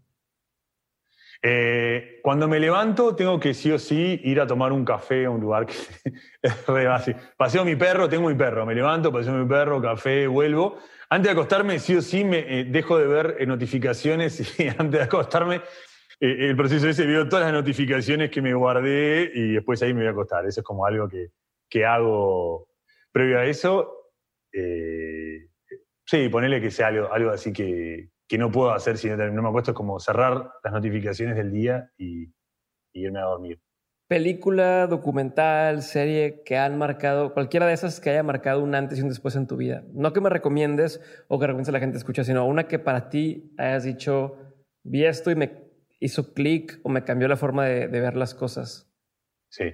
[1.41, 5.29] Eh, cuando me levanto, tengo que sí o sí ir a tomar un café a
[5.29, 5.73] un lugar que
[6.41, 7.19] es re básico.
[7.37, 8.65] Paseo mi perro, tengo mi perro.
[8.65, 10.77] Me levanto, paseo mi perro, café, vuelvo.
[11.09, 14.91] Antes de acostarme, sí o sí, me eh, dejo de ver eh, notificaciones y antes
[14.91, 15.61] de acostarme,
[16.19, 20.07] el proceso ese veo todas las notificaciones que me guardé y después ahí me voy
[20.09, 20.45] a acostar.
[20.45, 21.29] Eso es como algo que,
[21.69, 22.67] que hago
[23.13, 23.98] previo a eso.
[24.51, 29.49] Sí, ponerle que sea algo, algo así que, que no puedo hacer si no, me
[29.49, 32.31] acuesto, es como cerrar las notificaciones del día y,
[32.93, 33.59] irme a dormir.
[34.07, 39.01] Película, documental, serie que han marcado, cualquiera de esas que haya marcado un antes y
[39.01, 39.83] un después en tu vida.
[39.93, 43.09] No que me recomiendes o que recomiendes a la gente escucha, sino una que para
[43.09, 44.37] ti hayas dicho,
[44.83, 45.69] vi esto y me
[45.99, 48.91] hizo clic o me cambió la forma de, ver las cosas.
[49.49, 49.65] Sí.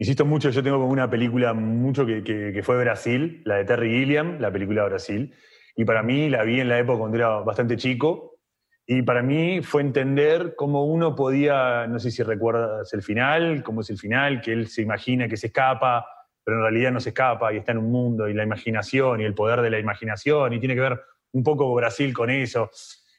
[0.00, 3.90] Insisto mucho, yo tengo como una película mucho que, que, fue Brasil, la de Terry
[3.90, 5.34] Gilliam, la película Brasil,
[5.76, 8.38] y para mí la vi en la época cuando era bastante chico.
[8.86, 13.82] Y para mí fue entender cómo uno podía, no sé si recuerdas el final, cómo
[13.82, 16.06] es el final, que él se imagina que se escapa,
[16.42, 19.24] pero en realidad no se escapa y está en un mundo, y la imaginación y
[19.24, 20.98] el poder de la imaginación, y tiene que ver
[21.32, 22.70] un poco Brasil con eso.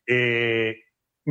[0.07, 0.77] Eh,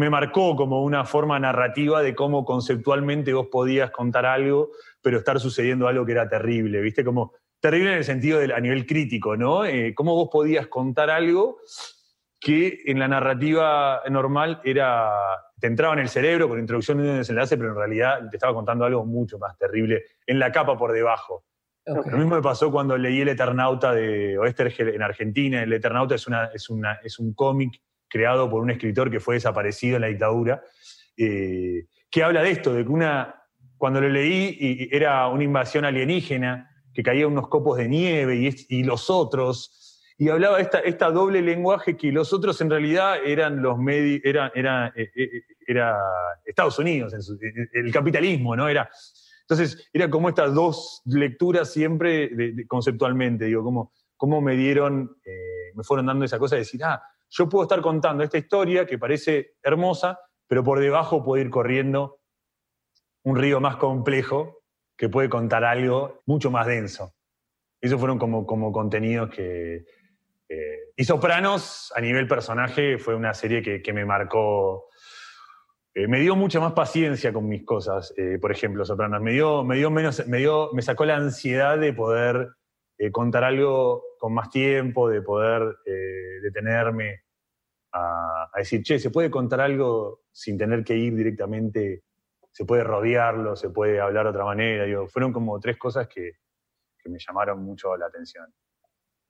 [0.00, 4.70] me marcó como una forma narrativa de cómo conceptualmente vos podías contar algo,
[5.02, 7.04] pero estar sucediendo algo que era terrible, ¿viste?
[7.04, 9.66] Como terrible en el sentido de, a nivel crítico, ¿no?
[9.66, 11.58] Eh, ¿Cómo vos podías contar algo
[12.40, 15.10] que en la narrativa normal era,
[15.60, 18.54] te entraba en el cerebro con introducción de un desenlace, pero en realidad te estaba
[18.54, 21.44] contando algo mucho más terrible en la capa por debajo.
[21.84, 25.62] Lo mismo me pasó cuando leí El Eternauta de Oester en Argentina.
[25.62, 29.36] El Eternauta es, una, es, una, es un cómic creado por un escritor que fue
[29.36, 30.62] desaparecido en la dictadura,
[31.16, 33.42] eh, que habla de esto, de que una,
[33.78, 39.08] cuando lo leí era una invasión alienígena, que caían unos copos de nieve y, los
[39.08, 44.20] otros, y hablaba esta, esta doble lenguaje que los otros en realidad eran los medios,
[44.24, 45.96] era, eh, eh, era,
[46.44, 47.14] Estados Unidos,
[47.72, 48.68] el capitalismo, ¿no?
[48.68, 48.90] Era,
[49.42, 55.16] entonces, era como estas dos lecturas siempre conceptualmente, digo, como, cómo me dieron,
[55.74, 58.98] me fueron dando esa cosa de decir, ah, yo puedo estar contando esta historia que
[58.98, 62.18] parece hermosa, pero por debajo puede ir corriendo
[63.22, 64.62] un río más complejo
[64.96, 67.14] que puede contar algo mucho más denso.
[67.80, 69.84] Esos fueron como, como contenidos que...
[70.48, 74.88] Eh, y Sopranos, a nivel personaje, fue una serie que, me marcó...
[75.94, 79.22] Eh, me dio mucha más paciencia con mis cosas, eh, por ejemplo, Sopranos.
[79.22, 82.50] Me dio, me dio menos, me dio, me sacó la ansiedad de poder
[83.12, 85.78] contar algo con más tiempo, de poder
[86.42, 87.22] detenerme
[87.92, 92.04] a, a, decir, che, se puede contar algo sin tener que ir directamente
[92.52, 94.84] se puede rodearlo, se puede hablar de otra manera.
[94.84, 96.32] Digo, fueron como tres cosas que,
[97.06, 98.52] me llamaron mucho la atención.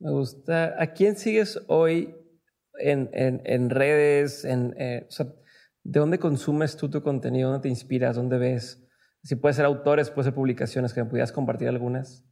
[0.00, 0.74] Me gusta.
[0.82, 2.14] ¿A quién sigues hoy
[2.74, 4.44] en, redes?
[4.44, 5.06] En, eh,
[5.82, 7.50] ¿De dónde consumes tú tu contenido?
[7.50, 8.16] ¿Dónde te inspiras?
[8.16, 8.86] ¿Dónde ves?
[9.22, 12.26] Si puede ser autores, puede ser publicaciones, que me pudieras compartir algunas.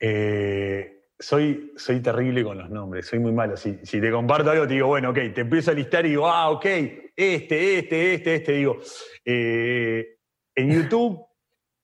[0.00, 3.56] Eh, soy, soy terrible con los nombres, soy muy malo.
[3.56, 6.26] Si, si, te comparto algo, te digo, bueno, ok, te empiezo a listar y digo,
[6.26, 8.52] ah, ok, este, este, este, este.
[8.52, 8.78] Digo,
[9.24, 10.16] eh,
[10.54, 11.26] en YouTube,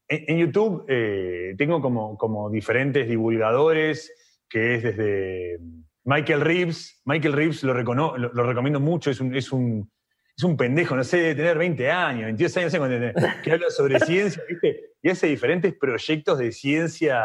[0.08, 5.58] en, YouTube eh, tengo como, como diferentes divulgadores, que es desde
[6.04, 7.02] Michael Reeves.
[7.04, 9.90] Michael Reeves lo, lo, recomiendo mucho, es un, es un,
[10.34, 13.14] es un pendejo, no sé, de tener 20 años, 22 años, no sé,
[13.44, 14.92] que habla sobre ciencia, ¿viste?
[15.02, 17.22] Y hace diferentes proyectos de ciencia,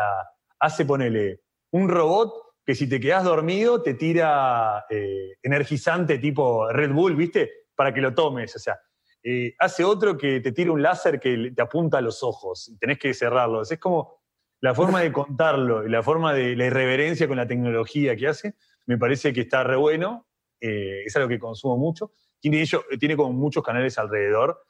[0.59, 1.39] hace, ponele,
[1.71, 7.51] un robot que si te quedas dormido te tira eh, energizante tipo Red Bull, ¿viste?
[7.75, 8.55] Para que lo tomes.
[8.55, 8.79] O sea,
[9.23, 12.77] eh, hace otro que te tira un láser que te apunta a los ojos y
[12.77, 13.71] tenés que cerrarlos.
[13.71, 14.21] Es como
[14.59, 18.55] la forma de contarlo y la forma de la irreverencia con la tecnología que hace,
[18.85, 20.27] me parece que está re bueno.
[20.59, 22.11] eh, es algo que consumo mucho.
[22.39, 22.63] Tiene,
[22.99, 24.63] tiene como muchos canales alrededor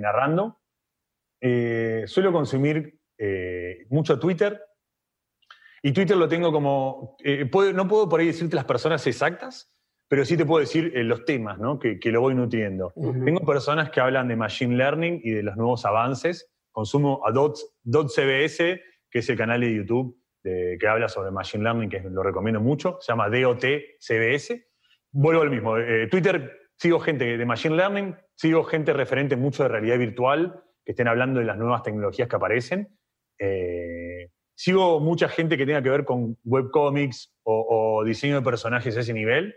[0.00, 0.60] narrando.
[2.06, 2.98] Suelo consumir
[3.90, 4.67] mucho Twitter.
[5.82, 7.16] Y Twitter lo tengo como.
[7.74, 9.72] no puedo por ahí decirte las personas exactas,
[10.08, 11.78] pero sí te puedo decir los temas ¿no?
[11.78, 12.92] que, lo voy nutriendo.
[13.24, 16.50] Tengo personas que hablan de Machine Learning y de los nuevos avances.
[16.70, 18.58] Consumo a DotCBS,
[19.10, 22.96] que es el canal de YouTube que habla sobre Machine Learning, que lo recomiendo mucho.
[23.00, 24.68] Se llama DOTCBS
[25.12, 25.76] vuelvo al mismo.
[25.78, 30.92] Eh, Twitter, sigo gente de Machine Learning, sigo gente referente mucho de realidad virtual, que
[30.92, 32.96] estén hablando de las nuevas tecnologías que aparecen.
[33.38, 34.07] Eh,
[34.58, 39.14] sigo mucha gente que tenga que ver con webcomics o, diseño de personajes a ese
[39.14, 39.54] nivel.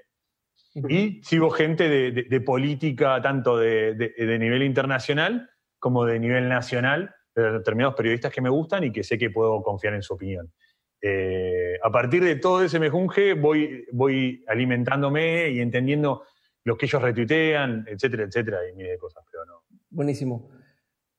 [0.87, 5.49] Y sigo gente de, política, tanto de, nivel internacional
[5.79, 9.63] como de nivel nacional, de determinados periodistas que me gustan y que sé que puedo
[9.63, 10.53] confiar en su opinión.
[11.01, 16.25] Eh, a partir de todo ese mejunje voy, voy alimentándome y entendiendo
[16.63, 19.63] lo que ellos retuitean, etcétera, etcétera, y miles de cosas, pero no.
[19.89, 20.51] Buenísimo.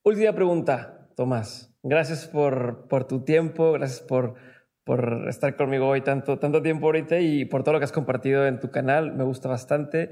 [0.05, 1.72] Última pregunta, Tomás.
[1.83, 4.35] Gracias por, por tu tiempo, gracias por,
[4.85, 8.47] por estar conmigo hoy tanto, tanto tiempo ahorita y por todo lo que has compartido
[8.47, 9.15] en tu canal.
[9.15, 10.11] Me gusta bastante.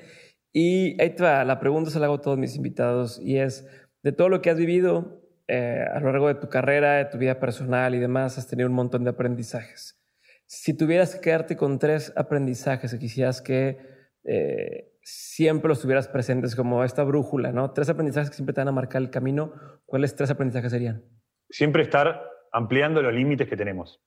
[0.52, 3.68] Y ahí te va, la pregunta se la hago a todos mis invitados y es,
[4.02, 7.18] de todo lo que has vivido, eh, a lo largo de tu carrera, de tu
[7.18, 10.00] vida personal y demás, has tenido un montón de aprendizajes.
[10.46, 13.78] Si tuvieras que quedarte con tres aprendizajes que quisieras que
[14.24, 17.72] eh, siempre los tuvieras presentes como esta brújula, ¿no?
[17.72, 19.52] Tres aprendizajes que siempre te van a marcar el camino,
[19.86, 21.04] ¿cuáles tres aprendizajes serían?
[21.50, 24.02] Siempre estar ampliando los límites que tenemos.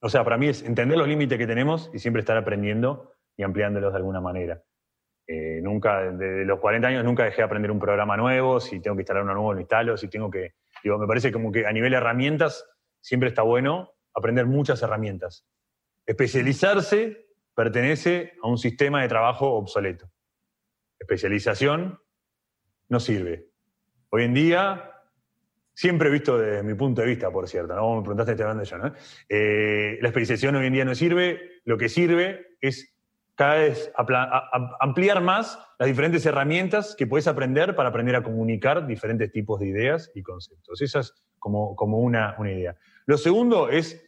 [0.00, 3.42] O sea, para mí es entender los límites que tenemos y siempre estar aprendiendo y
[3.42, 4.62] ampliándolos de alguna manera.
[5.26, 8.96] Eh, nunca, desde los 40 años nunca dejé de aprender un programa nuevo, si tengo
[8.96, 10.54] que instalar uno nuevo lo instalo, si tengo que,
[10.84, 12.64] digo, me parece como que a nivel de herramientas
[13.00, 15.46] siempre está bueno aprender muchas herramientas.
[16.06, 20.08] Especializarse pertenece a un sistema de trabajo obsoleto.
[20.98, 22.00] Especialización
[22.88, 23.50] no sirve.
[24.10, 24.95] Hoy en día,
[25.76, 27.96] siempre visto desde mi punto de vista, por cierto, ¿no?
[27.96, 28.94] me preguntaste, estoy hablando yo, ¿no?
[29.28, 32.96] Eh, la especialización hoy en día no sirve, lo que sirve es
[33.34, 33.92] cada vez
[34.80, 39.66] ampliar más las diferentes herramientas que puedes aprender para aprender a comunicar diferentes tipos de
[39.66, 40.80] ideas y conceptos.
[40.80, 42.74] Esa es como, como una, una idea.
[43.04, 44.02] Lo segundo es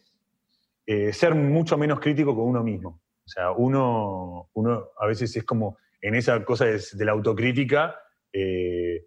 [0.87, 2.99] eh, ser mucho menos crítico con uno mismo.
[3.23, 7.95] O sea, uno, uno a veces es como en esa cosa de, la autocrítica,
[8.33, 9.05] eh,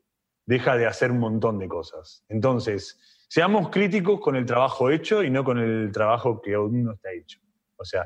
[0.52, 2.24] deja de hacer un montón de cosas.
[2.28, 6.92] Entonces, seamos críticos con el trabajo hecho y no con el trabajo que aún no
[6.92, 7.40] está hecho.
[7.76, 8.02] O sea,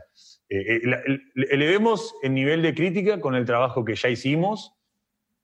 [0.48, 1.18] eh, eh,
[1.50, 4.74] elevemos el nivel de crítica con el trabajo que ya hicimos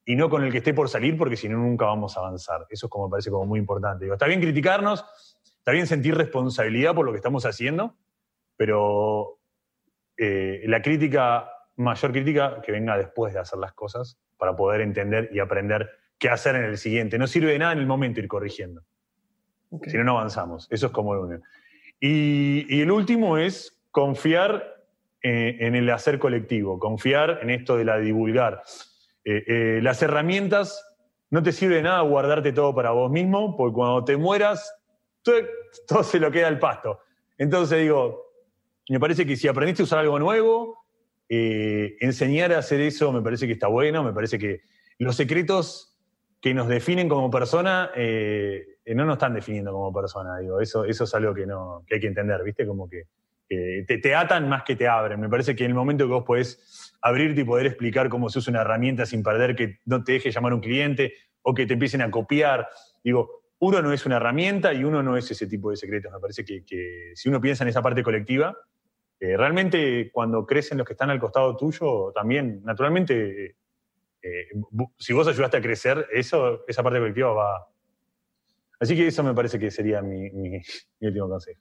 [0.04, 2.66] y no con el que esté por salir, porque si no, nunca vamos a avanzar.
[2.70, 4.06] Eso es como me parece como muy importante.
[4.08, 5.04] Está bien criticarnos,
[5.58, 7.96] está bien sentir responsabilidad por lo que estamos haciendo,
[8.56, 9.40] pero
[10.16, 15.30] eh, la crítica, mayor crítica, que venga después de hacer las cosas para poder entender
[15.32, 15.90] y aprender
[16.22, 17.18] qué hacer en el siguiente.
[17.18, 18.82] No sirve de nada en el momento ir corrigiendo.
[19.86, 20.68] Si no, no avanzamos.
[20.70, 21.42] Eso es como lo único.
[22.00, 24.72] y el último es confiar
[25.24, 28.64] eh, en el hacer colectivo, confiar en esto de la divulgar.
[29.24, 30.84] Eh, eh, las herramientas
[31.30, 34.74] no te sirve de nada guardarte todo para vos mismo, porque cuando te mueras,
[35.22, 36.98] todo, se lo queda al pasto.
[37.38, 38.32] Entonces digo,
[38.88, 40.78] me parece que si aprendiste a usar algo nuevo,
[41.28, 44.60] enseñar a hacer eso me parece que está bueno, me parece que
[44.98, 45.91] los secretos
[46.42, 51.14] que nos definen como persona no nos están definiendo como persona, digo, eso, eso es
[51.14, 52.66] algo que, no, que hay que entender, ¿viste?
[52.66, 53.04] Como que
[53.48, 55.20] te, atan más que te abren.
[55.20, 58.40] Me parece que en el momento que vos podés abrirte y poder explicar cómo se
[58.40, 61.74] usa una herramienta sin perder que no te deje llamar un cliente o que te
[61.74, 62.68] empiecen a copiar,
[63.04, 66.10] digo, uno no es una herramienta y uno no es ese tipo de secretos.
[66.12, 68.56] Me parece que, si uno piensa en esa parte colectiva,
[69.20, 73.56] eh, realmente cuando crecen los que están al costado tuyo, también, naturalmente,
[74.22, 74.48] eh,
[74.98, 77.68] si vos ayudaste a crecer, eso, esa parte colectiva va.
[78.80, 80.30] Así que eso me parece que sería mi
[81.00, 81.60] último consejo.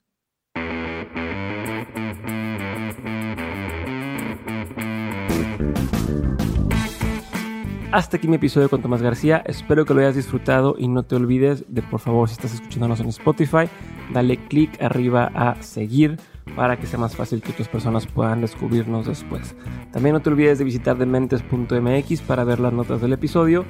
[7.92, 9.42] Hasta aquí mi episodio con Tomás García.
[9.44, 13.00] Espero que lo hayas disfrutado y no te olvides de, por favor, si estás escuchándonos
[13.00, 13.68] en Spotify,
[14.14, 16.16] dale clic arriba a seguir
[16.56, 19.54] para que sea más fácil que otras personas puedan descubrirnos después.
[19.92, 23.64] También no te olvides de visitar dementes.mx para ver las notas del episodio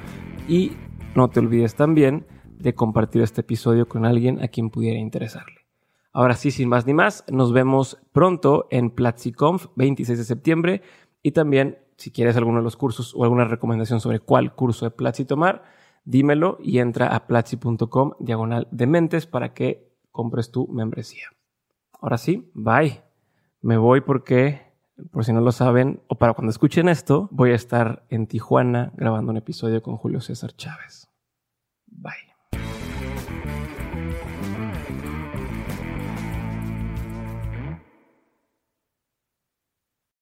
[0.47, 0.73] y
[1.15, 2.25] no te olvides también
[2.57, 5.61] de compartir este episodio con alguien a quien pudiera interesarle.
[6.11, 10.81] Ahora sí, sin más ni más, nos vemos pronto en PlatziConf 26 de septiembre
[11.23, 14.91] y también si quieres alguno de los cursos o alguna recomendación sobre cuál curso de
[14.91, 15.63] Platzi tomar,
[16.05, 21.29] dímelo y entra a platzi.com diagonal de mentes para que compres tu membresía.
[22.03, 23.01] Ahora sí, bye.
[23.61, 24.73] Me voy porque
[25.11, 28.91] por si no lo saben, o para cuando escuchen esto, voy a estar en Tijuana
[28.97, 31.07] grabando un episodio con Julio César Chávez.
[31.87, 32.11] Bye.